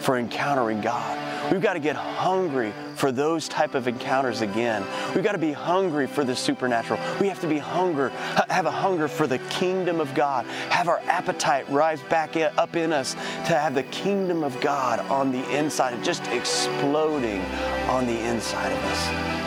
for 0.00 0.18
encountering 0.18 0.80
God. 0.80 1.52
We've 1.52 1.60
got 1.60 1.74
to 1.74 1.80
get 1.80 1.96
hungry 1.96 2.72
for 2.94 3.12
those 3.12 3.48
type 3.48 3.74
of 3.74 3.88
encounters 3.88 4.40
again. 4.40 4.84
We've 5.14 5.24
got 5.24 5.32
to 5.32 5.38
be 5.38 5.52
hungry 5.52 6.06
for 6.06 6.24
the 6.24 6.36
supernatural. 6.36 7.00
We 7.20 7.28
have 7.28 7.40
to 7.40 7.48
be 7.48 7.58
hunger, 7.58 8.10
have 8.48 8.66
a 8.66 8.70
hunger 8.70 9.08
for 9.08 9.26
the 9.26 9.38
kingdom 9.38 10.00
of 10.00 10.14
God. 10.14 10.46
Have 10.68 10.88
our 10.88 11.00
appetite 11.06 11.68
rise 11.70 12.02
back 12.02 12.36
up 12.36 12.76
in 12.76 12.92
us 12.92 13.14
to 13.14 13.54
have 13.54 13.74
the 13.74 13.84
kingdom 13.84 14.44
of 14.44 14.60
God 14.60 15.00
on 15.10 15.32
the 15.32 15.58
inside, 15.58 16.02
just 16.04 16.26
exploding 16.28 17.40
on 17.88 18.06
the 18.06 18.18
inside 18.20 18.72
of 18.72 18.78
us. 18.84 19.39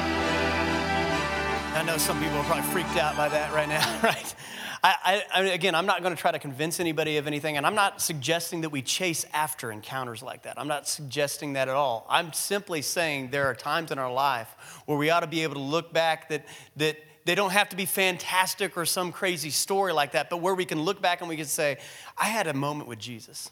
I 1.76 1.82
know 1.82 1.98
some 1.98 2.22
people 2.22 2.38
are 2.38 2.44
probably 2.44 2.64
freaked 2.66 2.98
out 2.98 3.18
by 3.18 3.28
that 3.30 3.52
right 3.52 3.68
now, 3.68 4.00
right? 4.04 4.36
I, 4.84 5.24
I, 5.34 5.42
again, 5.46 5.74
I'm 5.74 5.88
not 5.88 6.04
going 6.04 6.16
to 6.16 6.22
try 6.22 6.32
to 6.32 6.38
convince 6.38 6.80
anybody 6.80 7.18
of 7.18 7.26
anything, 7.26 7.58
and 7.58 7.66
I'm 7.66 7.74
not 7.74 8.00
suggesting 8.00 8.62
that 8.62 8.70
we 8.70 8.84
chase 8.84 9.26
after 9.34 9.72
encounters 9.72 10.22
like 10.22 10.44
that. 10.44 10.60
I'm 10.60 10.68
not 10.68 10.88
suggesting 10.88 11.54
that 11.54 11.70
at 11.70 11.74
all. 11.74 12.06
I'm 12.10 12.32
simply 12.32 12.84
saying 12.84 13.32
there 13.32 13.48
are 13.48 13.56
times 13.56 13.92
in 13.92 13.98
our 13.98 14.12
life 14.14 14.84
where 14.86 14.98
we 15.00 15.10
ought 15.10 15.22
to 15.22 15.28
be 15.28 15.42
able 15.42 15.56
to 15.56 15.62
look 15.62 15.92
back 15.92 16.30
that, 16.30 16.46
that 16.76 16.98
they 17.26 17.34
don't 17.34 17.52
have 17.52 17.70
to 17.70 17.76
be 17.76 17.86
fantastic 17.86 18.78
or 18.78 18.86
some 18.86 19.12
crazy 19.12 19.50
story 19.50 19.94
like 19.94 20.12
that, 20.12 20.30
but 20.30 20.38
where 20.38 20.54
we 20.54 20.66
can 20.66 20.80
look 20.80 21.02
back 21.02 21.22
and 21.22 21.30
we 21.30 21.38
can 21.38 21.46
say, 21.46 21.78
I 22.18 22.26
had 22.26 22.46
a 22.46 22.54
moment 22.54 22.88
with 22.88 23.00
Jesus. 23.00 23.50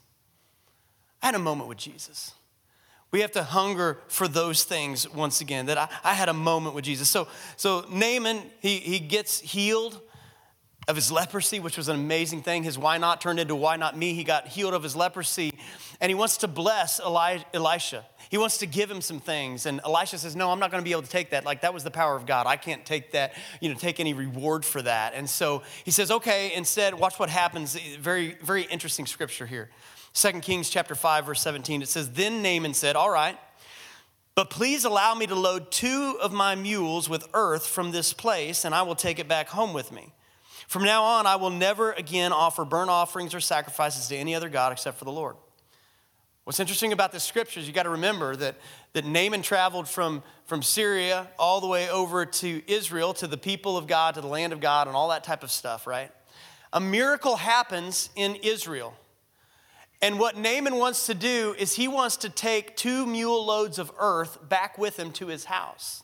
I 1.23 1.27
had 1.27 1.35
a 1.35 1.39
moment 1.39 1.69
with 1.69 1.79
Jesus. 1.79 2.33
We 3.11 3.21
have 3.21 3.31
to 3.31 3.43
hunger 3.43 3.99
for 4.07 4.27
those 4.27 4.63
things 4.63 5.09
once 5.09 5.41
again. 5.41 5.65
That 5.65 5.77
I, 5.77 5.89
I 6.03 6.13
had 6.13 6.29
a 6.29 6.33
moment 6.33 6.75
with 6.75 6.85
Jesus. 6.85 7.09
So, 7.09 7.27
so 7.57 7.85
Naaman, 7.91 8.41
he, 8.61 8.77
he 8.77 8.99
gets 8.99 9.39
healed 9.39 10.01
of 10.87 10.95
his 10.95 11.11
leprosy, 11.11 11.59
which 11.59 11.77
was 11.77 11.89
an 11.89 11.95
amazing 11.95 12.41
thing. 12.41 12.63
His 12.63 12.77
why 12.77 12.97
not 12.97 13.21
turned 13.21 13.39
into 13.39 13.55
why 13.55 13.75
not 13.75 13.97
me. 13.97 14.13
He 14.13 14.23
got 14.23 14.47
healed 14.47 14.73
of 14.73 14.81
his 14.81 14.95
leprosy, 14.95 15.53
and 15.99 16.09
he 16.09 16.15
wants 16.15 16.37
to 16.37 16.47
bless 16.47 16.99
Eli- 16.99 17.43
Elisha. 17.53 18.05
He 18.29 18.37
wants 18.37 18.59
to 18.59 18.65
give 18.65 18.89
him 18.89 19.01
some 19.01 19.19
things, 19.19 19.65
and 19.65 19.81
Elisha 19.83 20.17
says, 20.17 20.35
"No, 20.35 20.49
I'm 20.49 20.59
not 20.59 20.71
going 20.71 20.81
to 20.81 20.85
be 20.85 20.93
able 20.93 21.03
to 21.03 21.09
take 21.09 21.31
that. 21.31 21.45
Like 21.45 21.61
that 21.61 21.73
was 21.73 21.83
the 21.83 21.91
power 21.91 22.15
of 22.15 22.25
God. 22.25 22.47
I 22.47 22.55
can't 22.55 22.85
take 22.85 23.11
that. 23.11 23.33
You 23.59 23.69
know, 23.69 23.75
take 23.75 23.99
any 23.99 24.13
reward 24.13 24.65
for 24.65 24.81
that." 24.81 25.13
And 25.13 25.29
so 25.29 25.63
he 25.83 25.91
says, 25.91 26.09
"Okay." 26.09 26.53
Instead, 26.53 26.93
watch 26.93 27.19
what 27.19 27.29
happens. 27.29 27.75
Very, 27.99 28.37
very 28.41 28.63
interesting 28.63 29.05
scripture 29.05 29.45
here. 29.45 29.69
Second 30.13 30.41
Kings 30.41 30.69
chapter 30.69 30.95
five, 30.95 31.25
verse 31.25 31.41
17. 31.41 31.81
It 31.81 31.87
says, 31.87 32.11
"Then 32.11 32.41
Naaman 32.41 32.73
said, 32.73 32.95
All 32.95 33.09
right." 33.09 33.37
But 34.33 34.49
please 34.49 34.85
allow 34.85 35.13
me 35.13 35.27
to 35.27 35.35
load 35.35 35.71
two 35.71 36.17
of 36.21 36.31
my 36.31 36.55
mules 36.55 37.09
with 37.09 37.27
earth 37.33 37.67
from 37.67 37.91
this 37.91 38.13
place, 38.13 38.63
and 38.63 38.73
I 38.73 38.81
will 38.83 38.95
take 38.95 39.19
it 39.19 39.27
back 39.27 39.49
home 39.49 39.73
with 39.73 39.91
me. 39.91 40.13
From 40.67 40.83
now 40.83 41.03
on, 41.03 41.27
I 41.27 41.35
will 41.35 41.49
never 41.49 41.91
again 41.91 42.31
offer 42.31 42.63
burnt 42.63 42.89
offerings 42.89 43.35
or 43.35 43.41
sacrifices 43.41 44.07
to 44.07 44.15
any 44.15 44.33
other 44.33 44.47
God 44.47 44.71
except 44.71 44.97
for 44.97 45.03
the 45.03 45.11
Lord. 45.11 45.35
What's 46.45 46.59
interesting 46.59 46.91
about 46.91 47.11
this 47.11 47.23
scripture 47.23 47.59
is 47.59 47.67
you 47.67 47.73
got 47.73 47.83
to 47.83 47.89
remember 47.89 48.35
that, 48.37 48.55
that 48.93 49.05
Naaman 49.05 49.41
traveled 49.41 49.87
from, 49.87 50.23
from 50.45 50.63
Syria 50.63 51.27
all 51.37 51.61
the 51.61 51.67
way 51.67 51.89
over 51.89 52.25
to 52.25 52.61
Israel, 52.71 53.13
to 53.15 53.27
the 53.27 53.37
people 53.37 53.77
of 53.77 53.85
God, 53.85 54.15
to 54.15 54.21
the 54.21 54.27
land 54.27 54.53
of 54.53 54.59
God, 54.59 54.87
and 54.87 54.95
all 54.95 55.09
that 55.09 55.23
type 55.23 55.43
of 55.43 55.51
stuff, 55.51 55.85
right? 55.85 56.09
A 56.73 56.79
miracle 56.79 57.35
happens 57.35 58.09
in 58.15 58.35
Israel. 58.35 58.95
And 60.01 60.19
what 60.19 60.35
Naaman 60.35 60.77
wants 60.77 61.05
to 61.05 61.13
do 61.13 61.55
is 61.59 61.73
he 61.73 61.87
wants 61.87 62.17
to 62.17 62.29
take 62.29 62.75
two 62.75 63.05
mule 63.05 63.45
loads 63.45 63.77
of 63.77 63.91
earth 63.99 64.37
back 64.49 64.77
with 64.77 64.97
him 64.97 65.11
to 65.13 65.27
his 65.27 65.45
house. 65.45 66.03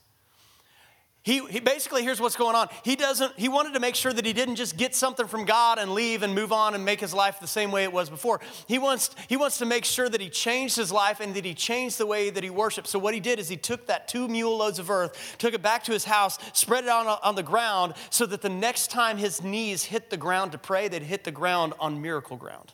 He, 1.27 1.45
he, 1.47 1.59
basically 1.59 2.03
here's 2.03 2.21
what's 2.21 2.37
going 2.37 2.55
on. 2.55 2.69
He 2.85 2.95
doesn't 2.95 3.37
he 3.37 3.49
wanted 3.49 3.73
to 3.73 3.81
make 3.81 3.95
sure 3.95 4.13
that 4.13 4.25
he 4.25 4.31
didn't 4.31 4.55
just 4.55 4.77
get 4.77 4.95
something 4.95 5.27
from 5.27 5.43
god 5.43 5.77
and 5.77 5.93
leave 5.93 6.23
and 6.23 6.33
move 6.33 6.53
on 6.53 6.73
and 6.73 6.85
make 6.85 7.01
his 7.01 7.13
life 7.13 7.41
the 7.41 7.47
same 7.47 7.69
way 7.69 7.83
it 7.83 7.91
was 7.91 8.09
before. 8.09 8.39
He 8.65 8.79
wants 8.79 9.13
he 9.27 9.35
wants 9.35 9.57
to 9.57 9.65
make 9.65 9.83
sure 9.83 10.07
that 10.07 10.21
he 10.21 10.29
changed 10.29 10.77
his 10.77 10.89
life 10.89 11.19
and 11.19 11.33
that 11.33 11.43
he 11.43 11.53
changed 11.53 11.97
the 11.97 12.05
way 12.05 12.29
that 12.29 12.45
he 12.45 12.49
worshipped 12.49 12.87
so 12.87 12.97
what 12.97 13.13
he 13.13 13.19
did 13.19 13.39
is 13.39 13.49
he 13.49 13.57
took 13.57 13.87
that 13.87 14.07
two 14.07 14.29
mule 14.29 14.55
loads 14.55 14.79
of 14.79 14.89
earth 14.89 15.35
took 15.37 15.53
it 15.53 15.61
back 15.61 15.83
to 15.83 15.91
his 15.91 16.05
house 16.05 16.39
spread 16.53 16.85
it 16.85 16.89
on, 16.89 17.07
on 17.21 17.35
the 17.35 17.43
ground 17.43 17.93
so 18.09 18.25
that 18.25 18.41
the 18.41 18.47
next 18.47 18.89
time 18.89 19.17
his 19.17 19.43
knees 19.43 19.83
hit 19.83 20.09
the 20.09 20.15
ground 20.15 20.53
to 20.53 20.57
pray 20.57 20.87
they'd 20.87 21.03
hit 21.03 21.25
the 21.25 21.31
ground 21.31 21.73
on 21.77 22.01
miracle 22.01 22.37
ground 22.37 22.71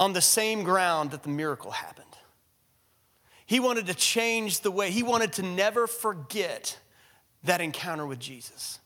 on 0.00 0.12
the 0.12 0.20
same 0.20 0.62
ground 0.62 1.10
that 1.10 1.22
the 1.22 1.28
miracle 1.28 1.70
happened 1.70 2.08
he 3.48 3.60
wanted 3.60 3.86
to 3.86 3.94
change 3.94 4.60
the 4.60 4.70
way, 4.70 4.90
he 4.90 5.02
wanted 5.02 5.32
to 5.32 5.42
never 5.42 5.86
forget 5.86 6.78
that 7.44 7.62
encounter 7.62 8.06
with 8.06 8.18
Jesus. 8.18 8.78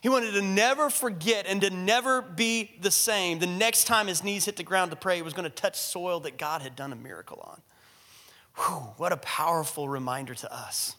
He 0.00 0.08
wanted 0.08 0.32
to 0.32 0.42
never 0.42 0.90
forget 0.90 1.46
and 1.46 1.60
to 1.60 1.70
never 1.70 2.20
be 2.20 2.72
the 2.80 2.90
same. 2.90 3.38
The 3.38 3.46
next 3.46 3.84
time 3.84 4.08
his 4.08 4.24
knees 4.24 4.46
hit 4.46 4.56
the 4.56 4.64
ground 4.64 4.90
to 4.90 4.96
pray, 4.96 5.14
he 5.14 5.22
was 5.22 5.32
going 5.32 5.48
to 5.48 5.54
touch 5.54 5.78
soil 5.78 6.18
that 6.20 6.38
God 6.38 6.60
had 6.60 6.74
done 6.74 6.92
a 6.92 6.96
miracle 6.96 7.38
on. 7.40 7.62
Whew, 8.56 8.94
what 8.96 9.12
a 9.12 9.16
powerful 9.18 9.88
reminder 9.88 10.34
to 10.34 10.52
us. 10.52 10.96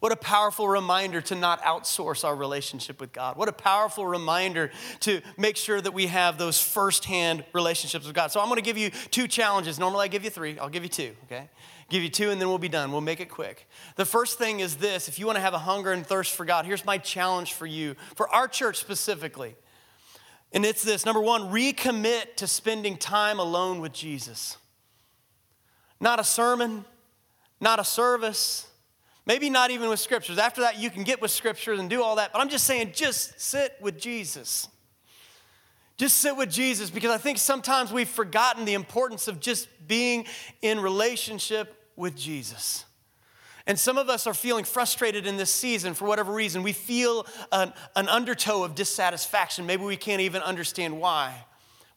What 0.00 0.12
a 0.12 0.16
powerful 0.16 0.66
reminder 0.66 1.20
to 1.22 1.34
not 1.34 1.62
outsource 1.62 2.24
our 2.24 2.34
relationship 2.34 3.00
with 3.00 3.12
God. 3.12 3.36
What 3.36 3.48
a 3.48 3.52
powerful 3.52 4.06
reminder 4.06 4.70
to 5.00 5.20
make 5.36 5.56
sure 5.56 5.80
that 5.80 5.92
we 5.92 6.06
have 6.06 6.38
those 6.38 6.60
firsthand 6.60 7.44
relationships 7.52 8.06
with 8.06 8.14
God. 8.14 8.32
So 8.32 8.40
I'm 8.40 8.46
going 8.46 8.56
to 8.56 8.62
give 8.62 8.78
you 8.78 8.90
two 9.10 9.28
challenges. 9.28 9.78
Normally 9.78 10.04
I 10.04 10.08
give 10.08 10.24
you 10.24 10.30
three, 10.30 10.58
I'll 10.58 10.70
give 10.70 10.82
you 10.82 10.88
two, 10.88 11.14
okay? 11.24 11.50
give 11.90 12.02
you 12.02 12.08
two 12.08 12.30
and 12.30 12.40
then 12.40 12.48
we'll 12.48 12.58
be 12.58 12.68
done. 12.68 12.92
We'll 12.92 13.00
make 13.00 13.20
it 13.20 13.28
quick. 13.28 13.68
The 13.96 14.06
first 14.06 14.38
thing 14.38 14.60
is 14.60 14.76
this 14.76 15.08
if 15.08 15.18
you 15.18 15.26
want 15.26 15.36
to 15.36 15.42
have 15.42 15.54
a 15.54 15.58
hunger 15.58 15.92
and 15.92 16.06
thirst 16.06 16.34
for 16.34 16.46
God, 16.46 16.64
here's 16.64 16.84
my 16.84 16.96
challenge 16.96 17.52
for 17.52 17.66
you, 17.66 17.96
for 18.14 18.28
our 18.30 18.48
church 18.48 18.78
specifically. 18.78 19.56
And 20.52 20.64
it's 20.64 20.82
this 20.82 21.04
number 21.04 21.20
one, 21.20 21.52
recommit 21.52 22.36
to 22.36 22.46
spending 22.46 22.96
time 22.96 23.38
alone 23.38 23.80
with 23.80 23.92
Jesus. 23.92 24.56
Not 26.00 26.18
a 26.18 26.24
sermon, 26.24 26.84
not 27.60 27.78
a 27.78 27.84
service, 27.84 28.66
maybe 29.30 29.48
not 29.48 29.70
even 29.70 29.88
with 29.88 30.00
scriptures. 30.00 30.38
After 30.38 30.62
that, 30.62 30.80
you 30.80 30.90
can 30.90 31.04
get 31.04 31.22
with 31.22 31.30
scriptures 31.30 31.78
and 31.78 31.88
do 31.88 32.02
all 32.02 32.16
that, 32.16 32.32
but 32.32 32.40
I'm 32.40 32.48
just 32.48 32.64
saying, 32.64 32.90
just 32.92 33.40
sit 33.40 33.76
with 33.80 33.96
Jesus. 33.96 34.66
Just 35.96 36.16
sit 36.16 36.36
with 36.36 36.50
Jesus 36.50 36.90
because 36.90 37.12
I 37.12 37.18
think 37.18 37.38
sometimes 37.38 37.92
we've 37.92 38.08
forgotten 38.08 38.64
the 38.64 38.74
importance 38.74 39.28
of 39.28 39.38
just 39.38 39.68
being 39.86 40.26
in 40.62 40.80
relationship 40.80 41.72
with 41.94 42.16
Jesus. 42.16 42.84
And 43.68 43.78
some 43.78 43.98
of 43.98 44.08
us 44.08 44.26
are 44.26 44.34
feeling 44.34 44.64
frustrated 44.64 45.28
in 45.28 45.36
this 45.36 45.54
season 45.54 45.94
for 45.94 46.06
whatever 46.06 46.32
reason. 46.32 46.64
We 46.64 46.72
feel 46.72 47.24
an, 47.52 47.72
an 47.94 48.08
undertow 48.08 48.64
of 48.64 48.74
dissatisfaction. 48.74 49.64
Maybe 49.64 49.84
we 49.84 49.96
can't 49.96 50.22
even 50.22 50.42
understand 50.42 51.00
why. 51.00 51.44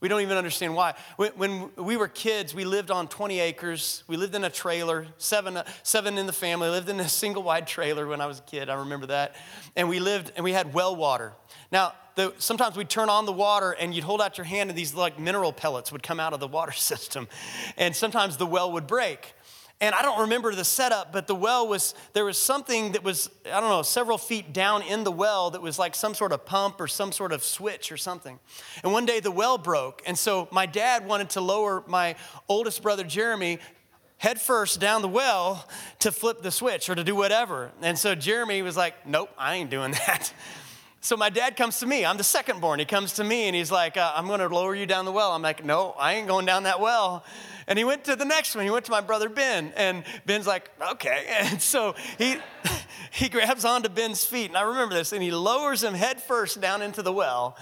We 0.03 0.09
don't 0.09 0.19
even 0.19 0.35
understand 0.35 0.75
why. 0.75 0.95
When, 1.15 1.71
we 1.77 1.95
were 1.95 2.09
kids, 2.09 2.53
we 2.53 2.65
lived 2.65 2.91
on 2.91 3.07
20 3.07 3.39
acres. 3.39 4.03
We 4.05 4.17
lived 4.17 4.35
in 4.35 4.43
a 4.43 4.49
trailer, 4.49 5.07
seven, 5.17 5.57
seven 5.81 6.17
in 6.17 6.25
the 6.25 6.33
family. 6.33 6.67
lived 6.67 6.89
in 6.89 6.99
a 6.99 7.07
single 7.07 7.41
wide 7.41 7.67
trailer 7.67 8.05
when 8.05 8.19
I 8.19 8.25
was 8.25 8.39
a 8.39 8.41
kid. 8.41 8.69
I 8.69 8.73
remember 8.79 9.05
that. 9.05 9.33
And 9.77 9.87
we 9.87 10.01
lived, 10.01 10.33
and 10.35 10.43
we 10.43 10.51
had 10.51 10.73
well 10.73 10.93
water. 10.93 11.31
Now, 11.71 11.93
the, 12.15 12.33
sometimes 12.37 12.75
we'd 12.75 12.89
turn 12.89 13.07
on 13.07 13.25
the 13.25 13.31
water 13.31 13.71
and 13.71 13.95
you'd 13.95 14.03
hold 14.03 14.19
out 14.19 14.37
your 14.37 14.43
hand 14.43 14.69
and 14.69 14.77
these 14.77 14.93
like 14.93 15.17
mineral 15.17 15.53
pellets 15.53 15.89
would 15.89 16.03
come 16.03 16.19
out 16.19 16.33
of 16.33 16.41
the 16.41 16.49
water 16.49 16.71
system. 16.73 17.29
And 17.77 17.95
sometimes 17.95 18.35
the 18.35 18.45
well 18.45 18.73
would 18.73 18.87
break. 18.87 19.33
And 19.81 19.93
I 19.93 20.01
don't 20.01 20.21
remember 20.21 20.55
the 20.55 20.63
setup, 20.63 21.11
but 21.11 21.27
the 21.27 21.35
well 21.35 21.67
was, 21.67 21.93
there 22.13 22.23
was 22.23 22.37
something 22.37 22.93
that 22.93 23.03
was, 23.03 23.29
I 23.45 23.59
don't 23.59 23.69
know, 23.69 23.81
several 23.81 24.17
feet 24.17 24.53
down 24.53 24.81
in 24.81 25.03
the 25.03 25.11
well 25.11 25.51
that 25.51 25.61
was 25.61 25.77
like 25.77 25.93
some 25.93 26.13
sort 26.13 26.31
of 26.31 26.45
pump 26.45 26.79
or 26.79 26.87
some 26.87 27.11
sort 27.11 27.33
of 27.33 27.43
switch 27.43 27.91
or 27.91 27.97
something. 27.97 28.39
And 28.83 28.93
one 28.93 29.05
day 29.05 29.19
the 29.19 29.31
well 29.31 29.57
broke. 29.57 30.01
And 30.05 30.17
so 30.17 30.47
my 30.51 30.65
dad 30.65 31.05
wanted 31.05 31.31
to 31.31 31.41
lower 31.41 31.83
my 31.85 32.15
oldest 32.47 32.81
brother, 32.81 33.03
Jeremy, 33.03 33.59
head 34.17 34.39
first 34.39 34.79
down 34.79 35.01
the 35.01 35.09
well 35.09 35.67
to 35.99 36.11
flip 36.13 36.41
the 36.41 36.51
switch 36.51 36.89
or 36.89 36.95
to 36.95 37.03
do 37.03 37.13
whatever. 37.13 37.71
And 37.81 37.99
so 37.99 38.15
Jeremy 38.15 38.61
was 38.61 38.77
like, 38.77 39.05
nope, 39.05 39.31
I 39.37 39.55
ain't 39.55 39.69
doing 39.69 39.91
that. 40.07 40.33
So 41.03 41.17
my 41.17 41.29
dad 41.29 41.57
comes 41.57 41.79
to 41.81 41.85
me. 41.85 42.05
I'm 42.05 42.15
the 42.15 42.23
second 42.23 42.61
born. 42.61 42.79
He 42.79 42.85
comes 42.85 43.11
to 43.15 43.25
me 43.25 43.47
and 43.47 43.55
he's 43.55 43.69
like, 43.69 43.97
uh, 43.97 44.13
I'm 44.15 44.25
going 44.25 44.39
to 44.39 44.47
lower 44.47 44.73
you 44.73 44.85
down 44.85 45.03
the 45.03 45.11
well. 45.11 45.33
I'm 45.33 45.41
like, 45.41 45.65
no, 45.65 45.91
I 45.99 46.13
ain't 46.13 46.29
going 46.29 46.45
down 46.45 46.63
that 46.63 46.79
well. 46.79 47.25
And 47.67 47.77
he 47.77 47.83
went 47.83 48.05
to 48.05 48.15
the 48.15 48.23
next 48.23 48.55
one. 48.55 48.63
He 48.63 48.71
went 48.71 48.85
to 48.85 48.91
my 48.91 49.01
brother 49.01 49.27
Ben. 49.27 49.73
And 49.75 50.05
Ben's 50.25 50.47
like, 50.47 50.71
okay. 50.93 51.25
And 51.29 51.61
so 51.61 51.93
he, 52.17 52.37
he 53.11 53.27
grabs 53.27 53.65
onto 53.65 53.89
Ben's 53.89 54.23
feet. 54.23 54.47
And 54.47 54.55
I 54.55 54.61
remember 54.61 54.95
this. 54.95 55.11
And 55.11 55.21
he 55.21 55.29
lowers 55.29 55.83
him 55.83 55.93
head 55.93 56.21
first 56.21 56.61
down 56.61 56.81
into 56.81 57.01
the 57.01 57.11
well, 57.11 57.57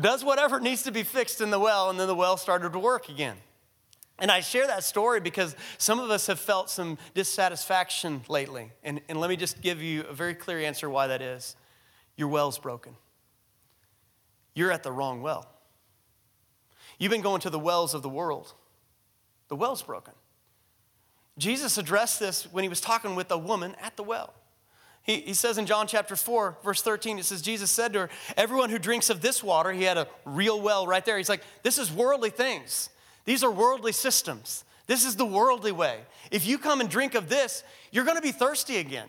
does 0.00 0.24
whatever 0.24 0.60
needs 0.60 0.84
to 0.84 0.92
be 0.92 1.02
fixed 1.02 1.40
in 1.40 1.50
the 1.50 1.58
well. 1.58 1.90
And 1.90 1.98
then 1.98 2.06
the 2.06 2.14
well 2.14 2.36
started 2.36 2.72
to 2.72 2.78
work 2.78 3.08
again. 3.08 3.36
And 4.20 4.30
I 4.30 4.42
share 4.42 4.68
that 4.68 4.84
story 4.84 5.18
because 5.18 5.56
some 5.76 5.98
of 5.98 6.08
us 6.08 6.28
have 6.28 6.38
felt 6.38 6.70
some 6.70 6.98
dissatisfaction 7.14 8.22
lately. 8.28 8.70
And, 8.84 9.00
and 9.08 9.18
let 9.18 9.28
me 9.28 9.34
just 9.34 9.60
give 9.60 9.82
you 9.82 10.02
a 10.02 10.12
very 10.12 10.36
clear 10.36 10.60
answer 10.60 10.88
why 10.88 11.08
that 11.08 11.20
is. 11.20 11.56
Your 12.16 12.28
well's 12.28 12.58
broken. 12.58 12.94
You're 14.54 14.70
at 14.70 14.82
the 14.82 14.92
wrong 14.92 15.20
well. 15.20 15.48
You've 16.98 17.10
been 17.10 17.22
going 17.22 17.40
to 17.40 17.50
the 17.50 17.58
wells 17.58 17.94
of 17.94 18.02
the 18.02 18.08
world. 18.08 18.52
The 19.48 19.56
well's 19.56 19.82
broken. 19.82 20.14
Jesus 21.36 21.76
addressed 21.76 22.20
this 22.20 22.44
when 22.52 22.62
he 22.62 22.68
was 22.68 22.80
talking 22.80 23.16
with 23.16 23.30
a 23.30 23.38
woman 23.38 23.74
at 23.82 23.96
the 23.96 24.04
well. 24.04 24.32
He, 25.02 25.20
he 25.20 25.34
says 25.34 25.58
in 25.58 25.66
John 25.66 25.86
chapter 25.86 26.16
4, 26.16 26.58
verse 26.64 26.80
13, 26.80 27.18
it 27.18 27.24
says, 27.24 27.42
Jesus 27.42 27.70
said 27.70 27.92
to 27.92 28.00
her, 28.00 28.10
Everyone 28.36 28.70
who 28.70 28.78
drinks 28.78 29.10
of 29.10 29.20
this 29.20 29.42
water, 29.42 29.72
he 29.72 29.82
had 29.82 29.98
a 29.98 30.06
real 30.24 30.60
well 30.60 30.86
right 30.86 31.04
there. 31.04 31.18
He's 31.18 31.28
like, 31.28 31.42
This 31.62 31.78
is 31.78 31.92
worldly 31.92 32.30
things. 32.30 32.88
These 33.24 33.42
are 33.42 33.50
worldly 33.50 33.92
systems. 33.92 34.64
This 34.86 35.04
is 35.04 35.16
the 35.16 35.24
worldly 35.24 35.72
way. 35.72 36.00
If 36.30 36.46
you 36.46 36.58
come 36.58 36.80
and 36.80 36.88
drink 36.88 37.14
of 37.14 37.28
this, 37.28 37.64
you're 37.90 38.04
going 38.04 38.16
to 38.16 38.22
be 38.22 38.32
thirsty 38.32 38.78
again. 38.78 39.08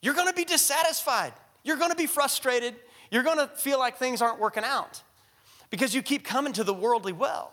You're 0.00 0.14
going 0.14 0.28
to 0.28 0.34
be 0.34 0.44
dissatisfied. 0.44 1.32
You're 1.64 1.76
going 1.76 1.90
to 1.90 1.96
be 1.96 2.06
frustrated. 2.06 2.74
You're 3.10 3.22
going 3.22 3.38
to 3.38 3.46
feel 3.46 3.78
like 3.78 3.96
things 3.96 4.22
aren't 4.22 4.38
working 4.38 4.64
out 4.64 5.02
because 5.70 5.94
you 5.94 6.02
keep 6.02 6.24
coming 6.24 6.52
to 6.54 6.64
the 6.64 6.74
worldly 6.74 7.12
well. 7.12 7.52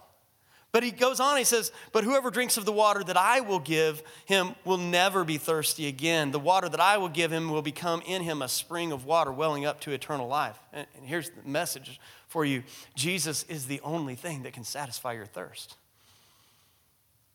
But 0.71 0.83
he 0.83 0.91
goes 0.91 1.21
on, 1.21 1.37
he 1.37 1.45
says, 1.45 1.71
But 1.93 2.03
whoever 2.03 2.29
drinks 2.29 2.57
of 2.57 2.65
the 2.65 2.71
water 2.73 3.01
that 3.05 3.15
I 3.15 3.39
will 3.39 3.59
give 3.59 4.03
him 4.25 4.55
will 4.65 4.77
never 4.77 5.23
be 5.23 5.37
thirsty 5.37 5.87
again. 5.87 6.31
The 6.31 6.39
water 6.39 6.67
that 6.67 6.81
I 6.81 6.97
will 6.97 7.07
give 7.07 7.31
him 7.31 7.49
will 7.49 7.61
become 7.61 8.01
in 8.05 8.21
him 8.21 8.41
a 8.41 8.49
spring 8.49 8.91
of 8.91 9.05
water 9.05 9.31
welling 9.31 9.65
up 9.65 9.79
to 9.81 9.91
eternal 9.91 10.27
life. 10.27 10.59
And 10.73 10.85
here's 11.03 11.29
the 11.29 11.47
message 11.47 11.97
for 12.27 12.43
you 12.43 12.63
Jesus 12.93 13.43
is 13.43 13.67
the 13.67 13.79
only 13.85 14.15
thing 14.15 14.43
that 14.43 14.51
can 14.51 14.65
satisfy 14.65 15.13
your 15.13 15.25
thirst. 15.25 15.75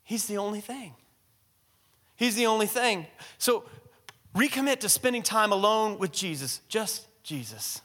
He's 0.05 0.27
the 0.27 0.37
only 0.37 0.61
thing. 0.61 0.93
He's 2.17 2.37
the 2.37 2.45
only 2.45 2.67
thing. 2.67 3.07
So 3.39 3.65
recommit 4.35 4.81
to 4.81 4.89
spending 4.89 5.23
time 5.23 5.53
alone 5.53 5.99
with 5.99 6.13
Jesus, 6.13 6.61
just 6.69 7.07
Jesus. 7.23 7.81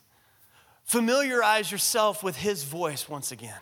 Familiarize 0.83 1.71
yourself 1.71 2.23
with 2.23 2.37
his 2.37 2.63
voice 2.63 3.09
once 3.09 3.31
again. 3.31 3.59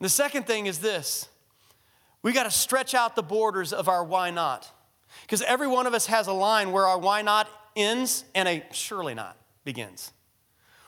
The 0.00 0.08
second 0.08 0.46
thing 0.46 0.66
is 0.66 0.78
this 0.78 1.28
we 2.22 2.32
got 2.32 2.44
to 2.44 2.50
stretch 2.50 2.94
out 2.94 3.16
the 3.16 3.22
borders 3.22 3.72
of 3.72 3.88
our 3.88 4.04
why 4.04 4.30
not. 4.30 4.70
Because 5.22 5.42
every 5.42 5.66
one 5.66 5.86
of 5.86 5.94
us 5.94 6.06
has 6.06 6.26
a 6.26 6.32
line 6.32 6.72
where 6.72 6.86
our 6.86 6.98
why 6.98 7.22
not 7.22 7.48
ends 7.76 8.24
and 8.34 8.48
a 8.48 8.64
surely 8.72 9.14
not 9.14 9.36
begins. 9.64 10.12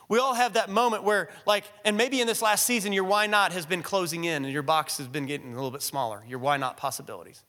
We 0.09 0.19
all 0.19 0.33
have 0.33 0.53
that 0.53 0.69
moment 0.69 1.03
where, 1.03 1.29
like, 1.45 1.65
and 1.83 1.97
maybe 1.97 2.21
in 2.21 2.27
this 2.27 2.41
last 2.41 2.65
season, 2.65 2.93
your 2.93 3.03
why 3.03 3.27
not 3.27 3.51
has 3.51 3.65
been 3.65 3.83
closing 3.83 4.23
in 4.23 4.45
and 4.45 4.53
your 4.53 4.63
box 4.63 4.97
has 4.99 5.07
been 5.07 5.25
getting 5.25 5.51
a 5.51 5.55
little 5.55 5.71
bit 5.71 5.81
smaller, 5.81 6.23
your 6.27 6.39
why 6.39 6.57
not 6.57 6.77
possibilities. 6.77 7.43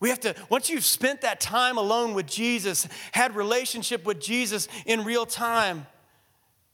We 0.00 0.08
have 0.08 0.20
to, 0.20 0.34
once 0.48 0.70
you've 0.70 0.84
spent 0.84 1.20
that 1.20 1.40
time 1.40 1.76
alone 1.76 2.14
with 2.14 2.26
Jesus, 2.26 2.88
had 3.12 3.36
relationship 3.36 4.04
with 4.04 4.18
Jesus 4.18 4.66
in 4.86 5.04
real 5.04 5.26
time, 5.26 5.86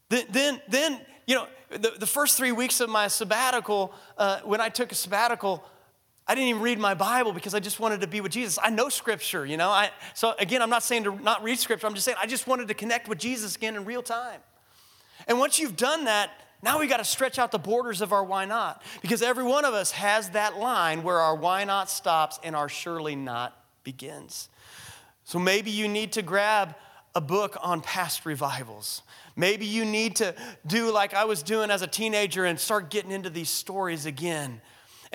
then, 0.09 0.25
then, 0.29 0.61
then 0.69 1.01
you 1.25 1.35
know, 1.35 1.47
the, 1.69 1.93
the 1.99 2.07
first 2.07 2.37
three 2.37 2.53
weeks 2.53 2.79
of 2.79 2.89
my 2.89 3.09
sabbatical, 3.09 3.93
uh, 4.17 4.39
when 4.45 4.61
I 4.61 4.69
took 4.69 4.93
a 4.93 4.95
sabbatical, 4.95 5.63
I 6.25 6.35
didn't 6.35 6.49
even 6.49 6.61
read 6.61 6.79
my 6.79 6.93
Bible 6.93 7.33
because 7.33 7.53
I 7.53 7.59
just 7.59 7.79
wanted 7.79 8.01
to 8.01 8.07
be 8.07 8.21
with 8.21 8.31
Jesus. 8.31 8.57
I 8.61 8.69
know 8.69 8.87
Scripture, 8.87 9.45
you 9.45 9.57
know. 9.57 9.69
I, 9.69 9.91
so 10.13 10.33
again, 10.39 10.61
I'm 10.61 10.69
not 10.69 10.83
saying 10.83 11.03
to 11.03 11.15
not 11.15 11.43
read 11.43 11.59
Scripture. 11.59 11.87
I'm 11.87 11.93
just 11.93 12.05
saying 12.05 12.17
I 12.21 12.27
just 12.27 12.47
wanted 12.47 12.69
to 12.69 12.73
connect 12.73 13.09
with 13.09 13.17
Jesus 13.17 13.55
again 13.55 13.75
in 13.75 13.83
real 13.85 14.01
time. 14.01 14.39
And 15.27 15.39
once 15.39 15.59
you've 15.59 15.75
done 15.75 16.05
that, 16.05 16.31
now 16.63 16.79
we 16.79 16.87
got 16.87 16.97
to 16.97 17.05
stretch 17.05 17.37
out 17.37 17.51
the 17.51 17.59
borders 17.59 18.01
of 18.01 18.11
our 18.11 18.23
why 18.23 18.45
not. 18.45 18.81
Because 19.01 19.21
every 19.21 19.43
one 19.43 19.65
of 19.65 19.73
us 19.73 19.91
has 19.91 20.31
that 20.31 20.57
line 20.57 21.03
where 21.03 21.19
our 21.19 21.35
why 21.35 21.63
not 21.63 21.89
stops 21.89 22.39
and 22.43 22.55
our 22.55 22.69
surely 22.69 23.15
not 23.15 23.57
begins. 23.83 24.49
So 25.23 25.39
maybe 25.39 25.71
you 25.71 25.87
need 25.87 26.13
to 26.13 26.21
grab 26.21 26.75
a 27.13 27.21
book 27.21 27.57
on 27.61 27.81
past 27.81 28.25
revivals. 28.25 29.01
Maybe 29.35 29.65
you 29.65 29.85
need 29.85 30.15
to 30.17 30.33
do 30.65 30.91
like 30.91 31.13
I 31.13 31.25
was 31.25 31.43
doing 31.43 31.69
as 31.69 31.81
a 31.81 31.87
teenager 31.87 32.45
and 32.45 32.59
start 32.59 32.89
getting 32.89 33.11
into 33.11 33.29
these 33.29 33.49
stories 33.49 34.05
again. 34.05 34.61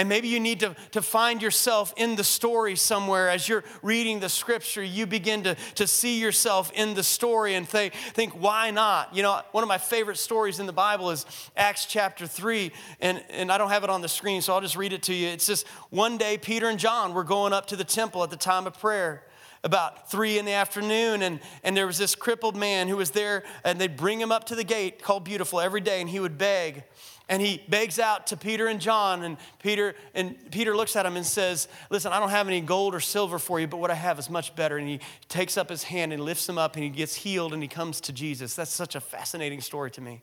And 0.03 0.09
maybe 0.09 0.27
you 0.27 0.41
need 0.41 0.59
to, 0.59 0.75
to 0.91 1.01
find 1.01 1.41
yourself 1.41 1.95
in 1.97 2.17
the 2.17 2.25
story 2.25 2.75
somewhere 2.75 3.31
as 3.31 3.49
you're 3.49 3.63
reading 3.83 4.19
the 4.19 4.29
scripture. 4.29 4.83
You 4.83 5.07
begin 5.07 5.45
to, 5.45 5.55
to 5.77 5.87
see 5.87 6.19
yourself 6.19 6.73
in 6.75 6.95
the 6.95 7.05
story 7.05 7.55
and 7.55 7.69
think, 7.69 7.95
think, 7.95 8.33
why 8.33 8.73
not? 8.73 9.15
You 9.15 9.23
know, 9.23 9.41
one 9.53 9.63
of 9.63 9.69
my 9.69 9.79
favorite 9.79 10.19
stories 10.19 10.59
in 10.59 10.67
the 10.67 10.73
Bible 10.73 11.13
is 11.13 11.25
Acts 11.57 11.87
chapter 11.87 12.27
3. 12.27 12.73
And, 13.01 13.23
and 13.31 13.53
I 13.53 13.59
don't 13.59 13.71
have 13.71 13.85
it 13.85 13.91
on 13.91 14.01
the 14.01 14.09
screen, 14.09 14.43
so 14.43 14.53
I'll 14.53 14.61
just 14.61 14.75
read 14.75 14.93
it 14.93 15.05
to 15.05 15.15
you. 15.15 15.29
It's 15.29 15.47
just 15.47 15.69
one 15.91 16.19
day, 16.19 16.37
Peter 16.37 16.69
and 16.69 16.81
John 16.81 17.15
were 17.15 17.23
going 17.23 17.53
up 17.53 17.69
to 17.69 17.77
the 17.77 17.85
temple 17.85 18.25
at 18.25 18.31
the 18.31 18.37
time 18.37 18.67
of 18.67 18.77
prayer 18.81 19.23
about 19.63 20.11
three 20.11 20.37
in 20.37 20.45
the 20.45 20.51
afternoon, 20.51 21.23
and, 21.23 21.39
and 21.63 21.77
there 21.77 21.87
was 21.87 21.97
this 21.97 22.17
crippled 22.17 22.57
man 22.57 22.89
who 22.89 22.97
was 22.97 23.13
there, 23.13 23.45
and 23.63 23.81
they'd 23.81 23.97
bring 23.97 24.21
him 24.21 24.33
up 24.33 24.43
to 24.47 24.57
the 24.57 24.65
gate 24.65 25.01
called 25.01 25.23
Beautiful 25.23 25.61
every 25.61 25.81
day, 25.81 26.01
and 26.01 26.11
he 26.11 26.19
would 26.19 26.37
beg. 26.37 26.83
And 27.29 27.41
he 27.41 27.63
begs 27.69 27.99
out 27.99 28.27
to 28.29 28.37
Peter 28.37 28.67
and 28.67 28.81
John, 28.81 29.23
and 29.23 29.37
Peter 29.61 29.95
and 30.15 30.37
Peter 30.51 30.77
looks 30.77 30.97
at 30.97 31.07
him 31.07 31.17
and 31.17 31.25
says, 31.25 31.69
"Listen, 31.89 32.13
I 32.13 32.19
don't 32.19 32.31
have 32.31 32.49
any 32.49 32.61
gold 32.61 32.95
or 32.95 33.01
silver 33.01 33.39
for 33.39 33.61
you, 33.61 33.67
but 33.67 33.79
what 33.79 33.91
I 33.91 33.95
have 33.95 34.19
is 34.19 34.29
much 34.29 34.55
better." 34.55 34.77
And 34.77 34.89
he 34.89 35.01
takes 35.29 35.57
up 35.57 35.71
his 35.71 35.85
hand 35.85 36.13
and 36.13 36.23
lifts 36.23 36.49
him 36.49 36.59
up, 36.59 36.75
and 36.75 36.85
he 36.85 36.91
gets 36.91 37.15
healed, 37.15 37.55
and 37.55 37.63
he 37.63 37.69
comes 37.69 38.01
to 38.03 38.13
Jesus. 38.13 38.55
That's 38.55 38.73
such 38.73 38.95
a 38.97 39.01
fascinating 39.01 39.61
story 39.61 39.91
to 39.93 40.01
me. 40.01 40.23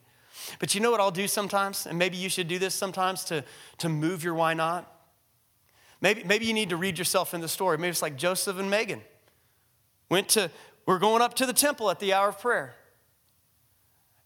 But 0.60 0.76
you 0.76 0.82
know 0.82 0.92
what 0.92 1.00
I'll 1.00 1.10
do 1.12 1.28
sometimes, 1.28 1.86
and 1.86 1.98
maybe 1.98 2.18
you 2.18 2.30
should 2.30 2.48
do 2.48 2.60
this 2.60 2.76
sometimes 2.76 3.24
to, 3.26 3.44
to 3.80 3.90
move 3.90 4.24
your 4.24 4.34
why 4.34 4.54
not. 4.54 4.92
Maybe, 6.02 6.24
maybe 6.24 6.46
you 6.46 6.54
need 6.54 6.70
to 6.70 6.78
read 6.78 6.98
yourself 6.98 7.34
in 7.34 7.42
the 7.42 7.50
story. 7.50 7.78
Maybe 7.78 7.90
it's 7.90 8.02
like 8.02 8.16
Joseph 8.16 8.58
and 8.58 8.70
Megan 8.70 9.02
went 10.10 10.30
to, 10.30 10.50
we're 10.86 11.00
going 11.00 11.22
up 11.22 11.34
to 11.36 11.46
the 11.46 11.54
temple 11.54 11.90
at 11.90 12.00
the 12.00 12.14
hour 12.14 12.30
of 12.30 12.40
prayer. 12.40 12.76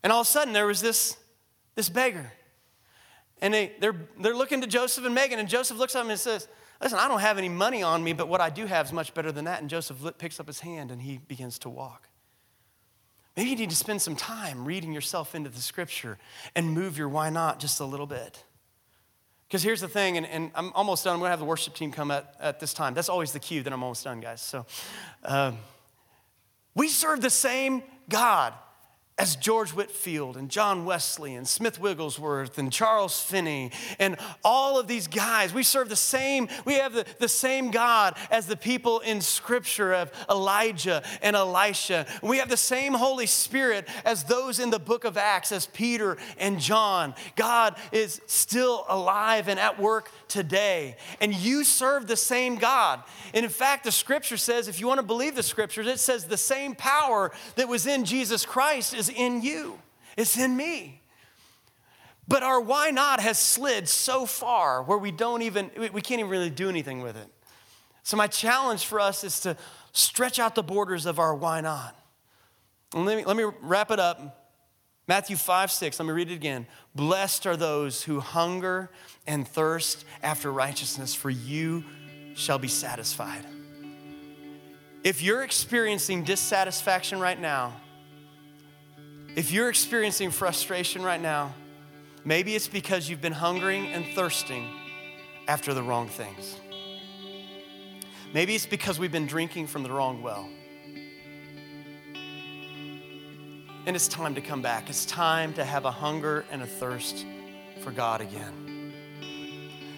And 0.04 0.14
all 0.14 0.22
of 0.22 0.28
a 0.28 0.30
sudden, 0.30 0.54
there 0.54 0.68
was 0.68 0.82
this, 0.82 1.18
this 1.76 1.90
beggar. 1.90 2.32
And 3.44 3.54
they, 3.54 3.74
they're, 3.80 4.08
they're 4.20 4.36
looking 4.36 4.62
to 4.62 4.68
Joseph 4.68 5.06
and 5.06 5.14
Megan, 5.14 5.38
and 5.38 5.50
Joseph 5.50 5.78
looks 5.78 5.96
at 5.96 6.02
them 6.02 6.10
and 6.10 6.20
says, 6.20 6.48
Listen, 6.82 6.98
I 6.98 7.08
don't 7.08 7.20
have 7.20 7.38
any 7.38 7.50
money 7.50 7.84
on 7.84 8.04
me, 8.04 8.14
but 8.14 8.28
what 8.28 8.42
I 8.42 8.50
do 8.50 8.66
have 8.66 8.88
is 8.88 8.94
much 8.94 9.14
better 9.14 9.32
than 9.32 9.46
that. 9.46 9.62
And 9.62 9.70
Joseph 9.70 9.98
picks 10.18 10.40
up 10.40 10.48
his 10.48 10.62
hand 10.62 10.92
and 10.92 11.02
he 11.02 11.18
begins 11.18 11.60
to 11.60 11.70
walk. 11.70 12.10
Maybe 13.38 13.52
you 13.52 13.56
need 13.56 13.70
to 13.70 13.76
spend 13.76 14.02
some 14.02 14.16
time 14.16 14.66
reading 14.66 14.92
yourself 14.92 15.36
into 15.36 15.50
the 15.50 15.62
scripture 15.62 16.18
and 16.56 16.72
move 16.72 16.98
your 16.98 17.10
why 17.10 17.30
not 17.30 17.60
just 17.60 17.80
a 17.80 17.86
little 17.86 18.06
bit. 18.06 18.44
Because 19.48 19.64
here's 19.64 19.82
the 19.82 19.88
thing, 19.88 20.18
and, 20.18 20.26
and, 20.26 20.52
I'm 20.56 20.72
almost 20.74 21.04
done. 21.04 21.14
I'm 21.14 21.20
going 21.20 21.28
to 21.28 21.32
have 21.32 21.40
the 21.40 21.46
worship 21.46 21.76
team 21.76 21.92
come 21.92 22.12
at, 22.12 22.36
at 22.40 22.60
this 22.60 22.74
time. 22.74 22.94
That's 22.94 23.10
always 23.10 23.34
the 23.34 23.40
cue 23.40 23.62
that 23.64 23.72
I'm 23.72 23.84
almost 23.84 24.04
done, 24.04 24.20
guys. 24.20 24.42
So 24.42 24.66
um, 25.24 25.58
we 26.76 26.88
serve 26.88 27.22
the 27.22 27.30
same 27.30 27.84
God 28.10 28.54
as 29.20 29.36
George 29.36 29.72
Whitefield 29.72 30.38
and 30.38 30.50
John 30.50 30.86
Wesley 30.86 31.36
and 31.36 31.48
Smith 31.48 31.80
Wigglesworth 31.80 32.58
and 32.58 32.72
Charles 32.72 33.22
Finney 33.22 33.72
and 34.00 34.18
all 34.44 34.80
of 34.80 34.88
these 34.88 35.08
guys. 35.08 35.54
We 35.54 35.62
serve 35.62 35.90
the 35.90 35.96
same, 35.96 36.48
we 36.66 36.76
have 36.76 36.94
the, 36.94 37.06
the 37.20 37.28
same 37.28 37.70
God 37.70 38.18
as 38.32 38.48
the 38.48 38.58
people 38.58 39.02
in 39.02 39.22
Scripture 39.22 39.94
of 39.94 40.12
Elijah 40.30 41.04
and 41.22 41.36
Elisha. 41.36 42.08
We 42.24 42.40
have 42.40 42.50
the 42.50 42.58
same 42.58 42.94
Holy 42.94 43.28
Spirit 43.28 43.88
as 44.04 44.24
those 44.24 44.60
in 44.60 44.72
the 44.72 44.80
book 44.80 45.04
of 45.04 45.16
Acts, 45.16 45.52
as 45.52 45.68
Peter 45.68 46.18
and 46.40 46.60
John. 46.60 47.14
God 47.36 47.78
is 47.92 48.20
still 48.26 48.84
alive 48.90 49.48
and 49.48 49.60
at 49.60 49.80
work 49.80 50.10
today. 50.28 50.98
And 51.22 51.36
you 51.36 51.64
serve 51.64 52.08
the 52.08 52.18
same 52.18 52.56
God. 52.56 53.04
And 53.36 53.46
in 53.46 53.52
fact, 53.52 53.84
the 53.84 53.92
Scripture 53.92 54.38
says, 54.38 54.68
if 54.68 54.80
you 54.80 54.88
want 54.88 55.00
to 55.00 55.06
believe 55.06 55.36
the 55.36 55.44
Scriptures, 55.44 55.86
it 55.86 56.00
says 56.00 56.26
the 56.26 56.36
same 56.36 56.74
power 56.74 57.32
that 57.56 57.68
was 57.68 57.86
in 57.86 58.06
Jesus 58.06 58.44
Christ 58.44 59.03
is 59.10 59.16
in 59.16 59.42
you, 59.42 59.80
it's 60.18 60.38
in 60.38 60.56
me. 60.56 61.02
But 62.28 62.42
our 62.42 62.62
why 62.62 62.92
not 62.92 63.20
has 63.20 63.38
slid 63.38 63.90
so 63.90 64.26
far 64.26 64.82
where 64.84 64.98
we 64.98 65.12
don't 65.12 65.42
even, 65.42 65.70
we 65.78 66.02
can't 66.02 66.20
even 66.20 66.30
really 66.30 66.50
do 66.50 66.70
anything 66.70 67.02
with 67.02 67.18
it. 67.18 67.28
So, 68.04 68.18
my 68.18 68.28
challenge 68.28 68.86
for 68.86 69.00
us 69.00 69.24
is 69.24 69.40
to 69.42 69.58
stretch 69.92 70.40
out 70.40 70.56
the 70.56 70.64
borders 70.64 71.06
of 71.06 71.20
our 71.20 71.36
why 71.36 71.62
not. 71.62 71.98
And 72.94 73.06
let 73.06 73.18
me, 73.18 73.26
let 73.26 73.38
me 73.38 73.46
wrap 73.62 73.92
it 73.92 74.00
up. 74.00 74.40
Matthew 75.08 75.36
5, 75.36 75.70
6, 75.70 76.00
let 76.00 76.06
me 76.06 76.14
read 76.14 76.32
it 76.32 76.36
again. 76.36 76.66
Blessed 76.96 77.46
are 77.46 77.58
those 77.58 78.04
who 78.04 78.22
hunger 78.22 78.90
and 79.28 79.46
thirst 79.46 80.06
after 80.22 80.52
righteousness, 80.52 81.14
for 81.14 81.30
you 81.30 81.84
shall 82.36 82.58
be 82.58 82.70
satisfied. 82.70 83.46
If 85.04 85.22
you're 85.22 85.44
experiencing 85.44 86.24
dissatisfaction 86.24 87.20
right 87.20 87.40
now, 87.40 87.74
if 89.36 89.52
you're 89.52 89.70
experiencing 89.70 90.30
frustration 90.30 91.02
right 91.02 91.22
now, 91.22 91.56
maybe 92.24 92.56
it's 92.56 92.68
because 92.68 93.10
you've 93.10 93.22
been 93.22 93.34
hungering 93.34 93.88
and 93.88 94.06
thirsting 94.14 94.70
after 95.48 95.74
the 95.74 95.82
wrong 95.82 96.08
things. 96.08 96.58
Maybe 98.34 98.54
it's 98.56 98.66
because 98.66 99.00
we've 99.00 99.12
been 99.12 99.28
drinking 99.28 99.68
from 99.68 99.84
the 99.84 99.92
wrong 99.92 100.22
well. 100.22 100.48
And 103.86 103.96
it's 103.96 104.08
time 104.08 104.36
to 104.36 104.42
come 104.42 104.62
back. 104.62 104.90
It's 104.90 105.06
time 105.06 105.54
to 105.56 105.66
have 105.66 105.86
a 105.86 105.92
hunger 105.92 106.46
and 106.52 106.62
a 106.62 106.68
thirst 106.68 107.26
for 107.82 107.92
God 107.92 108.22
again. 108.22 108.94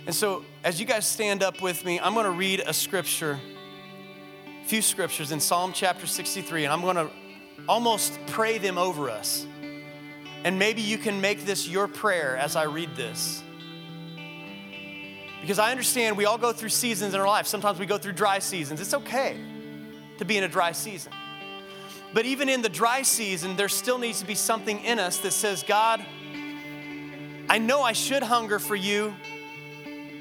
And 0.05 0.13
so, 0.13 0.45
as 0.63 0.79
you 0.79 0.85
guys 0.85 1.05
stand 1.05 1.43
up 1.43 1.61
with 1.61 1.83
me, 1.83 1.99
I'm 1.99 2.13
going 2.13 2.25
to 2.25 2.31
read 2.31 2.63
a 2.65 2.73
scripture, 2.73 3.39
a 4.63 4.67
few 4.67 4.81
scriptures 4.81 5.31
in 5.31 5.39
Psalm 5.39 5.71
chapter 5.73 6.07
63, 6.07 6.65
and 6.65 6.73
I'm 6.73 6.81
going 6.81 6.95
to 6.95 7.09
almost 7.67 8.19
pray 8.27 8.57
them 8.57 8.77
over 8.77 9.09
us. 9.09 9.45
And 10.43 10.59
maybe 10.59 10.81
you 10.81 10.97
can 10.97 11.21
make 11.21 11.45
this 11.45 11.67
your 11.67 11.87
prayer 11.87 12.37
as 12.37 12.55
I 12.55 12.63
read 12.63 12.95
this. 12.95 13.43
Because 15.41 15.59
I 15.59 15.71
understand 15.71 16.17
we 16.17 16.25
all 16.25 16.37
go 16.37 16.53
through 16.53 16.69
seasons 16.69 17.13
in 17.13 17.19
our 17.19 17.27
life. 17.27 17.47
Sometimes 17.47 17.79
we 17.79 17.85
go 17.85 17.97
through 17.97 18.13
dry 18.13 18.39
seasons. 18.39 18.81
It's 18.81 18.93
okay 18.93 19.39
to 20.17 20.25
be 20.25 20.37
in 20.37 20.43
a 20.43 20.47
dry 20.47 20.71
season. 20.71 21.11
But 22.13 22.25
even 22.25 22.49
in 22.49 22.61
the 22.61 22.69
dry 22.69 23.01
season, 23.01 23.55
there 23.55 23.69
still 23.69 23.97
needs 23.97 24.21
to 24.21 24.25
be 24.25 24.35
something 24.35 24.83
in 24.83 24.99
us 24.99 25.17
that 25.19 25.31
says, 25.31 25.63
God, 25.63 26.05
I 27.49 27.59
know 27.59 27.81
I 27.81 27.93
should 27.93 28.23
hunger 28.23 28.57
for 28.57 28.75
you, 28.75 29.13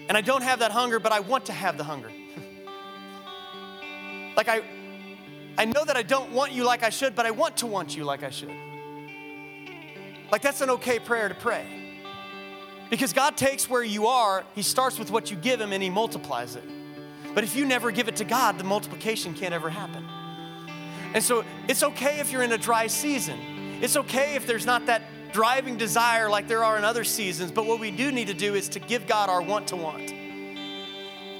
and 0.09 0.17
I 0.17 0.21
don't 0.21 0.43
have 0.43 0.59
that 0.59 0.73
hunger, 0.73 0.99
but 0.99 1.13
I 1.13 1.21
want 1.21 1.47
to 1.47 1.53
have 1.53 1.79
the 1.79 1.85
hunger. 1.85 2.11
like 4.37 4.49
I, 4.49 4.63
I 5.57 5.65
know 5.65 5.85
that 5.85 5.97
I 5.97 6.03
don't 6.03 6.33
want 6.33 6.53
you 6.53 6.65
like 6.65 6.83
I 6.83 6.91
should, 6.91 7.15
but 7.15 7.27
I 7.27 7.31
want 7.31 7.59
to 7.59 7.67
want 7.67 7.97
you 7.97 8.05
like 8.05 8.23
I 8.23 8.31
should. 8.31 8.55
Like, 10.33 10.43
that's 10.43 10.61
an 10.61 10.71
okay 10.71 10.99
prayer 10.99 11.29
to 11.29 11.35
pray. 11.35 11.67
Because 12.91 13.13
God 13.13 13.37
takes 13.37 13.69
where 13.69 13.85
you 13.85 14.07
are, 14.07 14.45
He 14.55 14.63
starts 14.63 14.99
with 14.99 15.11
what 15.11 15.31
you 15.31 15.37
give 15.37 15.61
Him 15.61 15.73
and 15.73 15.83
He 15.83 15.91
multiplies 15.91 16.57
it. 16.57 16.65
But 17.35 17.45
if 17.45 17.57
you 17.57 17.65
never 17.65 17.91
give 17.91 18.09
it 18.09 18.17
to 18.17 18.25
God, 18.25 18.59
the 18.59 18.65
multiplication 18.65 19.35
can't 19.35 19.55
ever 19.55 19.71
happen. 19.71 20.05
And 21.15 21.23
so 21.23 21.45
it's 21.69 21.83
okay 21.83 22.19
if 22.19 22.33
you're 22.33 22.43
in 22.43 22.53
a 22.53 22.59
dry 22.59 22.87
season. 22.87 23.39
It's 23.81 23.97
okay 23.97 24.35
if 24.35 24.47
there's 24.47 24.67
not 24.67 24.87
that 24.87 25.03
driving 25.33 25.77
desire 25.77 26.29
like 26.29 26.47
there 26.47 26.63
are 26.63 26.79
in 26.79 26.85
other 26.85 27.05
seasons, 27.05 27.51
but 27.51 27.67
what 27.67 27.81
we 27.81 27.91
do 27.91 28.13
need 28.13 28.29
to 28.29 28.35
do 28.35 28.55
is 28.55 28.69
to 28.71 28.81
give 28.81 29.07
God 29.07 29.29
our 29.29 29.43
want 29.43 29.69
to 29.69 29.77
want. 29.77 30.13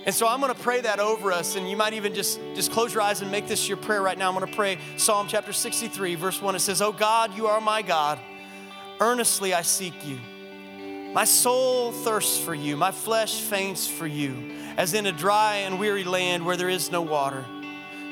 And 0.07 0.15
so 0.15 0.29
I'm 0.29 0.41
going 0.41 0.53
to 0.53 0.61
pray 0.61 0.83
that 0.83 1.01
over 1.01 1.33
us, 1.33 1.57
and 1.57 1.69
you 1.69 1.79
might 1.79 1.95
even 1.95 2.13
just, 2.13 2.39
just 2.55 2.71
close 2.71 2.93
your 2.93 3.03
eyes 3.03 3.23
and 3.23 3.31
make 3.31 3.49
this 3.49 3.67
your 3.67 3.79
prayer 3.79 4.03
right 4.03 4.19
now. 4.19 4.29
I'm 4.29 4.37
going 4.39 4.47
to 4.47 4.55
pray 4.55 4.77
Psalm 4.99 5.29
chapter 5.29 5.53
63, 5.53 6.15
verse 6.17 6.43
1. 6.43 6.55
It 6.55 6.59
says, 6.59 6.83
Oh 6.83 6.93
God, 6.93 7.35
you 7.35 7.47
are 7.47 7.61
my 7.61 7.81
God. 7.81 8.19
Earnestly 9.01 9.55
I 9.55 9.63
seek 9.63 9.95
you. 10.07 10.19
My 11.15 11.25
soul 11.25 11.93
thirsts 11.93 12.39
for 12.39 12.55
you, 12.55 12.77
my 12.77 12.91
flesh 12.91 13.41
faints 13.41 13.87
for 13.87 14.07
you, 14.07 14.53
as 14.77 14.93
in 14.93 15.07
a 15.07 15.13
dry 15.13 15.57
and 15.59 15.79
weary 15.79 16.05
land 16.05 16.45
where 16.45 16.57
there 16.57 16.69
is 16.69 16.91
no 16.91 17.01
water. 17.01 17.45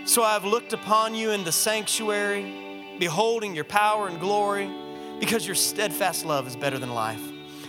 So 0.06 0.22
I 0.22 0.32
have 0.32 0.44
looked 0.44 0.72
upon 0.72 1.14
you 1.14 1.32
in 1.32 1.44
the 1.44 1.52
sanctuary, 1.52 2.96
beholding 2.98 3.54
your 3.54 3.64
power 3.64 4.08
and 4.08 4.18
glory, 4.18 4.70
because 5.20 5.44
your 5.44 5.56
steadfast 5.56 6.24
love 6.24 6.46
is 6.46 6.56
better 6.56 6.78
than 6.78 6.94
life. 6.94 7.20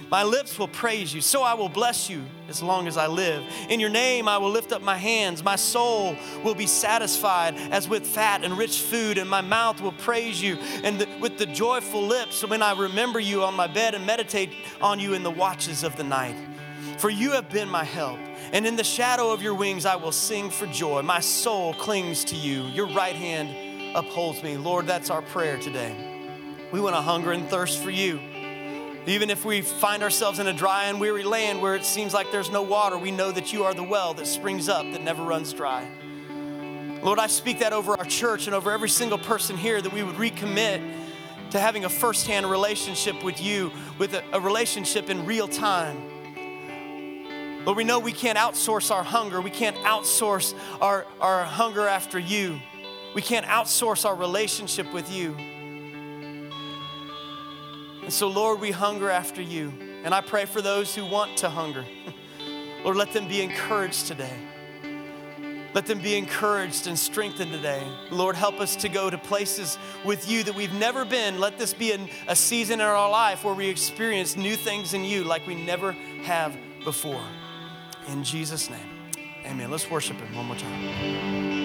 My 0.09 0.23
lips 0.23 0.57
will 0.57 0.67
praise 0.67 1.13
you, 1.13 1.19
so 1.19 1.43
I 1.43 1.55
will 1.55 1.69
bless 1.69 2.09
you 2.09 2.23
as 2.53 2.61
long 2.63 2.87
as 2.87 2.97
I 2.97 3.07
live. 3.07 3.43
In 3.69 3.79
your 3.79 3.89
name 3.89 4.27
I 4.27 4.37
will 4.37 4.51
lift 4.51 4.71
up 4.71 4.81
my 4.81 4.97
hands. 4.97 5.43
My 5.43 5.55
soul 5.55 6.15
will 6.43 6.55
be 6.55 6.67
satisfied 6.67 7.55
as 7.71 7.89
with 7.89 8.05
fat 8.05 8.43
and 8.43 8.57
rich 8.57 8.81
food, 8.81 9.17
and 9.17 9.29
my 9.29 9.41
mouth 9.41 9.81
will 9.81 9.93
praise 9.93 10.41
you. 10.41 10.57
And 10.83 10.99
the, 10.99 11.07
with 11.19 11.37
the 11.37 11.45
joyful 11.45 12.01
lips, 12.01 12.47
when 12.47 12.61
I 12.61 12.79
remember 12.79 13.19
you 13.19 13.43
on 13.43 13.55
my 13.55 13.67
bed 13.67 13.95
and 13.95 14.05
meditate 14.05 14.51
on 14.81 14.99
you 14.99 15.13
in 15.13 15.23
the 15.23 15.31
watches 15.31 15.83
of 15.83 15.97
the 15.97 16.03
night. 16.03 16.35
For 16.99 17.09
you 17.09 17.31
have 17.31 17.49
been 17.49 17.69
my 17.69 17.83
help, 17.83 18.19
and 18.51 18.65
in 18.65 18.75
the 18.75 18.83
shadow 18.83 19.31
of 19.31 19.41
your 19.41 19.55
wings 19.55 19.85
I 19.85 19.95
will 19.95 20.11
sing 20.11 20.49
for 20.49 20.67
joy. 20.67 21.01
My 21.01 21.19
soul 21.19 21.73
clings 21.73 22.23
to 22.25 22.35
you, 22.35 22.63
your 22.65 22.87
right 22.87 23.15
hand 23.15 23.95
upholds 23.95 24.43
me. 24.43 24.57
Lord, 24.57 24.85
that's 24.87 25.09
our 25.09 25.21
prayer 25.21 25.57
today. 25.57 25.95
We 26.71 26.79
want 26.79 26.95
to 26.95 27.01
hunger 27.01 27.31
and 27.31 27.47
thirst 27.49 27.81
for 27.81 27.91
you. 27.91 28.19
Even 29.05 29.29
if 29.29 29.43
we 29.43 29.61
find 29.61 30.01
ourselves 30.01 30.39
in 30.39 30.47
a 30.47 30.53
dry 30.53 30.85
and 30.85 30.99
weary 30.99 31.23
land 31.23 31.61
where 31.61 31.75
it 31.75 31.83
seems 31.83 32.13
like 32.13 32.31
there's 32.31 32.49
no 32.49 32.61
water, 32.61 32.97
we 32.97 33.11
know 33.11 33.31
that 33.31 33.51
you 33.51 33.65
are 33.65 33.73
the 33.73 33.83
well 33.83 34.13
that 34.13 34.27
springs 34.27 34.69
up, 34.69 34.83
that 34.93 35.01
never 35.03 35.23
runs 35.23 35.51
dry. 35.51 35.89
Lord, 37.03 37.19
I 37.19 37.27
speak 37.27 37.59
that 37.59 37.73
over 37.73 37.97
our 37.97 38.05
church 38.05 38.47
and 38.47 38.55
over 38.55 38.71
every 38.71 38.87
single 38.87 39.17
person 39.17 39.57
here 39.57 39.81
that 39.81 39.91
we 39.91 40.03
would 40.03 40.15
recommit 40.15 40.81
to 41.51 41.59
having 41.59 41.83
a 41.83 41.89
firsthand 41.89 42.49
relationship 42.49 43.21
with 43.25 43.41
you, 43.41 43.71
with 43.99 44.13
a, 44.13 44.23
a 44.31 44.39
relationship 44.39 45.09
in 45.09 45.25
real 45.25 45.49
time. 45.49 46.11
Lord, 47.65 47.77
we 47.77 47.83
know 47.83 47.99
we 47.99 48.13
can't 48.13 48.37
outsource 48.37 48.89
our 48.89 49.03
hunger. 49.03 49.41
We 49.41 49.49
can't 49.49 49.75
outsource 49.77 50.53
our, 50.79 51.05
our 51.19 51.43
hunger 51.43 51.87
after 51.89 52.19
you. 52.19 52.59
We 53.13 53.21
can't 53.21 53.45
outsource 53.45 54.05
our 54.05 54.15
relationship 54.15 54.93
with 54.93 55.11
you. 55.11 55.35
And 58.03 58.11
so, 58.11 58.27
Lord, 58.27 58.59
we 58.59 58.71
hunger 58.71 59.09
after 59.09 59.41
you. 59.41 59.73
And 60.03 60.13
I 60.13 60.21
pray 60.21 60.45
for 60.45 60.61
those 60.61 60.93
who 60.93 61.05
want 61.05 61.37
to 61.37 61.49
hunger. 61.49 61.85
Lord, 62.83 62.97
let 62.97 63.13
them 63.13 63.27
be 63.27 63.41
encouraged 63.41 64.07
today. 64.07 64.37
Let 65.73 65.87
them 65.87 65.99
be 65.99 66.15
encouraged 66.15 66.85
and 66.85 66.99
strengthened 66.99 67.51
today. 67.51 67.81
Lord, 68.11 68.35
help 68.35 68.59
us 68.59 68.75
to 68.77 68.89
go 68.89 69.09
to 69.09 69.17
places 69.17 69.77
with 70.05 70.29
you 70.29 70.43
that 70.43 70.53
we've 70.53 70.73
never 70.73 71.03
been. 71.03 71.39
Let 71.39 71.57
this 71.57 71.73
be 71.73 71.93
an, 71.93 72.09
a 72.27 72.35
season 72.35 72.79
in 72.79 72.85
our 72.85 73.09
life 73.09 73.43
where 73.43 73.55
we 73.55 73.67
experience 73.67 74.35
new 74.35 74.55
things 74.55 74.93
in 74.93 75.03
you 75.03 75.23
like 75.23 75.47
we 75.47 75.55
never 75.55 75.93
have 76.23 76.55
before. 76.83 77.23
In 78.07 78.23
Jesus' 78.23 78.69
name, 78.69 79.09
amen. 79.45 79.71
Let's 79.71 79.89
worship 79.89 80.17
Him 80.17 80.35
one 80.35 80.45
more 80.45 80.57
time. 80.57 81.62